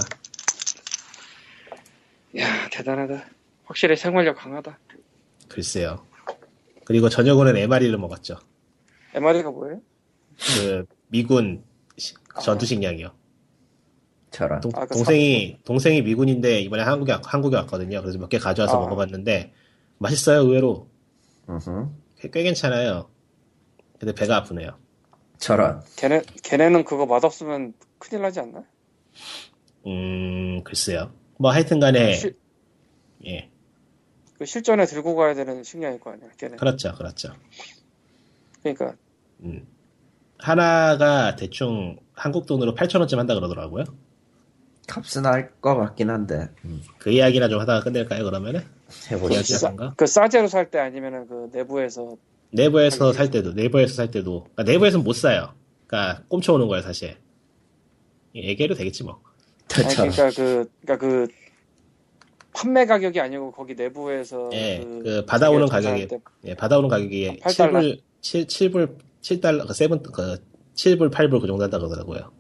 [2.39, 3.25] 야 대단하다.
[3.65, 4.79] 확실히 생활력 강하다.
[5.49, 6.05] 글쎄요.
[6.85, 8.39] 그리고 저녁으로는 에마리를 먹었죠.
[9.15, 9.81] MR이가 뭐예요?
[10.57, 11.63] 그 미군
[11.97, 13.13] 시- 전투식량이요.
[14.31, 14.61] 저런.
[14.61, 18.01] 동, 아, 그 동생이 동생이 미군인데 이번에 한국에 왔- 한국에 왔거든요.
[18.03, 18.81] 그래서 몇 개 가져와서 아.
[18.81, 19.53] 먹어봤는데
[19.99, 20.41] 맛있어요.
[20.41, 20.89] 의외로
[22.19, 23.09] 꽤, 꽤 괜찮아요.
[23.99, 24.79] 근데 배가 아프네요.
[25.39, 25.83] 저런.
[25.97, 28.65] 걔네 걔네는 그거 맛없으면 큰일 나지 않나?
[29.87, 31.12] 음 글쎄요.
[31.39, 32.37] 뭐 하여튼 간에 실-
[33.25, 33.51] 예
[34.39, 36.29] 그 실전에 들고 가야 되는 식량일 거 아니야.
[36.37, 36.57] 걔네.
[36.59, 37.33] 그렇죠 그렇죠.
[38.62, 38.95] 그러니까
[39.43, 39.66] 음.
[40.39, 43.83] 하나가 대충 한국 돈으로 8천 원쯤 한다 그러더라고요.
[44.89, 46.48] 값은 할 것 같긴 한데.
[46.65, 48.62] 음, 그 이야기나 좀 하다가 끝낼까요 그러면은?
[49.10, 49.55] 해보시죠.
[49.55, 49.94] 이야기 한가?
[49.97, 52.16] 그 싸제로 살 때 아니면은 그 내부에서
[52.51, 55.52] 내부에서 살 때도 내부에서 살 때도 그러니까 내부에서는 못 사요.
[55.86, 57.16] 그러니까 꼼쳐오는 거예요 사실.
[58.35, 59.20] 얘기해도 되겠지 뭐.
[59.77, 59.94] 아니.
[59.94, 61.28] 그러니까 그 그러니까 그
[62.55, 66.09] 판매 가격이 아니고 거기 내부에서 예, 그 그 받아오는 가격이
[66.44, 67.81] 예, 받아오는 가격이 8 달러.
[67.81, 70.39] 7불 7 7불 7달러 그 세븐 그
[70.74, 72.32] 7불 8불 그 정도 한다 그러더라고요.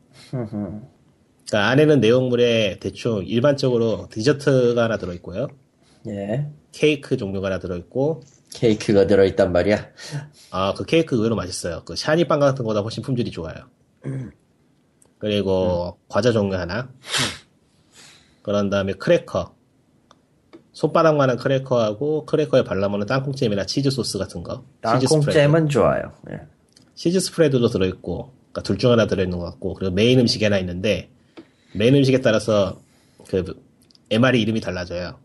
[1.48, 5.48] 그러니까 안에는 내용물에 대충 일반적으로 디저트가 하나 들어 있고요.
[6.06, 6.46] 예.
[6.72, 8.22] 케이크 종류가 하나 들어 있고
[8.54, 9.88] 케이크가 들어있단 말이야.
[10.50, 11.82] 아, 그 케이크 의외로 맛있어요.
[11.84, 13.56] 그 샤니빵 같은 거보다 훨씬 품질이 좋아요.
[15.18, 16.90] 그리고 과자 종류 하나.
[18.42, 19.54] 그런 다음에 크래커.
[20.72, 24.64] 손바닥만한 크래커하고 크래커에 발라먹는 땅콩잼이나 치즈 소스 같은 거.
[24.80, 26.12] 땅콩잼은 좋아요.
[26.30, 26.40] 예.
[26.94, 31.10] 치즈 스프레드도 들어있고, 그러니까 둘 중 하나 들어있는 것 같고, 그리고 메인 음식이 하나 있는데,
[31.72, 32.80] 메인 음식에 따라서
[33.28, 33.62] 그
[34.10, 35.18] MR이 이름이 달라져요.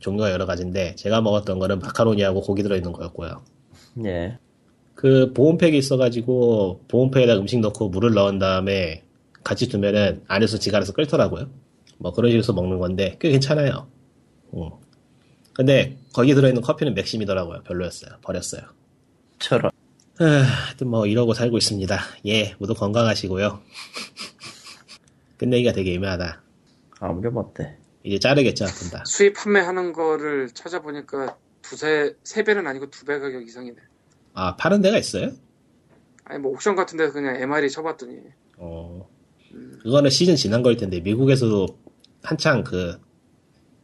[0.00, 3.42] 종류가 여러 가지인데, 제가 먹었던 거는 마카로니하고 고기 들어있는 거였고요.
[4.04, 4.38] 예.
[4.94, 9.04] 그 보온팩이 있어가지고 보온팩에다 음식 넣고 물을 넣은 다음에
[9.44, 11.48] 같이 두면은 안에서 지가 알아서 끓더라고요.
[11.98, 13.86] 뭐 그런 식으로 먹는 건데 꽤 괜찮아요.
[14.54, 14.70] 응.
[15.52, 17.62] 근데 거기에 들어있는 커피는 맥심이더라고요.
[17.62, 18.16] 별로였어요.
[18.22, 18.62] 버렸어요.
[19.38, 19.70] 저런.
[20.18, 21.98] 아, 하여튼 뭐 이러고 살고 있습니다.
[22.26, 23.60] 예, 모두 건강하시고요.
[25.38, 26.42] 끝내기가 되게 애매하다.
[27.00, 27.76] 아무렴 어때?
[28.02, 29.02] 이제 자르겠죠, 아픈 다.
[29.06, 33.76] 수입 판매하는 거를 찾아보니까 두세 세 배는 아니고 두 배 가격 이상이네.
[34.34, 35.32] 아, 파는 데가 있어요?
[36.24, 38.20] 아니 뭐 옥션 같은 데서 그냥 MR이 쳐봤더니
[38.58, 39.08] 어,
[39.82, 41.66] 그거는 시즌 지난 거일 텐데, 미국에서도
[42.22, 43.00] 한창 그,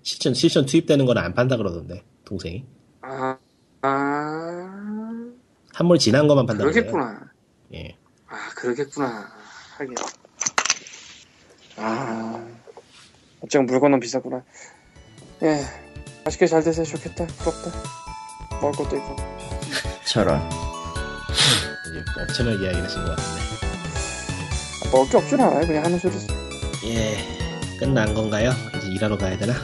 [0.02, 2.64] 시즌, 시즌 투입되는 거는 안 판다 그러던데, 동생이.
[3.02, 3.38] 아,
[3.82, 5.32] 아
[5.74, 6.64] 한물 지난 것만 판다.
[6.64, 7.30] 그러겠구나.
[7.74, 7.96] 예.
[8.26, 9.30] 아 그러겠구나.
[9.78, 9.94] 하긴.
[11.84, 12.40] 아
[13.40, 14.42] 어쩜 물건은 비싸구나.
[15.42, 15.64] 예,
[16.24, 16.86] 맛있게 잘 되세요.
[16.86, 17.26] 좋겠다.
[17.26, 17.72] 부럽다.
[18.60, 19.16] 먹을 것도 있고.
[20.06, 20.40] 저런.
[21.90, 23.42] 이제 엄청난 이야기를 하신 것 같은데.
[24.92, 25.66] 먹을 게 없진 않아요.
[25.66, 26.28] 그냥 하는 소리지.
[26.86, 27.16] 예.
[27.80, 28.52] 끝난 건가요?
[28.76, 29.54] 이제 일하러 가야 되나?